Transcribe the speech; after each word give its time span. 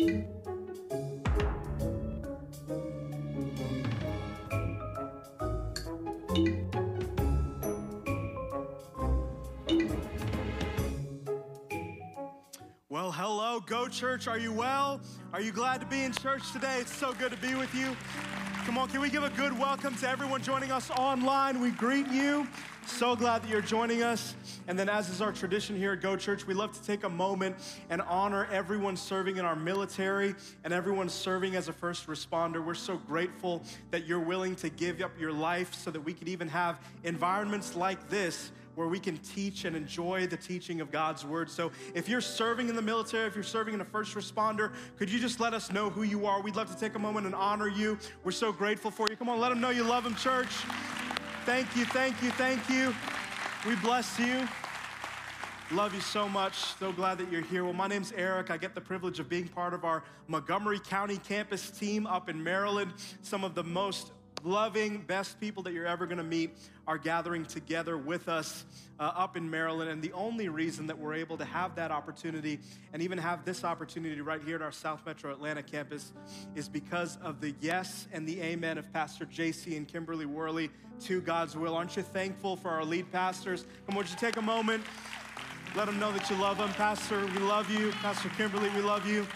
Well, 0.00 0.12
hello, 13.12 13.60
Go 13.60 13.88
Church. 13.88 14.26
Are 14.26 14.38
you 14.38 14.54
well? 14.54 15.02
Are 15.34 15.42
you 15.42 15.52
glad 15.52 15.80
to 15.80 15.86
be 15.86 16.04
in 16.04 16.12
church 16.12 16.50
today? 16.52 16.78
It's 16.80 16.96
so 16.96 17.12
good 17.12 17.32
to 17.32 17.38
be 17.38 17.54
with 17.54 17.74
you. 17.74 17.94
Come 18.66 18.76
on, 18.76 18.88
can 18.88 19.00
we 19.00 19.08
give 19.08 19.24
a 19.24 19.30
good 19.30 19.58
welcome 19.58 19.94
to 19.96 20.08
everyone 20.08 20.42
joining 20.42 20.70
us 20.70 20.90
online? 20.90 21.60
We 21.60 21.70
greet 21.70 22.06
you. 22.08 22.46
So 22.86 23.16
glad 23.16 23.42
that 23.42 23.48
you're 23.48 23.62
joining 23.62 24.02
us. 24.02 24.34
And 24.68 24.78
then, 24.78 24.88
as 24.88 25.08
is 25.08 25.22
our 25.22 25.32
tradition 25.32 25.76
here 25.76 25.92
at 25.92 26.02
Go 26.02 26.14
Church, 26.14 26.46
we 26.46 26.52
love 26.52 26.72
to 26.72 26.82
take 26.82 27.04
a 27.04 27.08
moment 27.08 27.56
and 27.88 28.02
honor 28.02 28.46
everyone 28.52 28.96
serving 28.96 29.38
in 29.38 29.46
our 29.46 29.56
military 29.56 30.34
and 30.64 30.74
everyone 30.74 31.08
serving 31.08 31.56
as 31.56 31.68
a 31.68 31.72
first 31.72 32.06
responder. 32.06 32.64
We're 32.64 32.74
so 32.74 32.98
grateful 32.98 33.62
that 33.92 34.06
you're 34.06 34.20
willing 34.20 34.54
to 34.56 34.68
give 34.68 35.00
up 35.00 35.18
your 35.18 35.32
life 35.32 35.74
so 35.74 35.90
that 35.90 36.00
we 36.00 36.12
could 36.12 36.28
even 36.28 36.48
have 36.48 36.78
environments 37.02 37.74
like 37.74 38.10
this 38.10 38.52
where 38.80 38.88
we 38.88 38.98
can 38.98 39.18
teach 39.18 39.66
and 39.66 39.76
enjoy 39.76 40.26
the 40.26 40.38
teaching 40.38 40.80
of 40.80 40.90
God's 40.90 41.22
word. 41.22 41.50
So 41.50 41.70
if 41.94 42.08
you're 42.08 42.22
serving 42.22 42.70
in 42.70 42.74
the 42.74 42.80
military, 42.80 43.26
if 43.26 43.34
you're 43.34 43.44
serving 43.44 43.74
in 43.74 43.82
a 43.82 43.84
first 43.84 44.14
responder, 44.14 44.72
could 44.96 45.10
you 45.10 45.20
just 45.20 45.38
let 45.38 45.52
us 45.52 45.70
know 45.70 45.90
who 45.90 46.02
you 46.02 46.24
are? 46.24 46.40
We'd 46.40 46.56
love 46.56 46.74
to 46.74 46.80
take 46.80 46.94
a 46.94 46.98
moment 46.98 47.26
and 47.26 47.34
honor 47.34 47.68
you. 47.68 47.98
We're 48.24 48.32
so 48.32 48.52
grateful 48.52 48.90
for 48.90 49.06
you. 49.10 49.16
Come 49.16 49.28
on, 49.28 49.38
let 49.38 49.50
them 49.50 49.60
know 49.60 49.68
you 49.68 49.82
love 49.82 50.02
them, 50.02 50.14
church. 50.14 50.48
Thank 51.44 51.76
you, 51.76 51.84
thank 51.84 52.22
you, 52.22 52.30
thank 52.30 52.66
you. 52.70 52.94
We 53.66 53.76
bless 53.76 54.18
you. 54.18 54.48
Love 55.72 55.94
you 55.94 56.00
so 56.00 56.26
much. 56.26 56.54
So 56.78 56.90
glad 56.90 57.18
that 57.18 57.30
you're 57.30 57.42
here. 57.42 57.64
Well, 57.64 57.74
my 57.74 57.86
name's 57.86 58.12
Erik. 58.12 58.50
I 58.50 58.56
get 58.56 58.74
the 58.74 58.80
privilege 58.80 59.20
of 59.20 59.28
being 59.28 59.46
part 59.46 59.74
of 59.74 59.84
our 59.84 60.04
Montgomery 60.26 60.78
County 60.78 61.18
campus 61.18 61.70
team 61.70 62.06
up 62.06 62.30
in 62.30 62.42
Maryland. 62.42 62.94
Some 63.20 63.44
of 63.44 63.54
the 63.54 63.62
most 63.62 64.12
loving, 64.42 65.02
best 65.06 65.38
people 65.38 65.62
that 65.64 65.74
you're 65.74 65.86
ever 65.86 66.06
going 66.06 66.16
to 66.16 66.24
meet 66.24 66.56
are 66.90 66.98
gathering 66.98 67.44
together 67.44 67.96
with 67.96 68.28
us 68.28 68.64
uh, 68.98 69.12
up 69.14 69.36
in 69.36 69.48
Maryland. 69.48 69.88
And 69.88 70.02
the 70.02 70.12
only 70.12 70.48
reason 70.48 70.88
that 70.88 70.98
we're 70.98 71.14
able 71.14 71.36
to 71.36 71.44
have 71.44 71.76
that 71.76 71.92
opportunity 71.92 72.58
and 72.92 73.00
even 73.00 73.16
have 73.16 73.44
this 73.44 73.62
opportunity 73.62 74.20
right 74.20 74.42
here 74.42 74.56
at 74.56 74.62
our 74.62 74.72
South 74.72 75.06
Metro 75.06 75.30
Atlanta 75.30 75.62
campus 75.62 76.10
is 76.56 76.68
because 76.68 77.16
of 77.22 77.40
the 77.40 77.54
yes 77.60 78.08
and 78.12 78.26
the 78.26 78.42
amen 78.42 78.76
of 78.76 78.92
Pastor 78.92 79.24
JC 79.24 79.76
and 79.76 79.86
Kimberly 79.86 80.26
Worley 80.26 80.68
to 81.02 81.20
God's 81.20 81.56
will. 81.56 81.76
Aren't 81.76 81.96
you 81.96 82.02
thankful 82.02 82.56
for 82.56 82.70
our 82.70 82.84
lead 82.84 83.12
pastors? 83.12 83.66
Come 83.86 83.96
on, 83.96 84.04
you 84.04 84.16
take 84.18 84.36
a 84.36 84.42
moment? 84.42 84.82
Let 85.76 85.86
them 85.86 86.00
know 86.00 86.10
that 86.10 86.28
you 86.28 86.34
love 86.38 86.58
them. 86.58 86.70
Pastor, 86.70 87.24
we 87.24 87.38
love 87.38 87.70
you. 87.70 87.92
Pastor 88.02 88.30
Kimberly, 88.30 88.68
we 88.70 88.80
love 88.80 89.06
you. 89.06 89.28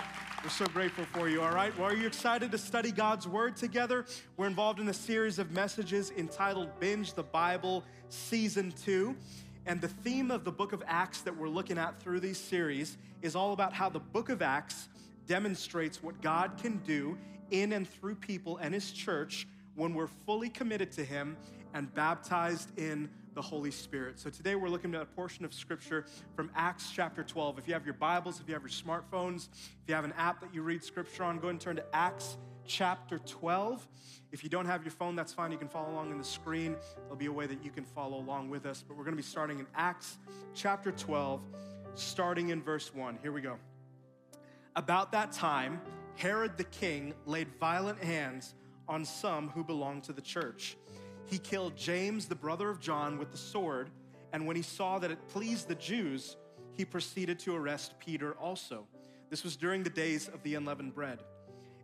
We're 0.45 0.51
so 0.51 0.67
grateful 0.67 1.07
for 1.07 1.27
you, 1.27 1.41
all 1.41 1.55
right? 1.55 1.75
Well, 1.79 1.89
are 1.89 1.97
you 1.97 2.07
excited 2.07 2.51
to 2.51 2.59
study 2.59 2.93
God's 2.93 3.27
Word 3.27 3.57
together? 3.57 4.05
We're 4.37 4.47
involved 4.47 4.79
in 4.79 4.87
a 4.91 4.93
series 4.93 5.39
of 5.39 5.53
messages 5.53 6.11
entitled 6.11 6.69
Binge 6.79 7.15
the 7.15 7.23
Bible 7.23 7.83
Season 8.11 8.71
2. 8.85 9.17
And 9.65 9.81
the 9.81 9.89
theme 9.89 10.31
of 10.31 10.45
the 10.45 10.53
book 10.53 10.75
of 10.75 10.83
Acts 10.87 11.23
that 11.23 11.35
we're 11.35 11.49
looking 11.49 11.79
at 11.79 11.99
through 11.99 12.21
these 12.21 12.37
series 12.37 12.99
is 13.23 13.35
all 13.35 13.55
about 13.55 13.73
how 13.73 13.89
the 13.89 14.01
book 14.01 14.29
of 14.29 14.43
Acts 14.43 14.91
demonstrates 15.27 16.03
what 16.03 16.21
God 16.21 16.59
can 16.61 16.77
do 16.87 17.17
in 17.51 17.73
and 17.73 17.89
through 17.89 18.17
people 18.17 18.59
and 18.59 18.75
His 18.75 18.93
church 18.93 19.49
when 19.77 19.95
we're 19.95 20.11
fully 20.27 20.51
committed 20.51 20.93
to 20.93 21.05
Him 21.07 21.39
and 21.73 21.93
baptized 21.95 22.79
in 22.79 23.09
the 23.35 23.43
Holy 23.43 23.71
Spirit. 23.71 24.21
So 24.21 24.31
today 24.31 24.55
we're 24.55 24.69
looking 24.69 24.95
at 24.95 25.03
a 25.03 25.07
portion 25.07 25.45
of 25.45 25.53
scripture 25.53 26.07
from 26.37 26.51
Acts 26.55 26.91
chapter 26.95 27.25
12. 27.25 27.59
If 27.59 27.67
you 27.67 27.75
have 27.75 27.85
your 27.85 27.95
Bibles, 27.95 28.41
if 28.41 28.47
you 28.47 28.55
have 28.55 28.63
your 28.63 28.71
smartphones, 28.71 29.49
if 29.83 29.89
you 29.89 29.95
have 29.95 30.05
an 30.05 30.15
app 30.17 30.41
that 30.41 30.55
you 30.55 30.63
read 30.63 30.85
scripture 30.85 31.25
on, 31.25 31.39
go 31.39 31.49
and 31.49 31.61
turn 31.61 31.77
to 31.77 31.85
Acts 31.93 32.37
chapter 32.65 33.19
12. 33.19 33.87
If 34.31 34.45
you 34.45 34.51
don't 34.51 34.67
have 34.67 34.85
your 34.85 34.93
phone, 34.93 35.17
that's 35.17 35.33
fine. 35.33 35.51
You 35.51 35.59
can 35.59 35.69
follow 35.69 35.91
along 35.91 36.13
on 36.13 36.19
the 36.19 36.25
screen. 36.25 36.77
There'll 37.03 37.17
be 37.17 37.27
a 37.27 37.33
way 37.33 37.47
that 37.47 37.65
you 37.65 37.71
can 37.71 37.85
follow 37.85 38.19
along 38.19 38.51
with 38.51 38.67
us. 38.67 38.85
But 38.87 38.97
we're 38.97 39.05
going 39.05 39.17
to 39.17 39.23
be 39.23 39.23
starting 39.23 39.59
in 39.59 39.67
Acts 39.75 40.17
chapter 40.55 40.93
12, 40.93 41.41
starting 41.97 42.51
in 42.51 42.63
verse 42.63 42.95
1. 42.95 43.19
Here 43.21 43.33
we 43.33 43.41
go. 43.41 43.57
About 44.77 45.11
that 45.13 45.33
time, 45.33 45.81
Herod 46.17 46.57
the 46.57 46.65
king 46.65 47.15
laid 47.27 47.49
violent 47.59 47.99
hands 47.99 48.55
on 48.89 49.05
some 49.05 49.49
who 49.51 49.65
belonged 49.65 50.05
to 50.05 50.13
the 50.13 50.21
church 50.21 50.77
he 51.35 51.39
killed 51.41 51.77
James, 51.77 52.27
the 52.27 52.37
brother 52.37 52.71
of 52.71 52.79
John, 52.79 53.19
with 53.19 53.33
the 53.33 53.37
sword. 53.37 53.91
And 54.33 54.47
when 54.47 54.55
he 54.55 54.63
saw 54.63 55.01
that 55.01 55.11
it 55.11 55.29
pleased 55.31 55.67
the 55.67 55.75
Jews, 55.75 56.37
he 56.75 56.85
proceeded 56.85 57.41
to 57.41 57.57
arrest 57.57 57.99
Peter 57.99 58.35
also. 58.35 58.87
This 59.31 59.43
was 59.43 59.57
during 59.57 59.83
the 59.83 59.91
days 59.91 60.29
of 60.29 60.45
the 60.45 60.55
unleavened 60.55 60.95
bread. 60.95 61.25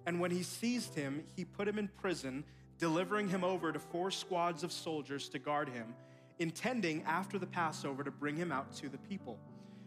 And 0.06 0.20
when 0.20 0.30
he 0.30 0.44
seized 0.44 0.94
him, 0.94 1.24
he 1.34 1.44
put 1.44 1.66
him 1.66 1.80
in 1.80 1.88
prison, 1.88 2.44
delivering 2.78 3.28
him 3.28 3.42
over 3.42 3.72
to 3.72 3.80
four 3.80 4.12
squads 4.12 4.62
of 4.62 4.70
soldiers 4.70 5.28
to 5.30 5.40
guard 5.40 5.68
him, 5.68 5.96
intending 6.38 7.02
after 7.02 7.36
the 7.36 7.46
Passover 7.46 8.04
to 8.04 8.12
bring 8.12 8.36
him 8.36 8.52
out 8.52 8.72
to 8.74 8.88
the 8.88 8.98
people. 8.98 9.36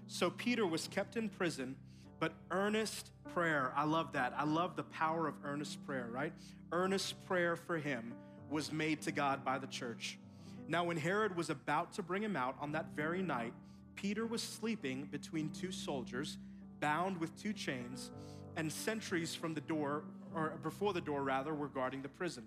So 0.08 0.30
Peter 0.30 0.68
was 0.68 0.90
kept 0.90 1.16
in 1.16 1.30
prison, 1.30 1.78
but 2.20 2.34
earnest 2.52 3.12
prayer, 3.34 3.72
I 3.78 3.86
love 3.86 4.12
that. 4.12 4.34
I 4.36 4.44
love 4.44 4.76
the 4.76 4.84
power 4.84 5.26
of 5.26 5.36
earnest 5.46 5.86
prayer, 5.86 6.10
right? 6.12 6.34
Earnest 6.74 7.26
prayer 7.26 7.56
for 7.56 7.78
him 7.78 8.14
was 8.54 8.72
made 8.72 9.02
to 9.02 9.12
God 9.12 9.44
by 9.44 9.58
the 9.58 9.68
church. 9.68 10.20
Now, 10.68 10.84
when 10.84 10.96
Herod 10.96 11.36
was 11.36 11.50
about 11.50 11.94
to 11.94 12.04
bring 12.04 12.22
him 12.22 12.36
out 12.36 12.56
on 12.62 12.72
that 12.74 12.96
very 12.96 13.24
night, 13.24 13.52
Peter 13.96 14.26
was 14.28 14.44
sleeping 14.44 15.06
between 15.12 15.50
two 15.50 15.72
soldiers, 15.72 16.38
bound 16.80 17.20
with 17.20 17.36
two 17.42 17.52
chains, 17.52 18.12
and 18.56 18.72
sentries 18.72 19.34
from 19.34 19.56
the 19.56 19.62
door, 19.62 20.04
or 20.36 20.54
before 20.62 20.94
the 20.94 21.02
door 21.02 21.24
rather, 21.24 21.54
were 21.54 21.68
guarding 21.68 22.04
the 22.04 22.10
prison. 22.10 22.44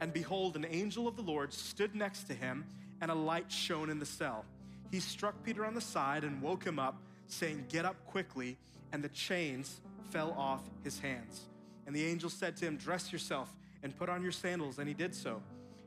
And 0.00 0.12
behold, 0.12 0.56
an 0.56 0.66
angel 0.68 1.06
of 1.06 1.16
the 1.16 1.22
Lord 1.22 1.52
stood 1.52 1.94
next 1.94 2.24
to 2.24 2.34
him, 2.34 2.64
and 3.02 3.10
a 3.10 3.14
light 3.14 3.52
shone 3.52 3.90
in 3.90 3.98
the 3.98 4.06
cell. 4.06 4.46
He 4.90 5.00
struck 5.00 5.42
Peter 5.44 5.66
on 5.66 5.74
the 5.74 5.80
side 5.80 6.24
and 6.24 6.40
woke 6.40 6.64
him 6.64 6.78
up, 6.78 7.02
saying, 7.26 7.66
Get 7.68 7.84
up 7.84 8.06
quickly. 8.06 8.56
And 8.92 9.04
the 9.04 9.08
chains 9.10 9.80
fell 10.10 10.32
off 10.32 10.62
his 10.82 10.98
hands. 10.98 11.42
And 11.86 11.94
the 11.94 12.04
angel 12.04 12.30
said 12.30 12.56
to 12.58 12.66
him, 12.66 12.76
Dress 12.76 13.12
yourself 13.12 13.54
and 13.82 13.96
put 13.96 14.08
on 14.08 14.22
your 14.22 14.32
sandals. 14.32 14.78
And 14.78 14.88
he 14.88 14.94
did 14.94 15.14
so. 15.14 15.42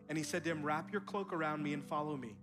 And 0.09 0.17
he 0.17 0.23
said 0.23 0.44
to 0.44 0.51
him, 0.51 0.63
Wrap 0.63 0.91
your 0.91 1.01
cloak 1.01 1.33
around 1.33 1.63
me 1.63 1.73
and 1.73 1.83
follow 1.83 2.17
me. 2.17 2.35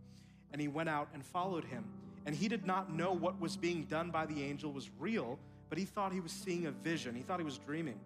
And 0.53 0.61
he 0.61 0.69
went 0.69 0.89
out 0.89 1.09
and 1.15 1.25
followed 1.25 1.65
him. 1.65 1.85
And 2.27 2.35
he 2.35 2.49
did 2.49 2.67
not 2.67 2.93
know 2.93 3.13
what 3.13 3.41
was 3.41 3.57
being 3.57 3.85
done 3.85 4.11
by 4.11 4.27
the 4.27 4.43
angel 4.43 4.73
was 4.73 4.91
real, 4.99 5.39
but 5.69 5.79
he 5.79 5.85
thought 5.85 6.13
he 6.13 6.21
was 6.21 6.33
seeing 6.33 6.67
a 6.67 6.71
vision. 6.71 7.15
He 7.15 7.23
thought 7.23 7.41
he 7.41 7.45
was 7.45 7.59
dreaming. 7.59 7.99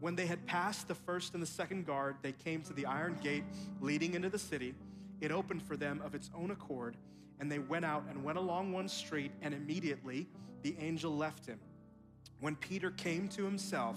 When 0.00 0.14
they 0.14 0.26
had 0.26 0.44
passed 0.46 0.86
the 0.86 0.94
first 0.94 1.34
and 1.34 1.42
the 1.42 1.46
second 1.46 1.86
guard, 1.86 2.16
they 2.22 2.32
came 2.32 2.62
to 2.62 2.72
the 2.72 2.86
iron 2.86 3.18
gate 3.22 3.44
leading 3.80 4.14
into 4.14 4.28
the 4.28 4.38
city. 4.38 4.74
It 5.20 5.32
opened 5.32 5.62
for 5.62 5.76
them 5.76 6.00
of 6.04 6.14
its 6.14 6.30
own 6.36 6.50
accord, 6.50 6.96
and 7.40 7.50
they 7.50 7.58
went 7.58 7.84
out 7.84 8.04
and 8.08 8.22
went 8.22 8.38
along 8.38 8.72
one 8.72 8.88
street, 8.88 9.32
and 9.42 9.54
immediately 9.54 10.28
the 10.62 10.76
angel 10.78 11.16
left 11.16 11.46
him. 11.46 11.58
When 12.40 12.54
Peter 12.54 12.90
came 12.92 13.28
to 13.28 13.44
himself, 13.44 13.96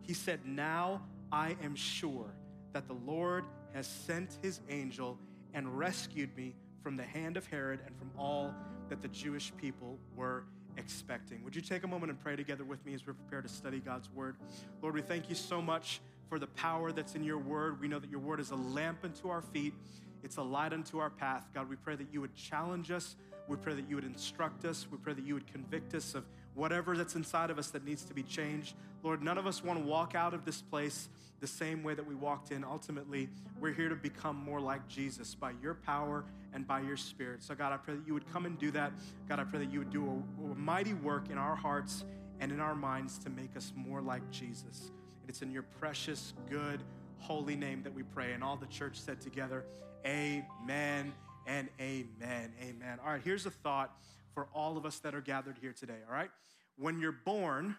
he 0.00 0.14
said, 0.14 0.40
Now 0.46 1.02
I 1.32 1.56
am 1.62 1.74
sure 1.74 2.34
that 2.74 2.86
the 2.86 2.94
Lord 3.06 3.44
has 3.72 3.86
sent 3.86 4.38
his 4.42 4.60
angel 4.68 5.18
and 5.54 5.78
rescued 5.78 6.36
me 6.36 6.54
from 6.82 6.96
the 6.96 7.02
hand 7.02 7.38
of 7.38 7.46
Herod 7.46 7.80
and 7.86 7.96
from 7.96 8.10
all 8.18 8.54
that 8.90 9.00
the 9.00 9.08
Jewish 9.08 9.52
people 9.56 9.98
were 10.14 10.44
expecting. 10.76 11.42
Would 11.44 11.56
you 11.56 11.62
take 11.62 11.84
a 11.84 11.86
moment 11.86 12.10
and 12.10 12.20
pray 12.20 12.36
together 12.36 12.64
with 12.64 12.84
me 12.84 12.92
as 12.92 13.06
we 13.06 13.14
prepare 13.14 13.40
to 13.40 13.48
study 13.48 13.80
God's 13.80 14.10
word? 14.10 14.36
Lord, 14.82 14.94
we 14.94 15.00
thank 15.00 15.30
you 15.30 15.34
so 15.34 15.62
much 15.62 16.00
for 16.28 16.38
the 16.38 16.46
power 16.48 16.92
that's 16.92 17.14
in 17.14 17.24
your 17.24 17.38
word. 17.38 17.80
We 17.80 17.88
know 17.88 17.98
that 17.98 18.10
your 18.10 18.20
word 18.20 18.40
is 18.40 18.50
a 18.50 18.56
lamp 18.56 18.98
unto 19.04 19.28
our 19.28 19.42
feet, 19.42 19.74
it's 20.22 20.36
a 20.36 20.42
light 20.42 20.72
unto 20.72 20.98
our 20.98 21.10
path. 21.10 21.46
God, 21.54 21.68
we 21.68 21.76
pray 21.76 21.96
that 21.96 22.08
you 22.12 22.20
would 22.20 22.34
challenge 22.34 22.90
us. 22.90 23.16
We 23.48 23.56
pray 23.56 23.74
that 23.74 23.88
you 23.88 23.96
would 23.96 24.04
instruct 24.04 24.64
us. 24.64 24.86
We 24.90 24.98
pray 24.98 25.14
that 25.14 25.24
you 25.24 25.34
would 25.34 25.50
convict 25.50 25.94
us 25.94 26.14
of 26.14 26.24
whatever 26.54 26.96
that's 26.96 27.14
inside 27.14 27.50
of 27.50 27.58
us 27.58 27.68
that 27.68 27.84
needs 27.84 28.04
to 28.04 28.14
be 28.14 28.22
changed. 28.22 28.74
Lord, 29.02 29.22
none 29.22 29.38
of 29.38 29.46
us 29.46 29.64
want 29.64 29.78
to 29.78 29.84
walk 29.84 30.14
out 30.14 30.34
of 30.34 30.44
this 30.44 30.62
place 30.62 31.08
the 31.40 31.46
same 31.46 31.82
way 31.82 31.94
that 31.94 32.06
we 32.06 32.14
walked 32.14 32.52
in. 32.52 32.64
Ultimately, 32.64 33.28
we're 33.60 33.72
here 33.72 33.88
to 33.88 33.96
become 33.96 34.36
more 34.36 34.60
like 34.60 34.86
Jesus 34.88 35.34
by 35.34 35.52
your 35.62 35.74
power 35.74 36.24
and 36.54 36.66
by 36.66 36.80
your 36.80 36.96
spirit. 36.96 37.42
So, 37.42 37.54
God, 37.54 37.72
I 37.72 37.78
pray 37.78 37.94
that 37.94 38.06
you 38.06 38.14
would 38.14 38.30
come 38.32 38.46
and 38.46 38.58
do 38.58 38.70
that. 38.72 38.92
God, 39.28 39.40
I 39.40 39.44
pray 39.44 39.58
that 39.58 39.72
you 39.72 39.80
would 39.80 39.90
do 39.90 40.06
a, 40.06 40.52
a 40.52 40.54
mighty 40.54 40.94
work 40.94 41.30
in 41.30 41.38
our 41.38 41.56
hearts 41.56 42.04
and 42.40 42.52
in 42.52 42.60
our 42.60 42.74
minds 42.74 43.18
to 43.18 43.30
make 43.30 43.56
us 43.56 43.72
more 43.74 44.00
like 44.00 44.28
Jesus. 44.30 44.90
And 45.20 45.28
it's 45.28 45.42
in 45.42 45.50
your 45.50 45.62
precious, 45.62 46.34
good, 46.50 46.82
holy 47.18 47.56
name 47.56 47.82
that 47.82 47.94
we 47.94 48.02
pray. 48.02 48.32
And 48.32 48.44
all 48.44 48.56
the 48.56 48.66
church 48.66 49.00
said 49.00 49.20
together, 49.20 49.64
Amen 50.04 51.12
and 51.46 51.68
amen. 51.80 52.52
Amen. 52.60 52.98
All 53.04 53.12
right, 53.12 53.20
here's 53.22 53.46
a 53.46 53.50
thought 53.50 53.96
for 54.34 54.48
all 54.54 54.76
of 54.76 54.86
us 54.86 54.98
that 55.00 55.14
are 55.14 55.20
gathered 55.20 55.58
here 55.60 55.72
today, 55.72 55.98
all 56.08 56.14
right? 56.14 56.30
When 56.76 56.98
you're 57.00 57.12
born, 57.12 57.76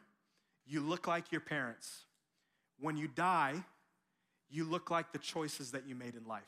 you 0.65 0.81
look 0.81 1.07
like 1.07 1.31
your 1.31 1.41
parents. 1.41 2.05
When 2.79 2.97
you 2.97 3.07
die, 3.07 3.63
you 4.49 4.63
look 4.63 4.91
like 4.91 5.11
the 5.11 5.19
choices 5.19 5.71
that 5.71 5.87
you 5.87 5.95
made 5.95 6.15
in 6.15 6.25
life. 6.25 6.43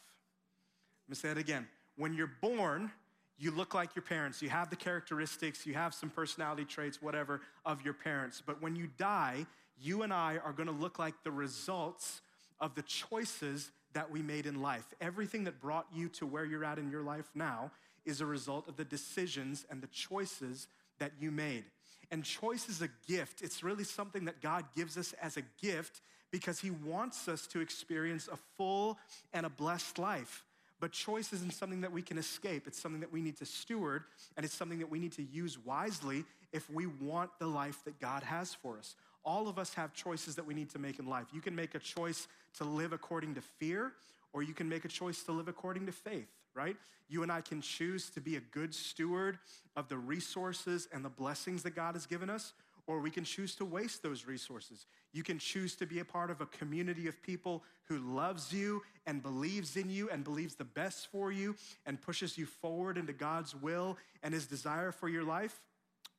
Let 1.08 1.10
me 1.10 1.16
say 1.16 1.30
it 1.30 1.38
again. 1.38 1.68
When 1.98 2.14
you're 2.14 2.32
born, 2.42 2.92
you 3.38 3.52
look 3.52 3.74
like 3.74 3.96
your 3.96 4.04
parents. 4.04 4.42
You 4.42 4.50
have 4.50 4.70
the 4.70 4.76
characteristics, 4.76 5.66
you 5.66 5.74
have 5.74 5.94
some 5.94 6.10
personality 6.10 6.66
traits, 6.66 7.02
whatever, 7.02 7.42
of 7.66 7.84
your 7.84 7.94
parents. 7.94 8.42
But 8.46 8.62
when 8.62 8.76
you 8.76 8.88
die, 8.98 9.46
you 9.80 10.04
and 10.04 10.14
I 10.14 10.38
are 10.38 10.54
gonna 10.54 10.72
look 10.72 11.00
like 11.00 11.16
the 11.24 11.32
results 11.32 12.22
of 12.60 12.76
the 12.76 12.82
choices 12.84 13.72
that 13.94 14.10
we 14.10 14.22
made 14.22 14.46
in 14.46 14.62
life. 14.62 14.86
Everything 15.02 15.46
that 15.46 15.60
brought 15.60 15.88
you 15.94 16.10
to 16.10 16.26
where 16.26 16.46
you're 16.46 16.64
at 16.64 16.80
in 16.80 16.90
your 16.90 17.02
life 17.02 17.30
now 17.34 17.72
is 18.06 18.22
a 18.22 18.26
result 18.26 18.68
of 18.68 18.78
the 18.78 18.86
decisions 18.86 19.66
and 19.70 19.82
the 19.82 19.88
choices 19.88 20.68
that 21.00 21.12
you 21.20 21.32
made. 21.32 21.66
And 22.12 22.24
choice 22.24 22.70
is 22.70 22.82
a 22.82 22.90
gift. 23.08 23.42
It's 23.42 23.64
really 23.64 23.84
something 23.84 24.26
that 24.26 24.42
God 24.42 24.66
gives 24.76 24.98
us 24.98 25.14
as 25.22 25.38
a 25.38 25.44
gift 25.62 26.02
because 26.32 26.60
He 26.60 26.70
wants 26.72 27.28
us 27.28 27.48
to 27.48 27.62
experience 27.62 28.28
a 28.32 28.38
full 28.58 28.98
and 29.34 29.46
a 29.46 29.50
blessed 29.50 29.98
life. 29.98 30.44
But 30.80 30.92
choice 30.92 31.32
isn't 31.34 31.54
something 31.54 31.82
that 31.82 31.92
we 31.92 32.02
can 32.02 32.18
escape. 32.18 32.68
It's 32.68 32.80
something 32.80 33.00
that 33.00 33.12
we 33.12 33.22
need 33.22 33.38
to 33.38 33.46
steward, 33.46 34.04
and 34.36 34.46
it's 34.46 34.54
something 34.54 34.80
that 34.80 34.90
we 34.90 35.00
need 35.00 35.14
to 35.14 35.24
use 35.24 35.58
wisely 35.58 36.26
if 36.52 36.70
we 36.70 36.86
want 36.86 37.32
the 37.40 37.48
life 37.48 37.82
that 37.86 38.00
God 38.00 38.24
has 38.24 38.54
for 38.54 38.78
us. 38.78 38.96
All 39.24 39.48
of 39.48 39.58
us 39.58 39.74
have 39.74 39.94
choices 39.94 40.36
that 40.36 40.46
we 40.46 40.54
need 40.54 40.70
to 40.72 40.80
make 40.80 41.00
in 41.00 41.08
life. 41.08 41.28
You 41.34 41.42
can 41.42 41.56
make 41.56 41.74
a 41.74 41.80
choice 41.80 42.28
to 42.58 42.64
live 42.66 42.94
according 42.94 43.36
to 43.36 43.42
fear, 43.42 43.94
or 44.34 44.44
you 44.44 44.54
can 44.54 44.70
make 44.70 44.86
a 44.86 44.90
choice 44.90 45.24
to 45.24 45.32
live 45.32 45.48
according 45.48 45.86
to 45.86 45.92
faith, 45.92 46.28
right? 46.56 46.76
You 47.08 47.24
and 47.24 47.32
I 47.32 47.42
can 47.42 47.62
choose 47.62 48.10
to 48.12 48.22
be 48.22 48.36
a 48.36 48.40
good 48.40 48.74
steward 48.74 49.38
of 49.76 49.90
the 49.90 49.98
resources 49.98 50.88
and 50.92 51.06
the 51.06 51.10
blessings 51.10 51.64
that 51.64 51.76
God 51.76 51.96
has 51.96 52.06
given 52.06 52.30
us, 52.30 52.54
or 52.88 53.00
we 53.00 53.12
can 53.12 53.24
choose 53.24 53.56
to 53.56 53.66
waste 53.66 54.02
those 54.02 54.26
resources. 54.26 54.86
You 55.14 55.24
can 55.24 55.38
choose 55.38 55.76
to 55.76 55.86
be 55.86 56.00
a 56.00 56.06
part 56.06 56.32
of 56.32 56.42
a 56.42 56.46
community 56.46 57.08
of 57.08 57.22
people 57.22 57.64
who 57.88 57.98
loves 57.98 58.52
you 58.52 58.82
and 59.06 59.22
believes 59.22 59.78
in 59.78 59.90
you 59.90 60.10
and 60.10 60.24
believes 60.24 60.56
the 60.56 60.64
best 60.64 61.08
for 61.12 61.32
you 61.32 61.56
and 61.86 62.02
pushes 62.02 62.38
you 62.38 62.46
forward 62.46 62.98
into 62.98 63.14
God's 63.14 63.56
will 63.56 63.98
and 64.24 64.34
his 64.34 64.46
desire 64.46 64.92
for 64.92 65.10
your 65.10 65.24
life 65.24 65.62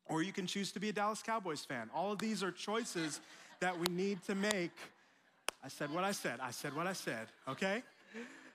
or 0.09 0.23
you 0.23 0.33
can 0.33 0.47
choose 0.47 0.73
to 0.73 0.81
be 0.81 0.89
a 0.89 0.93
Dallas 0.93 1.23
Cowboys 1.23 1.65
fan. 1.65 1.91
All 1.95 2.13
of 2.13 2.19
these 2.19 2.43
are 2.43 2.51
choices 2.51 3.21
that 3.61 3.79
we 3.79 3.87
need 3.89 4.23
to 4.25 4.35
make. 4.35 4.73
I 5.65 5.69
said 5.69 5.93
what 5.93 6.05
I 6.05 6.13
said. 6.13 6.39
I 6.41 6.51
said 6.51 6.75
what 6.77 6.87
I 6.87 6.93
said, 6.93 7.27
okay? 7.49 7.83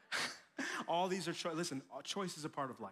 All 0.88 1.08
these 1.08 1.28
are 1.28 1.34
choices. 1.34 1.58
Listen, 1.58 1.82
uh, 1.96 2.02
choice 2.02 2.38
is 2.38 2.46
a 2.46 2.50
part 2.50 2.70
of 2.70 2.80
life. 2.80 2.92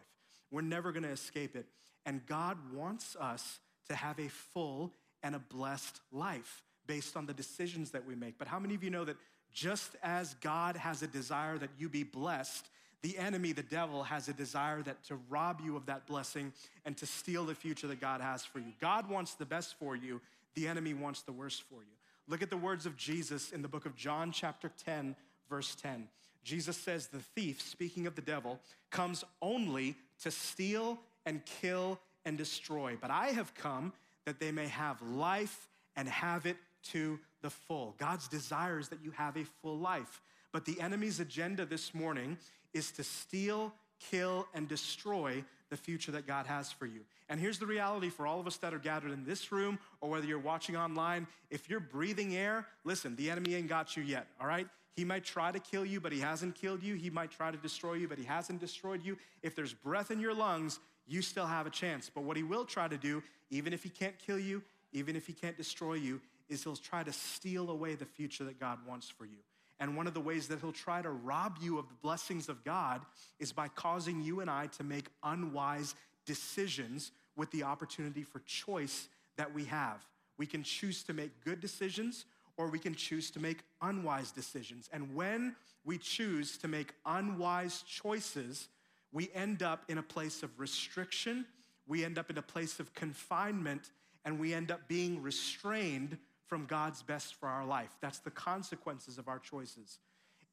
We're 0.51 0.61
never 0.61 0.91
gonna 0.91 1.09
escape 1.09 1.55
it. 1.55 1.65
And 2.05 2.25
God 2.25 2.57
wants 2.73 3.15
us 3.19 3.59
to 3.87 3.95
have 3.95 4.19
a 4.19 4.29
full 4.29 4.93
and 5.23 5.35
a 5.35 5.39
blessed 5.39 5.99
life 6.11 6.63
based 6.87 7.15
on 7.15 7.25
the 7.25 7.33
decisions 7.33 7.91
that 7.91 8.05
we 8.05 8.15
make. 8.15 8.37
But 8.37 8.47
how 8.47 8.59
many 8.59 8.73
of 8.73 8.83
you 8.83 8.89
know 8.89 9.05
that 9.05 9.17
just 9.51 9.95
as 10.01 10.35
God 10.35 10.75
has 10.75 11.01
a 11.01 11.07
desire 11.07 11.57
that 11.57 11.69
you 11.77 11.89
be 11.89 12.03
blessed, 12.03 12.67
the 13.01 13.17
enemy, 13.17 13.51
the 13.51 13.63
devil, 13.63 14.03
has 14.03 14.27
a 14.27 14.33
desire 14.33 14.81
that 14.83 15.03
to 15.05 15.19
rob 15.29 15.61
you 15.63 15.75
of 15.75 15.85
that 15.85 16.05
blessing 16.05 16.51
and 16.85 16.97
to 16.97 17.05
steal 17.05 17.45
the 17.45 17.55
future 17.55 17.87
that 17.87 18.01
God 18.01 18.21
has 18.21 18.43
for 18.43 18.59
you. 18.59 18.73
God 18.81 19.09
wants 19.09 19.35
the 19.35 19.45
best 19.45 19.75
for 19.79 19.95
you. 19.95 20.19
The 20.55 20.67
enemy 20.67 20.93
wants 20.93 21.21
the 21.21 21.31
worst 21.31 21.63
for 21.63 21.81
you. 21.81 21.95
Look 22.27 22.41
at 22.41 22.49
the 22.49 22.57
words 22.57 22.85
of 22.85 22.97
Jesus 22.97 23.51
in 23.51 23.61
the 23.61 23.67
book 23.67 23.85
of 23.85 23.95
John, 23.95 24.31
chapter 24.31 24.69
10, 24.85 25.15
verse 25.49 25.75
10. 25.75 26.07
Jesus 26.43 26.77
says, 26.77 27.07
The 27.07 27.19
thief, 27.19 27.61
speaking 27.61 28.07
of 28.07 28.15
the 28.15 28.21
devil, 28.21 28.59
comes 28.91 29.23
only 29.41 29.95
to 30.23 30.31
steal 30.31 30.99
and 31.25 31.45
kill 31.45 31.99
and 32.25 32.37
destroy. 32.37 32.97
But 32.99 33.11
I 33.11 33.27
have 33.27 33.53
come 33.53 33.93
that 34.25 34.39
they 34.39 34.51
may 34.51 34.67
have 34.67 35.01
life 35.01 35.67
and 35.95 36.07
have 36.07 36.45
it 36.45 36.57
to 36.81 37.19
the 37.41 37.49
full. 37.49 37.95
God's 37.97 38.27
desire 38.27 38.79
is 38.79 38.89
that 38.89 39.03
you 39.03 39.11
have 39.11 39.37
a 39.37 39.45
full 39.61 39.77
life. 39.77 40.21
But 40.51 40.65
the 40.65 40.79
enemy's 40.81 41.19
agenda 41.19 41.65
this 41.65 41.93
morning 41.93 42.37
is 42.73 42.91
to 42.91 43.03
steal, 43.03 43.73
kill, 44.11 44.47
and 44.53 44.67
destroy 44.67 45.43
the 45.69 45.77
future 45.77 46.11
that 46.11 46.25
God 46.25 46.47
has 46.47 46.71
for 46.71 46.85
you. 46.85 47.01
And 47.29 47.39
here's 47.39 47.59
the 47.59 47.67
reality 47.67 48.09
for 48.09 48.25
all 48.25 48.39
of 48.39 48.47
us 48.47 48.57
that 48.57 48.73
are 48.73 48.79
gathered 48.79 49.11
in 49.11 49.23
this 49.23 49.51
room 49.51 49.77
or 50.01 50.09
whether 50.09 50.25
you're 50.25 50.39
watching 50.39 50.75
online 50.75 51.27
if 51.51 51.69
you're 51.69 51.79
breathing 51.79 52.35
air, 52.35 52.65
listen, 52.83 53.15
the 53.15 53.29
enemy 53.29 53.55
ain't 53.55 53.67
got 53.67 53.95
you 53.95 54.03
yet, 54.03 54.27
all 54.39 54.47
right? 54.47 54.67
He 54.95 55.05
might 55.05 55.23
try 55.23 55.51
to 55.51 55.59
kill 55.59 55.85
you, 55.85 56.01
but 56.01 56.11
he 56.11 56.19
hasn't 56.19 56.55
killed 56.55 56.83
you. 56.83 56.95
He 56.95 57.09
might 57.09 57.31
try 57.31 57.51
to 57.51 57.57
destroy 57.57 57.93
you, 57.93 58.07
but 58.07 58.17
he 58.17 58.25
hasn't 58.25 58.59
destroyed 58.59 59.03
you. 59.03 59.17
If 59.41 59.55
there's 59.55 59.73
breath 59.73 60.11
in 60.11 60.19
your 60.19 60.33
lungs, 60.33 60.79
you 61.07 61.21
still 61.21 61.47
have 61.47 61.65
a 61.65 61.69
chance. 61.69 62.11
But 62.13 62.23
what 62.23 62.37
he 62.37 62.43
will 62.43 62.65
try 62.65 62.87
to 62.87 62.97
do, 62.97 63.23
even 63.49 63.73
if 63.73 63.83
he 63.83 63.89
can't 63.89 64.17
kill 64.19 64.39
you, 64.39 64.61
even 64.91 65.15
if 65.15 65.25
he 65.25 65.33
can't 65.33 65.57
destroy 65.57 65.93
you, 65.93 66.21
is 66.49 66.63
he'll 66.63 66.75
try 66.75 67.03
to 67.03 67.13
steal 67.13 67.69
away 67.69 67.95
the 67.95 68.05
future 68.05 68.43
that 68.43 68.59
God 68.59 68.79
wants 68.87 69.09
for 69.09 69.25
you. 69.25 69.37
And 69.79 69.95
one 69.95 70.07
of 70.07 70.13
the 70.13 70.19
ways 70.19 70.47
that 70.49 70.59
he'll 70.59 70.71
try 70.71 71.01
to 71.01 71.09
rob 71.09 71.57
you 71.61 71.77
of 71.77 71.87
the 71.87 71.95
blessings 72.01 72.49
of 72.49 72.63
God 72.65 73.01
is 73.39 73.53
by 73.53 73.69
causing 73.69 74.21
you 74.21 74.41
and 74.41 74.49
I 74.49 74.67
to 74.67 74.83
make 74.83 75.07
unwise 75.23 75.95
decisions 76.25 77.11
with 77.37 77.49
the 77.51 77.63
opportunity 77.63 78.23
for 78.23 78.39
choice 78.39 79.07
that 79.37 79.53
we 79.53 79.65
have. 79.65 80.05
We 80.37 80.45
can 80.45 80.63
choose 80.63 81.03
to 81.03 81.13
make 81.13 81.43
good 81.43 81.61
decisions 81.61 82.25
or 82.59 82.67
we 82.67 82.77
can 82.77 82.93
choose 82.93 83.31
to 83.31 83.39
make 83.39 83.59
unwise 83.81 84.31
decisions. 84.31 84.89
And 84.91 85.15
when 85.15 85.55
we 85.85 85.97
choose 85.97 86.57
to 86.57 86.67
make 86.67 86.93
unwise 87.05 87.83
choices, 87.83 88.67
we 89.13 89.29
end 89.33 89.63
up 89.63 89.85
in 89.87 89.97
a 89.97 90.03
place 90.03 90.43
of 90.43 90.59
restriction, 90.59 91.45
we 91.87 92.03
end 92.03 92.19
up 92.19 92.29
in 92.29 92.37
a 92.37 92.41
place 92.41 92.81
of 92.81 92.93
confinement, 92.93 93.91
and 94.25 94.37
we 94.37 94.53
end 94.53 94.71
up 94.71 94.89
being 94.89 95.23
restrained 95.23 96.17
from 96.47 96.65
God's 96.65 97.01
best 97.01 97.35
for 97.35 97.47
our 97.47 97.65
life. 97.65 97.95
That's 98.01 98.19
the 98.19 98.29
consequences 98.29 99.17
of 99.17 99.29
our 99.29 99.39
choices. 99.39 99.97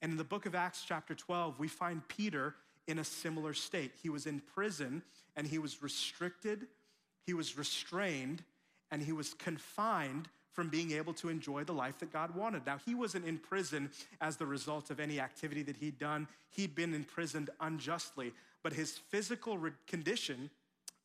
And 0.00 0.12
in 0.12 0.16
the 0.16 0.22
book 0.22 0.46
of 0.46 0.54
Acts, 0.54 0.84
chapter 0.86 1.14
12, 1.14 1.58
we 1.58 1.66
find 1.66 2.06
Peter 2.06 2.54
in 2.86 3.00
a 3.00 3.04
similar 3.04 3.52
state. 3.52 3.90
He 4.00 4.10
was 4.10 4.26
in 4.26 4.40
prison 4.54 5.02
and 5.34 5.44
he 5.44 5.58
was 5.58 5.82
restricted, 5.82 6.68
he 7.26 7.34
was 7.34 7.58
restrained, 7.58 8.44
and 8.92 9.02
he 9.02 9.12
was 9.12 9.34
confined 9.34 10.28
from 10.56 10.70
being 10.70 10.92
able 10.92 11.12
to 11.12 11.28
enjoy 11.28 11.62
the 11.64 11.72
life 11.74 11.98
that 11.98 12.10
God 12.10 12.34
wanted. 12.34 12.64
Now, 12.64 12.78
he 12.84 12.94
wasn't 12.94 13.26
in 13.26 13.36
prison 13.36 13.90
as 14.22 14.38
the 14.38 14.46
result 14.46 14.90
of 14.90 14.98
any 14.98 15.20
activity 15.20 15.62
that 15.64 15.76
he'd 15.76 15.98
done, 15.98 16.26
he'd 16.48 16.74
been 16.74 16.94
imprisoned 16.94 17.50
unjustly, 17.60 18.32
but 18.62 18.72
his 18.72 18.96
physical 18.96 19.58
re- 19.58 19.72
condition 19.86 20.48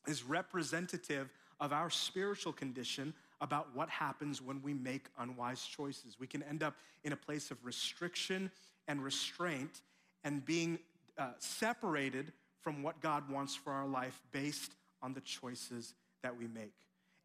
is 0.08 0.24
representative 0.24 1.28
of 1.60 1.70
our 1.70 1.90
spiritual 1.90 2.54
condition 2.54 3.12
about 3.42 3.68
what 3.74 3.90
happens 3.90 4.40
when 4.40 4.62
we 4.62 4.72
make 4.72 5.08
unwise 5.18 5.62
choices. 5.64 6.18
We 6.18 6.26
can 6.26 6.42
end 6.44 6.62
up 6.62 6.74
in 7.04 7.12
a 7.12 7.16
place 7.16 7.50
of 7.50 7.62
restriction 7.62 8.50
and 8.88 9.04
restraint 9.04 9.82
and 10.24 10.42
being 10.46 10.78
uh, 11.18 11.32
separated 11.38 12.32
from 12.62 12.82
what 12.82 13.02
God 13.02 13.28
wants 13.30 13.54
for 13.54 13.70
our 13.74 13.86
life 13.86 14.18
based 14.32 14.72
on 15.02 15.12
the 15.12 15.20
choices 15.20 15.92
that 16.22 16.38
we 16.38 16.46
make. 16.48 16.72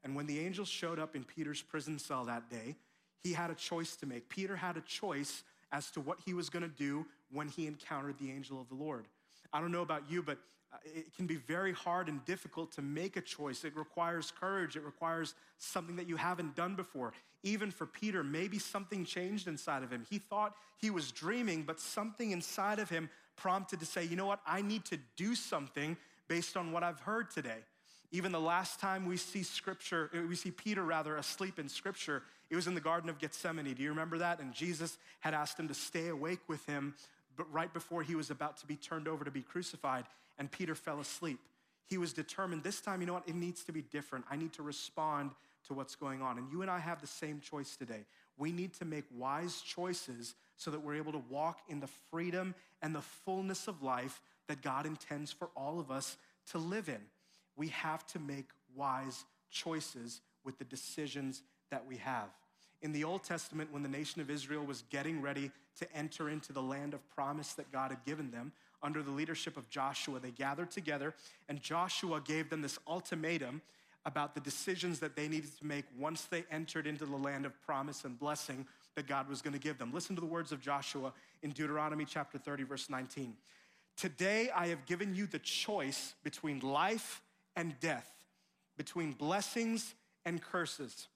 And 0.07 0.15
when 0.15 0.25
the 0.25 0.39
angels 0.39 0.69
showed 0.69 0.99
up 0.99 1.17
in 1.17 1.25
Peter's 1.25 1.61
prison 1.61 1.99
cell 1.99 2.23
that 2.25 2.49
day, 2.49 2.77
he 3.21 3.33
had 3.33 3.51
a 3.51 3.55
choice 3.55 3.97
to 3.97 4.05
make. 4.05 4.29
Peter 4.29 4.55
had 4.55 4.77
a 4.77 4.81
choice 4.81 5.43
as 5.73 5.91
to 5.91 5.99
what 5.99 6.17
he 6.25 6.33
was 6.33 6.49
going 6.49 6.63
to 6.63 6.69
do 6.69 7.05
when 7.29 7.49
he 7.49 7.67
encountered 7.67 8.17
the 8.17 8.31
angel 8.31 8.61
of 8.61 8.69
the 8.69 8.75
Lord. 8.75 9.05
I 9.51 9.59
don't 9.59 9.73
know 9.73 9.81
about 9.81 10.09
you, 10.09 10.23
but 10.23 10.37
uh, 10.71 10.77
it 10.85 11.13
can 11.17 11.27
be 11.27 11.35
very 11.35 11.73
hard 11.73 12.07
and 12.07 12.23
difficult 12.23 12.71
to 12.75 12.81
make 12.81 13.17
a 13.17 13.21
choice. 13.21 13.65
It 13.65 13.75
requires 13.75 14.31
courage, 14.39 14.77
it 14.77 14.85
requires 14.85 15.35
something 15.57 15.97
that 15.97 16.07
you 16.07 16.15
haven't 16.15 16.55
done 16.55 16.75
before. 16.75 17.11
Even 17.43 17.69
for 17.69 17.85
Peter, 17.85 18.23
maybe 18.23 18.59
something 18.59 19.03
changed 19.03 19.49
inside 19.49 19.83
of 19.83 19.91
him. 19.91 20.05
He 20.09 20.19
thought 20.19 20.55
he 20.77 20.89
was 20.89 21.11
dreaming, 21.11 21.63
but 21.63 21.81
something 21.81 22.31
inside 22.31 22.79
of 22.79 22.89
him 22.89 23.09
prompted 23.35 23.81
to 23.81 23.85
say, 23.85 24.05
you 24.05 24.15
know 24.15 24.25
what, 24.25 24.39
I 24.47 24.61
need 24.61 24.85
to 24.85 24.97
do 25.17 25.35
something 25.35 25.97
based 26.29 26.55
on 26.55 26.71
what 26.71 26.83
I've 26.83 27.01
heard 27.01 27.29
today. 27.29 27.59
Even 28.11 28.31
the 28.31 28.39
last 28.39 28.79
time 28.79 29.05
we 29.05 29.17
see 29.17 29.43
scripture, 29.43 30.09
uh, 30.15 30.25
we 30.27 30.35
see 30.35 30.51
Peter 30.51 30.83
rather 30.83 31.17
asleep 31.17 31.59
in 31.59 31.67
scripture, 31.67 32.23
it 32.49 32.55
was 32.55 32.67
in 32.67 32.75
the 32.75 32.81
Garden 32.81 33.09
of 33.09 33.19
Gethsemane. 33.19 33.73
Do 33.73 33.83
you 33.83 33.89
remember 33.89 34.17
that? 34.19 34.39
And 34.39 34.53
Jesus 34.53 34.97
had 35.19 35.33
asked 35.33 35.59
him 35.59 35.67
to 35.67 35.73
stay 35.73 36.07
awake 36.07 36.39
with 36.47 36.65
him, 36.65 36.95
but 37.35 37.51
right 37.51 37.73
before 37.73 38.03
he 38.03 38.15
was 38.15 38.31
about 38.31 38.57
to 38.57 38.65
be 38.65 38.75
turned 38.75 39.07
over 39.07 39.25
to 39.25 39.31
be 39.31 39.41
crucified 39.41 40.05
and 40.37 40.51
Peter 40.51 40.75
fell 40.75 40.99
asleep. 40.99 41.39
He 41.85 41.97
was 41.97 42.13
determined 42.13 42.63
this 42.63 42.81
time, 42.81 43.01
you 43.01 43.07
know 43.07 43.13
what? 43.13 43.27
It 43.27 43.35
needs 43.35 43.63
to 43.65 43.71
be 43.71 43.81
different. 43.81 44.25
I 44.29 44.35
need 44.35 44.53
to 44.53 44.63
respond 44.63 45.31
to 45.67 45.73
what's 45.73 45.95
going 45.95 46.21
on. 46.21 46.37
And 46.37 46.51
you 46.51 46.61
and 46.61 46.71
I 46.71 46.79
have 46.79 47.01
the 47.01 47.07
same 47.07 47.39
choice 47.39 47.75
today. 47.75 48.05
We 48.37 48.51
need 48.51 48.73
to 48.75 48.85
make 48.85 49.05
wise 49.15 49.61
choices 49.61 50.35
so 50.57 50.71
that 50.71 50.81
we're 50.81 50.95
able 50.95 51.13
to 51.13 51.23
walk 51.29 51.59
in 51.69 51.79
the 51.79 51.87
freedom 52.11 52.55
and 52.81 52.93
the 52.93 53.01
fullness 53.01 53.67
of 53.67 53.81
life 53.81 54.21
that 54.47 54.61
God 54.61 54.85
intends 54.85 55.31
for 55.31 55.49
all 55.55 55.79
of 55.79 55.91
us 55.91 56.17
to 56.51 56.57
live 56.57 56.89
in. 56.89 57.01
We 57.57 57.67
have 57.69 58.05
to 58.07 58.19
make 58.19 58.47
wise 58.75 59.25
choices 59.51 60.21
with 60.45 60.57
the 60.57 60.65
decisions 60.65 61.41
that 61.71 61.85
we 61.85 61.97
have. 61.97 62.29
In 62.81 62.93
the 62.93 63.03
Old 63.03 63.23
Testament, 63.23 63.73
when 63.73 63.83
the 63.83 63.89
nation 63.89 64.21
of 64.21 64.29
Israel 64.29 64.63
was 64.63 64.83
getting 64.89 65.21
ready 65.21 65.51
to 65.79 65.95
enter 65.95 66.29
into 66.29 66.53
the 66.53 66.61
land 66.61 66.93
of 66.93 67.09
promise 67.09 67.53
that 67.53 67.71
God 67.71 67.91
had 67.91 68.05
given 68.05 68.31
them, 68.31 68.51
under 68.83 69.01
the 69.01 69.11
leadership 69.11 69.57
of 69.57 69.69
Joshua. 69.69 70.19
They 70.19 70.31
gathered 70.31 70.71
together, 70.71 71.13
and 71.49 71.61
Joshua 71.61 72.21
gave 72.21 72.49
them 72.49 72.61
this 72.61 72.77
ultimatum 72.87 73.61
about 74.05 74.35
the 74.35 74.41
decisions 74.41 74.99
that 74.99 75.15
they 75.15 75.27
needed 75.27 75.57
to 75.57 75.65
make 75.65 75.85
once 75.97 76.25
they 76.25 76.45
entered 76.51 76.87
into 76.87 77.05
the 77.05 77.17
land 77.17 77.45
of 77.45 77.59
promise 77.65 78.05
and 78.05 78.17
blessing 78.17 78.65
that 78.95 79.07
God 79.07 79.27
was 79.27 79.41
going 79.41 79.53
to 79.53 79.59
give 79.59 79.77
them. 79.77 79.91
Listen 79.93 80.15
to 80.15 80.21
the 80.21 80.27
words 80.27 80.51
of 80.51 80.61
Joshua 80.61 81.11
in 81.43 81.51
Deuteronomy 81.51 82.05
chapter 82.05 82.37
30, 82.37 82.63
verse 82.63 82.89
19. 82.89 83.33
Today 83.97 84.49
I 84.55 84.67
have 84.67 84.85
given 84.85 85.13
you 85.13 85.25
the 85.25 85.39
choice 85.39 86.13
between 86.23 86.59
life 86.59 87.21
and 87.57 87.77
death, 87.81 88.09
between 88.77 89.11
blessings 89.11 89.95
and 90.23 90.41
curses. 90.41 91.09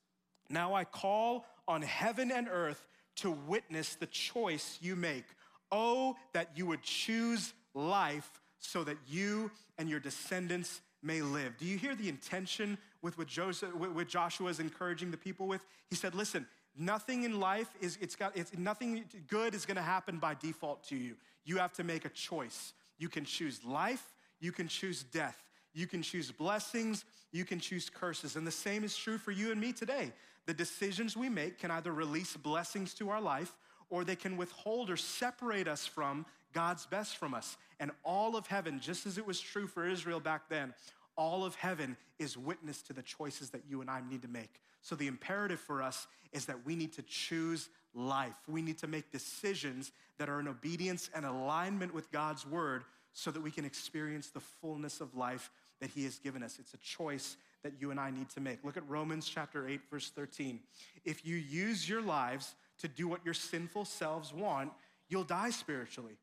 Now 0.50 0.74
I 0.74 0.84
call 0.84 1.46
on 1.68 1.82
heaven 1.84 2.32
and 2.32 2.50
earth 2.52 2.86
to 3.18 3.32
witness 3.32 3.96
the 3.96 4.08
choice 4.08 4.78
you 4.82 4.98
make. 4.98 5.26
Oh, 5.72 6.18
that 6.34 6.50
you 6.56 6.66
would 6.66 6.82
choose 6.82 7.54
life 7.74 8.42
so 8.60 8.84
that 8.84 8.98
you 9.08 9.52
and 9.78 9.90
your 9.90 10.00
descendants 10.00 10.82
may 11.02 11.22
live. 11.22 11.58
Do 11.58 11.66
you 11.66 11.78
hear 11.78 11.96
the 11.96 12.10
intention 12.10 12.78
with 13.02 13.18
what, 13.18 13.28
Joseph, 13.28 13.74
with 13.74 14.08
Joshua 14.08 14.50
is 14.50 14.60
encouraging 14.60 15.12
the 15.12 15.18
people 15.18 15.48
with? 15.48 15.62
He 15.90 15.96
said, 15.96 16.14
listen, 16.14 16.46
nothing 16.78 17.24
in 17.24 17.40
life 17.40 17.70
is, 17.80 17.98
it's 18.02 18.16
got, 18.16 18.36
it's, 18.36 18.56
nothing 18.58 19.06
good 19.28 19.56
is 19.56 19.66
gonna 19.66 19.82
happen 19.82 20.18
by 20.18 20.36
default 20.36 20.84
to 20.90 20.96
you. 20.96 21.16
You 21.46 21.58
have 21.58 21.74
to 21.74 21.84
make 21.84 22.06
a 22.06 22.10
choice. 22.10 22.74
You 22.98 23.10
can 23.10 23.26
choose 23.26 23.64
life, 23.64 24.14
you 24.40 24.52
can 24.52 24.68
choose 24.68 25.04
death. 25.04 25.38
You 25.74 25.88
can 25.88 26.02
choose 26.02 26.32
blessings, 26.32 27.06
you 27.32 27.46
can 27.46 27.60
choose 27.60 27.90
curses. 27.90 28.36
And 28.36 28.46
the 28.46 28.52
same 28.52 28.84
is 28.84 28.96
true 28.96 29.18
for 29.18 29.32
you 29.32 29.52
and 29.52 29.60
me 29.60 29.72
today. 29.72 30.12
The 30.46 30.54
decisions 30.54 31.16
we 31.16 31.30
make 31.30 31.60
can 31.60 31.72
either 31.72 31.94
release 31.94 32.36
blessings 32.36 32.94
to 32.96 33.10
our 33.10 33.22
life 33.22 33.54
or 33.90 34.04
they 34.04 34.16
can 34.16 34.38
withhold 34.38 34.90
or 34.90 34.98
separate 34.98 35.68
us 35.68 35.86
from 35.86 36.26
God's 36.54 36.86
best 36.86 37.18
from 37.18 37.34
us. 37.34 37.58
And 37.80 37.92
all 38.04 38.36
of 38.36 38.48
heaven, 38.48 38.80
just 38.80 39.06
as 39.06 39.18
it 39.18 39.26
was 39.26 39.40
true 39.40 39.68
for 39.68 39.88
Israel 39.88 40.20
back 40.20 40.50
then, 40.50 40.74
all 41.16 41.46
of 41.46 41.56
heaven 41.56 41.96
is 42.20 42.38
witness 42.38 42.82
to 42.84 42.94
the 42.94 43.02
choices 43.02 43.50
that 43.52 43.64
you 43.70 43.82
and 43.82 43.90
I 43.90 44.02
need 44.10 44.22
to 44.24 44.28
make. 44.28 44.62
So 44.82 44.96
the 44.96 45.08
imperative 45.08 45.60
for 45.60 45.82
us 45.82 46.08
is 46.32 46.46
that 46.46 46.66
we 46.66 46.76
need 46.76 46.94
to 46.94 47.02
choose 47.04 47.70
life. 47.94 48.36
We 48.48 48.62
need 48.62 48.78
to 48.80 48.88
make 48.88 49.12
decisions 49.12 49.92
that 50.18 50.30
are 50.30 50.40
in 50.40 50.48
obedience 50.48 51.10
and 51.14 51.26
alignment 51.26 51.94
with 51.94 52.12
God's 52.12 52.46
word 52.48 52.84
so 53.14 53.32
that 53.32 53.42
we 53.42 53.52
can 53.52 53.66
experience 53.66 54.30
the 54.30 54.40
fullness 54.40 55.02
of 55.02 55.16
life 55.16 55.52
that 55.80 55.90
he 55.90 56.04
has 56.04 56.20
given 56.20 56.44
us. 56.44 56.58
It's 56.60 56.74
a 56.74 56.78
choice 56.78 57.38
that 57.64 57.74
you 57.80 57.92
and 57.92 58.00
I 58.00 58.12
need 58.12 58.30
to 58.30 58.40
make. 58.40 58.64
Look 58.64 58.78
at 58.78 58.88
Romans 58.88 59.28
chapter 59.28 59.68
8 59.68 59.82
verse 59.90 60.10
13. 60.10 60.60
If 61.04 61.26
you 61.26 61.36
use 61.36 61.88
your 61.88 62.02
lives 62.02 62.56
to 62.80 62.88
do 62.88 63.08
what 63.08 63.24
your 63.26 63.34
sinful 63.34 63.86
selves 63.86 64.34
want, 64.34 64.72
you'll 65.10 65.24
die 65.24 65.50
spiritually. 65.50 66.18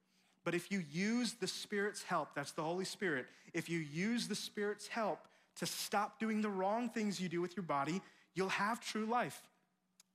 But 0.45 0.54
if 0.54 0.73
you 0.73 0.83
use 0.90 1.35
the 1.35 1.47
Spirit's 1.47 2.02
help, 2.02 2.30
that's 2.35 2.52
the 2.52 2.62
Holy 2.62 2.85
Spirit, 2.85 3.26
if 3.52 3.68
you 3.68 3.78
use 3.78 4.28
the 4.28 4.35
Spirit's 4.35 4.88
help 4.88 5.21
to 5.57 5.66
stop 5.66 6.18
doing 6.18 6.40
the 6.40 6.49
wrong 6.49 6.88
things 6.88 7.21
you 7.21 7.28
do 7.28 7.40
with 7.40 7.57
your 7.57 7.64
body, 7.64 8.00
you'll 8.35 8.49
have 8.49 8.80
true 8.80 9.07
life. 9.07 9.42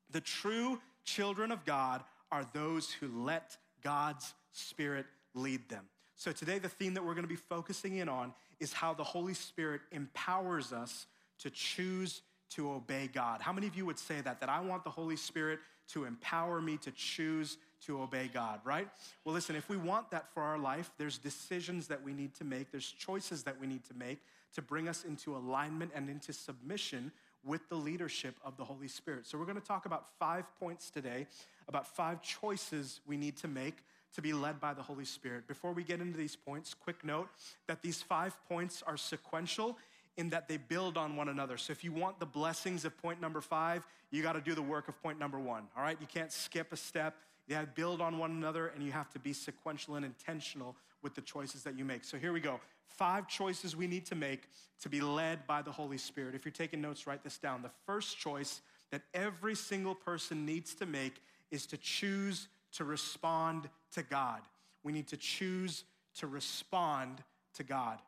The 0.09 0.21
true 0.21 0.79
children 1.03 1.51
of 1.51 1.65
God 1.65 2.03
are 2.31 2.45
those 2.53 2.91
who 2.91 3.09
let 3.23 3.57
God's 3.83 4.33
Spirit 4.53 5.05
lead 5.35 5.67
them. 5.69 5.85
So 6.15 6.31
today, 6.31 6.59
the 6.59 6.69
theme 6.69 6.93
that 6.93 7.03
we're 7.03 7.15
gonna 7.15 7.27
be 7.27 7.35
focusing 7.35 7.97
in 7.97 8.07
on 8.07 8.33
is 8.59 8.73
how 8.73 8.93
the 8.93 9.03
Holy 9.03 9.33
Spirit 9.33 9.81
empowers 9.91 10.71
us 10.71 11.07
to 11.39 11.49
choose 11.49 12.21
to 12.51 12.71
obey 12.71 13.09
God. 13.11 13.41
How 13.41 13.51
many 13.51 13.67
of 13.67 13.75
you 13.75 13.85
would 13.85 13.99
say 13.99 14.21
that? 14.21 14.39
That 14.39 14.49
I 14.49 14.59
want 14.59 14.83
the 14.83 14.89
Holy 14.89 15.15
Spirit 15.15 15.59
to 15.89 16.05
empower 16.05 16.61
me 16.61 16.77
to 16.77 16.91
choose 16.91 17.57
to 17.85 18.01
obey 18.01 18.29
God, 18.33 18.61
right? 18.63 18.87
Well, 19.25 19.33
listen, 19.33 19.55
if 19.55 19.67
we 19.69 19.75
want 19.75 20.11
that 20.11 20.31
for 20.33 20.43
our 20.43 20.57
life, 20.57 20.91
there's 20.97 21.17
decisions 21.17 21.87
that 21.87 22.01
we 22.01 22.13
need 22.13 22.33
to 22.35 22.43
make, 22.43 22.71
there's 22.71 22.89
choices 22.89 23.43
that 23.43 23.59
we 23.59 23.67
need 23.67 23.83
to 23.85 23.93
make 23.93 24.19
to 24.53 24.61
bring 24.61 24.87
us 24.87 25.03
into 25.03 25.35
alignment 25.35 25.91
and 25.95 26.09
into 26.09 26.31
submission 26.31 27.11
with 27.43 27.67
the 27.67 27.75
leadership 27.75 28.35
of 28.45 28.55
the 28.55 28.63
Holy 28.63 28.87
Spirit. 28.87 29.25
So, 29.25 29.37
we're 29.37 29.45
gonna 29.45 29.59
talk 29.59 29.85
about 29.85 30.05
five 30.17 30.45
points 30.59 30.89
today, 30.89 31.27
about 31.67 31.87
five 31.87 32.21
choices 32.21 33.01
we 33.05 33.17
need 33.17 33.35
to 33.37 33.47
make 33.47 33.83
to 34.15 34.21
be 34.21 34.33
led 34.33 34.59
by 34.59 34.73
the 34.73 34.81
Holy 34.81 35.05
Spirit. 35.05 35.47
Before 35.47 35.73
we 35.73 35.83
get 35.83 36.01
into 36.01 36.17
these 36.17 36.35
points, 36.35 36.73
quick 36.73 37.03
note 37.03 37.29
that 37.67 37.81
these 37.81 38.01
five 38.01 38.37
points 38.47 38.83
are 38.85 38.97
sequential 38.97 39.77
in 40.17 40.29
that 40.29 40.47
they 40.47 40.57
build 40.57 40.97
on 40.97 41.15
one 41.15 41.29
another. 41.29 41.57
So 41.57 41.71
if 41.71 41.83
you 41.83 41.91
want 41.91 42.19
the 42.19 42.25
blessings 42.25 42.85
of 42.85 42.95
point 43.01 43.19
number 43.19 43.41
five, 43.41 43.85
you 44.11 44.21
got 44.21 44.33
to 44.33 44.41
do 44.41 44.53
the 44.53 44.61
work 44.61 44.87
of 44.87 45.01
point 45.01 45.19
number 45.19 45.39
one. 45.39 45.63
All 45.75 45.83
right, 45.83 45.97
you 45.99 46.07
can't 46.07 46.31
skip 46.31 46.71
a 46.71 46.77
step. 46.77 47.15
You 47.47 47.55
have 47.55 47.65
to 47.65 47.71
build 47.71 47.99
on 47.99 48.19
one 48.19 48.31
another, 48.31 48.67
and 48.67 48.83
you 48.83 48.91
have 48.91 49.09
to 49.11 49.19
be 49.19 49.33
sequential 49.33 49.95
and 49.95 50.05
intentional 50.05 50.75
with 51.01 51.15
the 51.15 51.21
choices 51.21 51.63
that 51.63 51.77
you 51.77 51.83
make. 51.83 52.03
So 52.05 52.17
here 52.17 52.31
we 52.31 52.39
go. 52.39 52.59
Five 52.87 53.27
choices 53.27 53.75
we 53.75 53.87
need 53.87 54.05
to 54.05 54.15
make 54.15 54.43
to 54.81 54.89
be 54.89 55.01
led 55.01 55.47
by 55.47 55.61
the 55.61 55.71
Holy 55.71 55.97
Spirit. 55.97 56.35
If 56.35 56.45
you're 56.45 56.51
taking 56.51 56.79
notes, 56.79 57.07
write 57.07 57.23
this 57.23 57.39
down. 57.39 57.63
The 57.63 57.71
first 57.85 58.17
choice 58.17 58.61
that 58.91 59.01
every 59.13 59.55
single 59.55 59.95
person 59.95 60.45
needs 60.45 60.75
to 60.75 60.85
make 60.85 61.15
is 61.49 61.65
to 61.65 61.77
choose 61.77 62.47
to 62.73 62.83
respond 62.83 63.69
to 63.93 64.03
God. 64.03 64.41
We 64.83 64.91
need 64.91 65.07
to 65.09 65.17
choose 65.17 65.83
to 66.19 66.27
respond 66.27 67.23
to 67.55 67.63
God. 67.63 67.99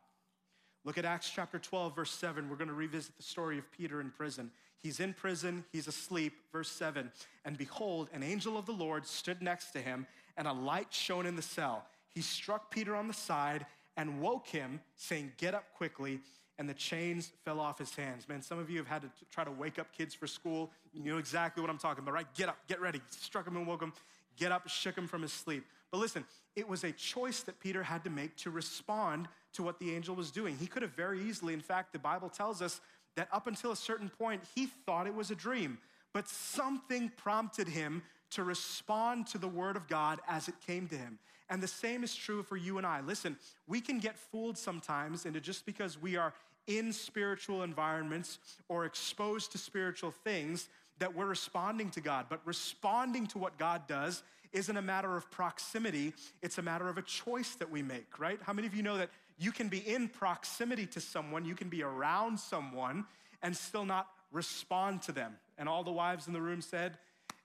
Look 0.84 0.98
at 0.98 1.04
Acts 1.04 1.30
chapter 1.34 1.58
12, 1.58 1.96
verse 1.96 2.12
7. 2.12 2.48
We're 2.48 2.56
going 2.56 2.68
to 2.68 2.74
revisit 2.74 3.16
the 3.16 3.22
story 3.22 3.58
of 3.58 3.70
Peter 3.72 4.00
in 4.00 4.10
prison. 4.10 4.50
He's 4.78 5.00
in 5.00 5.14
prison, 5.14 5.64
he's 5.72 5.88
asleep. 5.88 6.34
Verse 6.52 6.70
7 6.70 7.10
And 7.44 7.58
behold, 7.58 8.08
an 8.12 8.22
angel 8.22 8.56
of 8.56 8.66
the 8.66 8.72
Lord 8.72 9.04
stood 9.04 9.42
next 9.42 9.72
to 9.72 9.80
him, 9.80 10.06
and 10.36 10.46
a 10.46 10.52
light 10.52 10.92
shone 10.92 11.26
in 11.26 11.34
the 11.34 11.42
cell. 11.42 11.84
He 12.08 12.20
struck 12.20 12.70
Peter 12.70 12.94
on 12.94 13.08
the 13.08 13.14
side 13.14 13.66
and 13.96 14.20
woke 14.20 14.46
him, 14.46 14.80
saying, 14.94 15.32
Get 15.38 15.54
up 15.54 15.64
quickly. 15.74 16.20
And 16.58 16.66
the 16.66 16.74
chains 16.74 17.32
fell 17.44 17.60
off 17.60 17.78
his 17.78 17.94
hands. 17.94 18.26
Man, 18.30 18.40
some 18.40 18.58
of 18.58 18.70
you 18.70 18.78
have 18.78 18.86
had 18.86 19.02
to 19.02 19.10
try 19.30 19.44
to 19.44 19.50
wake 19.50 19.78
up 19.78 19.92
kids 19.92 20.14
for 20.14 20.26
school. 20.26 20.70
You 20.94 21.02
know 21.02 21.18
exactly 21.18 21.60
what 21.60 21.68
I'm 21.68 21.76
talking 21.76 22.02
about, 22.02 22.14
right? 22.14 22.26
Get 22.34 22.48
up, 22.48 22.56
get 22.66 22.80
ready. 22.80 23.02
Struck 23.10 23.46
him 23.46 23.56
and 23.56 23.66
woke 23.66 23.82
him. 23.82 23.92
Get 24.36 24.52
up, 24.52 24.68
shook 24.68 24.96
him 24.96 25.06
from 25.06 25.22
his 25.22 25.32
sleep. 25.32 25.64
But 25.90 25.98
listen, 25.98 26.24
it 26.54 26.68
was 26.68 26.84
a 26.84 26.92
choice 26.92 27.42
that 27.42 27.60
Peter 27.60 27.82
had 27.82 28.04
to 28.04 28.10
make 28.10 28.36
to 28.36 28.50
respond 28.50 29.28
to 29.54 29.62
what 29.62 29.78
the 29.78 29.94
angel 29.94 30.14
was 30.14 30.30
doing. 30.30 30.56
He 30.56 30.66
could 30.66 30.82
have 30.82 30.92
very 30.92 31.22
easily, 31.22 31.54
in 31.54 31.60
fact, 31.60 31.92
the 31.92 31.98
Bible 31.98 32.28
tells 32.28 32.60
us 32.62 32.80
that 33.16 33.28
up 33.32 33.46
until 33.46 33.72
a 33.72 33.76
certain 33.76 34.08
point, 34.08 34.42
he 34.54 34.66
thought 34.66 35.06
it 35.06 35.14
was 35.14 35.30
a 35.30 35.34
dream, 35.34 35.78
but 36.12 36.28
something 36.28 37.10
prompted 37.16 37.68
him 37.68 38.02
to 38.30 38.44
respond 38.44 39.26
to 39.28 39.38
the 39.38 39.48
word 39.48 39.76
of 39.76 39.88
God 39.88 40.20
as 40.28 40.48
it 40.48 40.54
came 40.66 40.88
to 40.88 40.96
him. 40.96 41.18
And 41.48 41.62
the 41.62 41.68
same 41.68 42.02
is 42.02 42.14
true 42.14 42.42
for 42.42 42.56
you 42.56 42.76
and 42.78 42.86
I. 42.86 43.00
Listen, 43.00 43.36
we 43.66 43.80
can 43.80 43.98
get 43.98 44.18
fooled 44.18 44.58
sometimes 44.58 45.26
into 45.26 45.40
just 45.40 45.64
because 45.64 46.00
we 46.00 46.16
are 46.16 46.34
in 46.66 46.92
spiritual 46.92 47.62
environments 47.62 48.38
or 48.68 48.84
exposed 48.84 49.52
to 49.52 49.58
spiritual 49.58 50.10
things 50.10 50.68
that 50.98 51.14
we're 51.14 51.26
responding 51.26 51.90
to 51.90 52.00
God. 52.00 52.26
But 52.28 52.40
responding 52.44 53.26
to 53.28 53.38
what 53.38 53.58
God 53.58 53.86
does 53.86 54.22
isn't 54.52 54.76
a 54.76 54.82
matter 54.82 55.16
of 55.16 55.30
proximity, 55.30 56.14
it's 56.42 56.58
a 56.58 56.62
matter 56.62 56.88
of 56.88 56.98
a 56.98 57.02
choice 57.02 57.54
that 57.56 57.70
we 57.70 57.82
make, 57.82 58.18
right? 58.18 58.38
How 58.42 58.52
many 58.52 58.66
of 58.66 58.74
you 58.74 58.82
know 58.82 58.96
that 58.96 59.10
you 59.38 59.52
can 59.52 59.68
be 59.68 59.78
in 59.78 60.08
proximity 60.08 60.86
to 60.86 61.00
someone, 61.00 61.44
you 61.44 61.54
can 61.54 61.68
be 61.68 61.82
around 61.82 62.38
someone, 62.38 63.04
and 63.42 63.56
still 63.56 63.84
not 63.84 64.08
respond 64.32 65.02
to 65.02 65.12
them? 65.12 65.36
And 65.58 65.68
all 65.68 65.84
the 65.84 65.92
wives 65.92 66.26
in 66.26 66.32
the 66.32 66.40
room 66.40 66.60
said, 66.60 66.98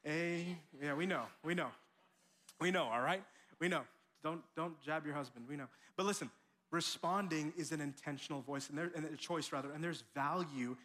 Hey, 0.03 0.57
yeah, 0.81 0.95
we 0.95 1.05
know, 1.05 1.23
we 1.43 1.53
know. 1.53 1.67
We 2.59 2.71
know, 2.71 2.85
all 2.85 3.01
right? 3.01 3.23
We 3.59 3.67
know. 3.67 3.81
Don't, 4.23 4.41
don't 4.55 4.79
jab 4.81 5.05
your 5.05 5.15
husband, 5.15 5.45
we 5.49 5.55
know. 5.55 5.67
But 5.95 6.05
listen, 6.05 6.29
responding 6.71 7.53
is 7.57 7.71
an 7.71 7.81
intentional 7.81 8.41
voice 8.41 8.69
and, 8.69 8.77
there, 8.77 8.91
and 8.95 9.05
a 9.05 9.17
choice 9.17 9.51
rather, 9.51 9.71
and 9.71 9.83
there's 9.83 10.03
value 10.15 10.75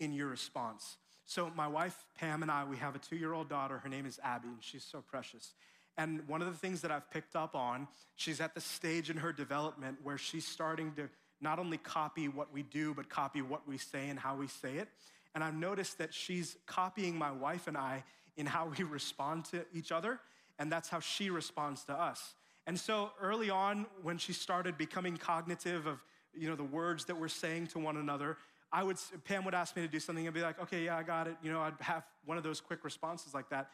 in 0.00 0.12
your 0.12 0.28
response. 0.28 0.96
So, 1.26 1.50
my 1.56 1.66
wife, 1.66 2.04
Pam, 2.18 2.42
and 2.42 2.50
I, 2.50 2.64
we 2.64 2.76
have 2.76 2.94
a 2.94 2.98
two 2.98 3.16
year 3.16 3.32
old 3.32 3.48
daughter. 3.48 3.78
Her 3.78 3.88
name 3.88 4.06
is 4.06 4.20
Abby, 4.22 4.48
and 4.48 4.58
she's 4.60 4.84
so 4.84 5.00
precious. 5.00 5.54
And 5.96 6.26
one 6.28 6.42
of 6.42 6.48
the 6.48 6.58
things 6.58 6.80
that 6.82 6.90
I've 6.90 7.08
picked 7.10 7.36
up 7.36 7.54
on, 7.54 7.88
she's 8.16 8.40
at 8.40 8.54
the 8.54 8.60
stage 8.60 9.10
in 9.10 9.16
her 9.16 9.32
development 9.32 9.98
where 10.02 10.18
she's 10.18 10.46
starting 10.46 10.92
to 10.94 11.08
not 11.40 11.58
only 11.58 11.78
copy 11.78 12.28
what 12.28 12.52
we 12.52 12.62
do, 12.62 12.94
but 12.94 13.08
copy 13.08 13.42
what 13.42 13.66
we 13.66 13.78
say 13.78 14.08
and 14.08 14.18
how 14.18 14.34
we 14.34 14.48
say 14.48 14.76
it. 14.76 14.88
And 15.34 15.42
I've 15.42 15.54
noticed 15.54 15.98
that 15.98 16.12
she's 16.12 16.56
copying 16.66 17.16
my 17.16 17.30
wife 17.30 17.68
and 17.68 17.76
I 17.76 18.04
in 18.36 18.46
how 18.46 18.72
we 18.76 18.84
respond 18.84 19.44
to 19.46 19.64
each 19.72 19.92
other, 19.92 20.20
and 20.58 20.70
that's 20.70 20.88
how 20.88 21.00
she 21.00 21.30
responds 21.30 21.84
to 21.84 21.92
us. 21.92 22.34
And 22.66 22.78
so 22.78 23.10
early 23.20 23.50
on, 23.50 23.86
when 24.02 24.18
she 24.18 24.32
started 24.32 24.76
becoming 24.78 25.16
cognitive 25.16 25.86
of 25.86 26.00
you 26.32 26.48
know 26.48 26.56
the 26.56 26.64
words 26.64 27.04
that 27.04 27.18
we're 27.18 27.28
saying 27.28 27.68
to 27.68 27.78
one 27.78 27.96
another, 27.96 28.36
I 28.74 28.82
would, 28.82 28.96
Pam 29.24 29.44
would 29.44 29.54
ask 29.54 29.76
me 29.76 29.82
to 29.82 29.88
do 29.88 30.00
something 30.00 30.26
and 30.26 30.34
be 30.34 30.42
like, 30.42 30.60
okay, 30.60 30.84
yeah, 30.84 30.96
I 30.96 31.04
got 31.04 31.28
it. 31.28 31.36
You 31.44 31.52
know, 31.52 31.60
I'd 31.60 31.74
have 31.78 32.02
one 32.24 32.36
of 32.36 32.42
those 32.42 32.60
quick 32.60 32.84
responses 32.84 33.32
like 33.32 33.48
that. 33.50 33.70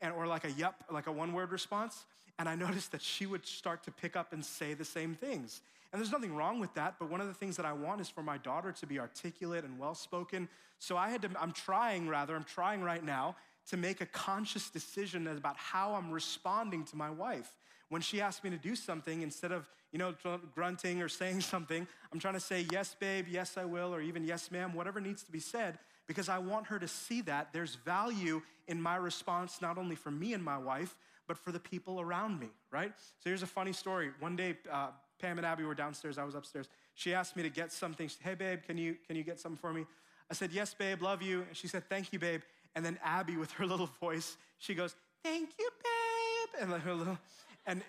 And, 0.00 0.14
or 0.14 0.28
like 0.28 0.44
a 0.44 0.50
yep, 0.52 0.76
like 0.92 1.08
a 1.08 1.12
one 1.12 1.32
word 1.32 1.50
response. 1.50 2.04
And 2.38 2.48
I 2.48 2.54
noticed 2.54 2.92
that 2.92 3.02
she 3.02 3.26
would 3.26 3.44
start 3.44 3.82
to 3.82 3.90
pick 3.90 4.14
up 4.14 4.32
and 4.32 4.44
say 4.44 4.74
the 4.74 4.84
same 4.84 5.16
things. 5.16 5.60
And 5.92 6.00
there's 6.00 6.12
nothing 6.12 6.36
wrong 6.36 6.60
with 6.60 6.72
that, 6.74 6.94
but 7.00 7.10
one 7.10 7.20
of 7.20 7.26
the 7.26 7.34
things 7.34 7.56
that 7.56 7.66
I 7.66 7.72
want 7.72 8.00
is 8.00 8.08
for 8.08 8.22
my 8.22 8.38
daughter 8.38 8.70
to 8.70 8.86
be 8.86 9.00
articulate 9.00 9.64
and 9.64 9.76
well 9.76 9.94
spoken. 9.96 10.48
So 10.78 10.96
I 10.96 11.08
had 11.08 11.22
to, 11.22 11.30
I'm 11.40 11.52
trying 11.52 12.08
rather, 12.08 12.36
I'm 12.36 12.44
trying 12.44 12.82
right 12.82 13.02
now 13.02 13.34
to 13.70 13.76
make 13.76 14.00
a 14.00 14.06
conscious 14.06 14.70
decision 14.70 15.26
about 15.26 15.56
how 15.56 15.94
I'm 15.94 16.12
responding 16.12 16.84
to 16.86 16.96
my 16.96 17.10
wife. 17.10 17.52
When 17.94 18.02
she 18.02 18.20
asks 18.20 18.42
me 18.42 18.50
to 18.50 18.56
do 18.56 18.74
something, 18.74 19.22
instead 19.22 19.52
of 19.52 19.70
you 19.92 20.00
know 20.00 20.12
grunting 20.52 21.00
or 21.00 21.08
saying 21.08 21.40
something, 21.52 21.86
I'm 22.12 22.18
trying 22.18 22.34
to 22.34 22.40
say 22.40 22.66
yes, 22.72 22.96
babe, 22.98 23.26
yes, 23.30 23.56
I 23.56 23.66
will, 23.66 23.94
or 23.94 24.00
even 24.00 24.24
yes, 24.24 24.50
ma'am, 24.50 24.74
whatever 24.74 25.00
needs 25.00 25.22
to 25.22 25.30
be 25.30 25.38
said, 25.38 25.78
because 26.08 26.28
I 26.28 26.38
want 26.38 26.66
her 26.66 26.80
to 26.80 26.88
see 26.88 27.20
that 27.20 27.52
there's 27.52 27.76
value 27.76 28.42
in 28.66 28.82
my 28.82 28.96
response, 28.96 29.62
not 29.62 29.78
only 29.78 29.94
for 29.94 30.10
me 30.10 30.32
and 30.32 30.42
my 30.42 30.58
wife, 30.58 30.96
but 31.28 31.38
for 31.38 31.52
the 31.52 31.60
people 31.60 32.00
around 32.00 32.40
me. 32.40 32.48
Right? 32.72 32.92
So 32.98 33.30
here's 33.30 33.44
a 33.44 33.46
funny 33.46 33.72
story. 33.72 34.10
One 34.18 34.34
day, 34.34 34.56
uh, 34.68 34.88
Pam 35.20 35.38
and 35.38 35.46
Abby 35.46 35.62
were 35.62 35.76
downstairs. 35.76 36.18
I 36.18 36.24
was 36.24 36.34
upstairs. 36.34 36.68
She 36.94 37.14
asked 37.14 37.36
me 37.36 37.44
to 37.44 37.48
get 37.48 37.70
something. 37.70 38.08
She 38.08 38.16
said, 38.16 38.26
hey, 38.30 38.34
babe, 38.34 38.62
can 38.66 38.76
you 38.76 38.96
can 39.06 39.14
you 39.14 39.22
get 39.22 39.38
something 39.38 39.56
for 39.56 39.72
me? 39.72 39.86
I 40.28 40.34
said, 40.34 40.50
yes, 40.50 40.74
babe, 40.74 41.00
love 41.00 41.22
you. 41.22 41.42
And 41.42 41.56
she 41.56 41.68
said, 41.68 41.88
thank 41.88 42.12
you, 42.12 42.18
babe. 42.18 42.40
And 42.74 42.84
then 42.84 42.98
Abby, 43.04 43.36
with 43.36 43.52
her 43.52 43.66
little 43.72 43.90
voice, 44.00 44.36
she 44.58 44.74
goes, 44.74 44.96
Thank 45.22 45.50
you, 45.58 45.70
babe. 45.82 46.60
And 46.60 46.70
like 46.70 46.82
her 46.82 46.92
little, 46.92 47.18
and 47.66 47.82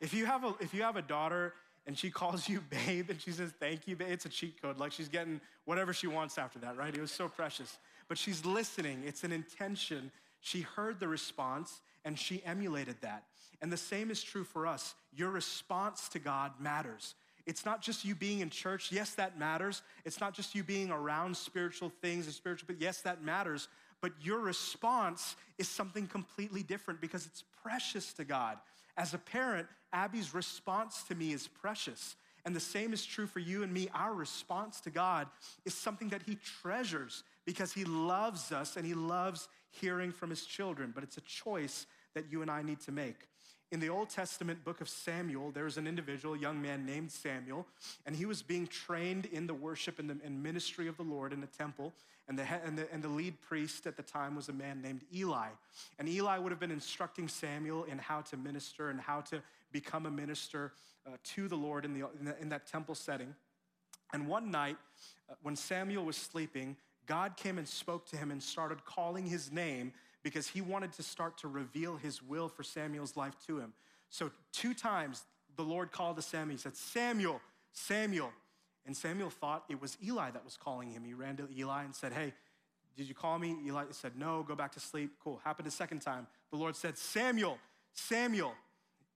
if 0.00 0.14
you 0.14 0.26
have 0.26 0.44
a 0.44 0.54
if 0.60 0.74
you 0.74 0.82
have 0.82 0.96
a 0.96 1.02
daughter 1.02 1.54
and 1.86 1.96
she 1.96 2.10
calls 2.10 2.48
you 2.48 2.60
babe 2.86 3.10
and 3.10 3.20
she 3.20 3.30
says 3.30 3.52
thank 3.58 3.86
you 3.86 3.96
babe, 3.96 4.08
it's 4.10 4.26
a 4.26 4.28
cheat 4.28 4.60
code. 4.60 4.78
Like 4.78 4.92
she's 4.92 5.08
getting 5.08 5.40
whatever 5.64 5.92
she 5.92 6.06
wants 6.06 6.38
after 6.38 6.58
that, 6.60 6.76
right? 6.76 6.94
It 6.94 7.00
was 7.00 7.12
so 7.12 7.28
precious. 7.28 7.78
But 8.08 8.18
she's 8.18 8.44
listening. 8.44 9.02
It's 9.06 9.24
an 9.24 9.32
intention. 9.32 10.10
She 10.40 10.62
heard 10.62 11.00
the 11.00 11.08
response 11.08 11.80
and 12.04 12.18
she 12.18 12.42
emulated 12.44 12.96
that. 13.02 13.24
And 13.60 13.72
the 13.72 13.76
same 13.76 14.10
is 14.10 14.22
true 14.22 14.44
for 14.44 14.66
us. 14.66 14.94
Your 15.14 15.30
response 15.30 16.08
to 16.10 16.18
God 16.18 16.52
matters. 16.60 17.14
It's 17.44 17.64
not 17.64 17.80
just 17.80 18.04
you 18.04 18.14
being 18.14 18.40
in 18.40 18.50
church. 18.50 18.92
Yes, 18.92 19.14
that 19.14 19.38
matters. 19.38 19.82
It's 20.04 20.20
not 20.20 20.34
just 20.34 20.54
you 20.54 20.62
being 20.62 20.90
around 20.90 21.36
spiritual 21.36 21.90
things 22.02 22.26
and 22.26 22.34
spiritual, 22.34 22.66
but 22.66 22.80
yes, 22.80 23.00
that 23.00 23.22
matters. 23.22 23.68
But 24.00 24.12
your 24.20 24.38
response 24.38 25.34
is 25.56 25.66
something 25.66 26.06
completely 26.06 26.62
different 26.62 27.00
because 27.00 27.26
it's 27.26 27.42
precious 27.62 28.12
to 28.14 28.24
God. 28.24 28.58
As 28.98 29.14
a 29.14 29.18
parent, 29.18 29.68
Abby's 29.92 30.34
response 30.34 31.04
to 31.04 31.14
me 31.14 31.32
is 31.32 31.46
precious. 31.46 32.16
And 32.44 32.54
the 32.54 32.60
same 32.60 32.92
is 32.92 33.06
true 33.06 33.26
for 33.26 33.38
you 33.38 33.62
and 33.62 33.72
me. 33.72 33.88
Our 33.94 34.12
response 34.12 34.80
to 34.80 34.90
God 34.90 35.28
is 35.64 35.74
something 35.74 36.08
that 36.08 36.22
He 36.22 36.36
treasures 36.62 37.22
because 37.44 37.72
He 37.72 37.84
loves 37.84 38.52
us 38.52 38.76
and 38.76 38.84
He 38.84 38.94
loves 38.94 39.48
hearing 39.70 40.10
from 40.10 40.30
His 40.30 40.44
children. 40.44 40.92
But 40.94 41.04
it's 41.04 41.16
a 41.16 41.22
choice 41.22 41.86
that 42.14 42.30
you 42.30 42.42
and 42.42 42.50
I 42.50 42.62
need 42.62 42.80
to 42.80 42.92
make. 42.92 43.28
In 43.70 43.80
the 43.80 43.90
Old 43.90 44.08
Testament 44.08 44.64
book 44.64 44.80
of 44.80 44.88
Samuel, 44.88 45.50
there 45.50 45.64
was 45.64 45.76
an 45.76 45.86
individual, 45.86 46.34
a 46.34 46.38
young 46.38 46.62
man 46.62 46.86
named 46.86 47.12
Samuel, 47.12 47.66
and 48.06 48.16
he 48.16 48.24
was 48.24 48.40
being 48.40 48.66
trained 48.66 49.26
in 49.26 49.46
the 49.46 49.52
worship 49.52 49.98
and, 49.98 50.08
the, 50.08 50.16
and 50.24 50.42
ministry 50.42 50.88
of 50.88 50.96
the 50.96 51.02
Lord 51.02 51.34
in 51.34 51.42
the 51.42 51.46
temple. 51.46 51.92
And 52.28 52.38
the, 52.38 52.44
and, 52.64 52.78
the, 52.78 52.90
and 52.92 53.02
the 53.02 53.08
lead 53.08 53.40
priest 53.42 53.86
at 53.86 53.96
the 53.96 54.02
time 54.02 54.34
was 54.34 54.48
a 54.48 54.52
man 54.52 54.80
named 54.80 55.02
Eli. 55.14 55.48
And 55.98 56.08
Eli 56.08 56.38
would 56.38 56.50
have 56.50 56.60
been 56.60 56.70
instructing 56.70 57.28
Samuel 57.28 57.84
in 57.84 57.98
how 57.98 58.22
to 58.22 58.36
minister 58.38 58.88
and 58.88 59.00
how 59.00 59.20
to 59.22 59.42
become 59.70 60.06
a 60.06 60.10
minister 60.10 60.72
uh, 61.06 61.16
to 61.24 61.48
the 61.48 61.56
Lord 61.56 61.84
in, 61.84 61.92
the, 61.92 62.06
in, 62.18 62.24
the, 62.24 62.40
in 62.40 62.48
that 62.48 62.66
temple 62.66 62.94
setting. 62.94 63.34
And 64.14 64.26
one 64.26 64.50
night, 64.50 64.76
uh, 65.30 65.34
when 65.42 65.56
Samuel 65.56 66.04
was 66.04 66.16
sleeping, 66.16 66.76
God 67.06 67.36
came 67.36 67.58
and 67.58 67.68
spoke 67.68 68.06
to 68.10 68.16
him 68.16 68.30
and 68.30 68.42
started 68.42 68.84
calling 68.84 69.26
his 69.26 69.52
name 69.52 69.92
because 70.28 70.46
he 70.46 70.60
wanted 70.60 70.92
to 70.92 71.02
start 71.02 71.38
to 71.38 71.48
reveal 71.48 71.96
his 71.96 72.22
will 72.22 72.48
for 72.48 72.62
Samuel's 72.62 73.16
life 73.16 73.32
to 73.46 73.58
him. 73.58 73.72
So, 74.10 74.30
two 74.52 74.74
times 74.74 75.22
the 75.56 75.62
Lord 75.62 75.90
called 75.90 76.16
to 76.16 76.22
Samuel. 76.22 76.56
He 76.56 76.60
said, 76.60 76.76
Samuel, 76.76 77.40
Samuel. 77.72 78.30
And 78.86 78.94
Samuel 78.94 79.30
thought 79.30 79.64
it 79.70 79.80
was 79.80 79.96
Eli 80.04 80.30
that 80.30 80.44
was 80.44 80.58
calling 80.58 80.90
him. 80.90 81.02
He 81.02 81.14
ran 81.14 81.36
to 81.38 81.48
Eli 81.56 81.84
and 81.84 81.94
said, 81.94 82.12
Hey, 82.12 82.34
did 82.94 83.08
you 83.08 83.14
call 83.14 83.38
me? 83.38 83.56
Eli 83.64 83.84
said, 83.90 84.12
No, 84.18 84.42
go 84.46 84.54
back 84.54 84.72
to 84.72 84.80
sleep. 84.80 85.12
Cool. 85.24 85.40
Happened 85.44 85.66
a 85.66 85.70
second 85.70 86.00
time. 86.00 86.26
The 86.50 86.58
Lord 86.58 86.76
said, 86.76 86.98
Samuel, 86.98 87.58
Samuel. 87.94 88.52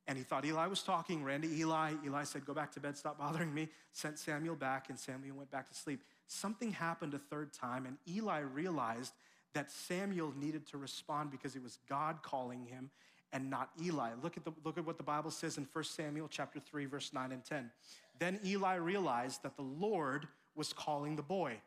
And 0.08 0.16
he 0.18 0.24
thought 0.24 0.44
Eli 0.44 0.66
was 0.66 0.82
talking, 0.82 1.22
ran 1.22 1.42
to 1.42 1.48
Eli. 1.48 1.92
Eli 2.06 2.24
said, 2.24 2.46
Go 2.46 2.54
back 2.54 2.72
to 2.72 2.80
bed, 2.80 2.96
stop 2.96 3.18
bothering 3.18 3.52
me. 3.52 3.68
Sent 3.92 4.18
Samuel 4.18 4.56
back, 4.56 4.88
and 4.88 4.98
Samuel 4.98 5.36
went 5.36 5.50
back 5.50 5.68
to 5.68 5.74
sleep. 5.74 6.02
Something 6.26 6.72
happened 6.72 7.12
a 7.12 7.18
third 7.18 7.52
time, 7.52 7.84
and 7.84 7.98
Eli 8.08 8.40
realized 8.40 9.12
that 9.54 9.70
Samuel 9.70 10.32
needed 10.38 10.66
to 10.68 10.78
respond 10.78 11.30
because 11.30 11.56
it 11.56 11.62
was 11.62 11.78
God 11.88 12.18
calling 12.22 12.64
him 12.64 12.90
and 13.32 13.48
not 13.48 13.70
Eli. 13.82 14.10
Look 14.22 14.36
at, 14.36 14.44
the, 14.44 14.52
look 14.64 14.78
at 14.78 14.86
what 14.86 14.98
the 14.98 15.02
Bible 15.02 15.30
says 15.30 15.58
in 15.58 15.66
1 15.72 15.84
Samuel 15.84 16.28
chapter 16.30 16.60
3, 16.60 16.84
verse 16.86 17.12
9 17.12 17.32
and 17.32 17.44
10. 17.44 17.70
Then 18.18 18.38
Eli 18.44 18.74
realized 18.74 19.42
that 19.42 19.56
the 19.56 19.62
Lord 19.62 20.28
was 20.54 20.72
calling 20.72 21.16
the 21.16 21.22
boy. 21.22 21.58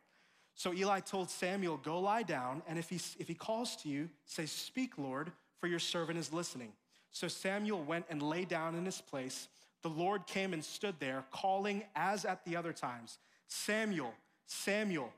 So 0.54 0.72
Eli 0.72 1.00
told 1.00 1.28
Samuel, 1.28 1.76
Go 1.76 2.00
lie 2.00 2.22
down, 2.22 2.62
and 2.66 2.78
if 2.78 2.88
he, 2.88 2.96
if 3.18 3.28
he 3.28 3.34
calls 3.34 3.76
to 3.76 3.88
you, 3.88 4.08
say, 4.24 4.46
Speak, 4.46 4.96
Lord, 4.96 5.32
for 5.58 5.66
your 5.66 5.78
servant 5.78 6.18
is 6.18 6.32
listening. 6.32 6.72
So 7.10 7.28
Samuel 7.28 7.82
went 7.82 8.06
and 8.10 8.22
lay 8.22 8.44
down 8.44 8.74
in 8.74 8.84
his 8.84 9.00
place. 9.00 9.48
The 9.82 9.88
Lord 9.88 10.26
came 10.26 10.52
and 10.52 10.64
stood 10.64 10.94
there, 10.98 11.24
calling 11.30 11.84
as 11.94 12.24
at 12.24 12.44
the 12.44 12.56
other 12.56 12.72
times, 12.72 13.18
Samuel, 13.48 14.14
Samuel. 14.46 15.12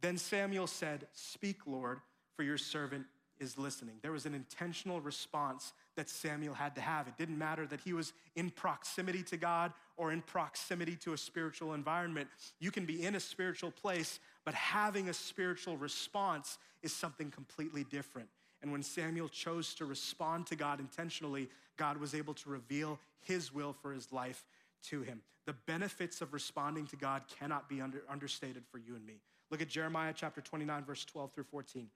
Then 0.00 0.16
Samuel 0.16 0.66
said, 0.66 1.06
Speak, 1.12 1.66
Lord, 1.66 2.00
for 2.36 2.42
your 2.42 2.58
servant 2.58 3.06
is 3.40 3.58
listening. 3.58 3.96
There 4.02 4.12
was 4.12 4.26
an 4.26 4.34
intentional 4.34 5.00
response 5.00 5.72
that 5.96 6.08
Samuel 6.08 6.54
had 6.54 6.74
to 6.74 6.80
have. 6.80 7.06
It 7.06 7.16
didn't 7.16 7.38
matter 7.38 7.66
that 7.66 7.80
he 7.80 7.92
was 7.92 8.12
in 8.36 8.50
proximity 8.50 9.22
to 9.24 9.36
God 9.36 9.72
or 9.96 10.12
in 10.12 10.22
proximity 10.22 10.96
to 10.96 11.12
a 11.12 11.18
spiritual 11.18 11.74
environment. 11.74 12.28
You 12.58 12.70
can 12.70 12.84
be 12.84 13.04
in 13.04 13.14
a 13.14 13.20
spiritual 13.20 13.70
place, 13.70 14.20
but 14.44 14.54
having 14.54 15.08
a 15.08 15.14
spiritual 15.14 15.76
response 15.76 16.58
is 16.82 16.92
something 16.92 17.30
completely 17.30 17.84
different. 17.84 18.28
And 18.62 18.72
when 18.72 18.82
Samuel 18.82 19.28
chose 19.28 19.74
to 19.74 19.84
respond 19.84 20.46
to 20.48 20.56
God 20.56 20.80
intentionally, 20.80 21.48
God 21.76 21.96
was 21.96 22.14
able 22.14 22.34
to 22.34 22.50
reveal 22.50 22.98
his 23.20 23.54
will 23.54 23.72
for 23.72 23.92
his 23.92 24.12
life 24.12 24.44
to 24.84 25.02
him. 25.02 25.20
The 25.46 25.52
benefits 25.66 26.20
of 26.20 26.32
responding 26.32 26.86
to 26.88 26.96
God 26.96 27.22
cannot 27.38 27.68
be 27.68 27.80
under, 27.80 28.02
understated 28.08 28.64
for 28.70 28.78
you 28.78 28.96
and 28.96 29.06
me. 29.06 29.20
Look 29.50 29.62
at 29.62 29.68
Jeremiah 29.68 30.12
chapter 30.14 30.40
29, 30.40 30.84
verse 30.84 31.04
12 31.04 31.32
through 31.32 31.44
14. 31.44 31.88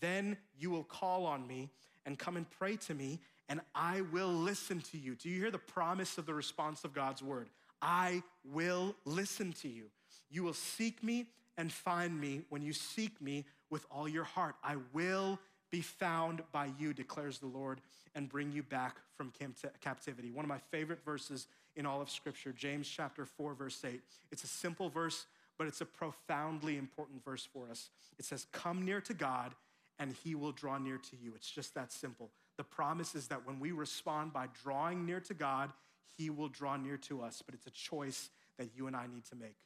Then 0.00 0.36
you 0.58 0.70
will 0.70 0.84
call 0.84 1.26
on 1.26 1.46
me 1.46 1.70
and 2.06 2.18
come 2.18 2.36
and 2.36 2.48
pray 2.50 2.76
to 2.76 2.94
me, 2.94 3.20
and 3.48 3.60
I 3.74 4.02
will 4.12 4.32
listen 4.32 4.80
to 4.92 4.98
you. 4.98 5.14
Do 5.14 5.28
you 5.28 5.38
hear 5.40 5.50
the 5.50 5.58
promise 5.58 6.18
of 6.18 6.26
the 6.26 6.34
response 6.34 6.84
of 6.84 6.94
God's 6.94 7.22
word? 7.22 7.48
I 7.82 8.22
will 8.44 8.94
listen 9.04 9.52
to 9.62 9.68
you. 9.68 9.84
You 10.30 10.44
will 10.44 10.54
seek 10.54 11.02
me 11.02 11.26
and 11.58 11.72
find 11.72 12.18
me 12.18 12.42
when 12.48 12.62
you 12.62 12.72
seek 12.72 13.20
me 13.20 13.44
with 13.68 13.84
all 13.90 14.08
your 14.08 14.24
heart. 14.24 14.54
I 14.62 14.76
will 14.92 15.38
be 15.70 15.80
found 15.80 16.42
by 16.52 16.70
you, 16.78 16.92
declares 16.92 17.38
the 17.38 17.46
Lord, 17.46 17.80
and 18.14 18.28
bring 18.28 18.50
you 18.52 18.62
back 18.62 18.96
from 19.16 19.32
captivity. 19.80 20.30
One 20.30 20.44
of 20.44 20.48
my 20.48 20.60
favorite 20.70 21.04
verses 21.04 21.46
in 21.76 21.86
all 21.86 22.00
of 22.00 22.10
Scripture, 22.10 22.52
James 22.52 22.88
chapter 22.88 23.24
4, 23.24 23.54
verse 23.54 23.84
8. 23.84 24.00
It's 24.32 24.42
a 24.44 24.48
simple 24.48 24.88
verse, 24.88 25.26
but 25.60 25.66
it's 25.66 25.82
a 25.82 25.84
profoundly 25.84 26.78
important 26.78 27.22
verse 27.22 27.46
for 27.52 27.68
us. 27.70 27.90
It 28.18 28.24
says, 28.24 28.46
Come 28.50 28.82
near 28.82 29.02
to 29.02 29.12
God 29.12 29.54
and 29.98 30.14
he 30.24 30.34
will 30.34 30.52
draw 30.52 30.78
near 30.78 30.96
to 30.96 31.16
you. 31.22 31.34
It's 31.36 31.50
just 31.50 31.74
that 31.74 31.92
simple. 31.92 32.30
The 32.56 32.64
promise 32.64 33.14
is 33.14 33.28
that 33.28 33.46
when 33.46 33.60
we 33.60 33.70
respond 33.70 34.32
by 34.32 34.46
drawing 34.64 35.04
near 35.04 35.20
to 35.20 35.34
God, 35.34 35.70
he 36.16 36.30
will 36.30 36.48
draw 36.48 36.78
near 36.78 36.96
to 36.96 37.20
us. 37.20 37.42
But 37.44 37.54
it's 37.54 37.66
a 37.66 37.72
choice 37.72 38.30
that 38.56 38.70
you 38.74 38.86
and 38.86 38.96
I 38.96 39.06
need 39.06 39.26
to 39.26 39.36
make. 39.36 39.56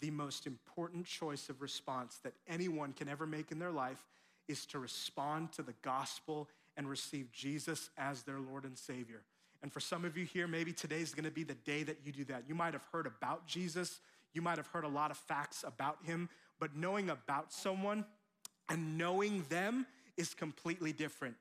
The 0.00 0.10
most 0.10 0.46
important 0.46 1.04
choice 1.04 1.50
of 1.50 1.60
response 1.60 2.20
that 2.24 2.32
anyone 2.48 2.94
can 2.94 3.10
ever 3.10 3.26
make 3.26 3.52
in 3.52 3.58
their 3.58 3.70
life 3.70 4.02
is 4.48 4.64
to 4.68 4.78
respond 4.78 5.52
to 5.52 5.62
the 5.62 5.74
gospel 5.82 6.48
and 6.74 6.88
receive 6.88 7.30
Jesus 7.32 7.90
as 7.98 8.22
their 8.22 8.38
Lord 8.38 8.64
and 8.64 8.78
Savior. 8.78 9.20
And 9.62 9.70
for 9.70 9.80
some 9.80 10.06
of 10.06 10.16
you 10.16 10.24
here, 10.24 10.48
maybe 10.48 10.72
today 10.72 11.02
is 11.02 11.14
gonna 11.14 11.30
be 11.30 11.44
the 11.44 11.52
day 11.52 11.82
that 11.82 11.98
you 12.02 12.12
do 12.12 12.24
that. 12.24 12.44
You 12.48 12.54
might 12.54 12.72
have 12.72 12.84
heard 12.92 13.06
about 13.06 13.46
Jesus, 13.46 14.00
you 14.34 14.42
might 14.42 14.58
have 14.58 14.66
heard 14.66 14.84
a 14.84 14.88
lot 14.88 15.10
of 15.10 15.16
facts 15.16 15.64
about 15.66 15.98
him, 16.04 16.28
but 16.58 16.76
knowing 16.76 17.10
about 17.10 17.52
someone 17.52 18.04
and 18.68 18.98
knowing 18.98 19.44
them 19.48 19.86
is 20.16 20.34
completely 20.34 20.92
different. 20.92 21.36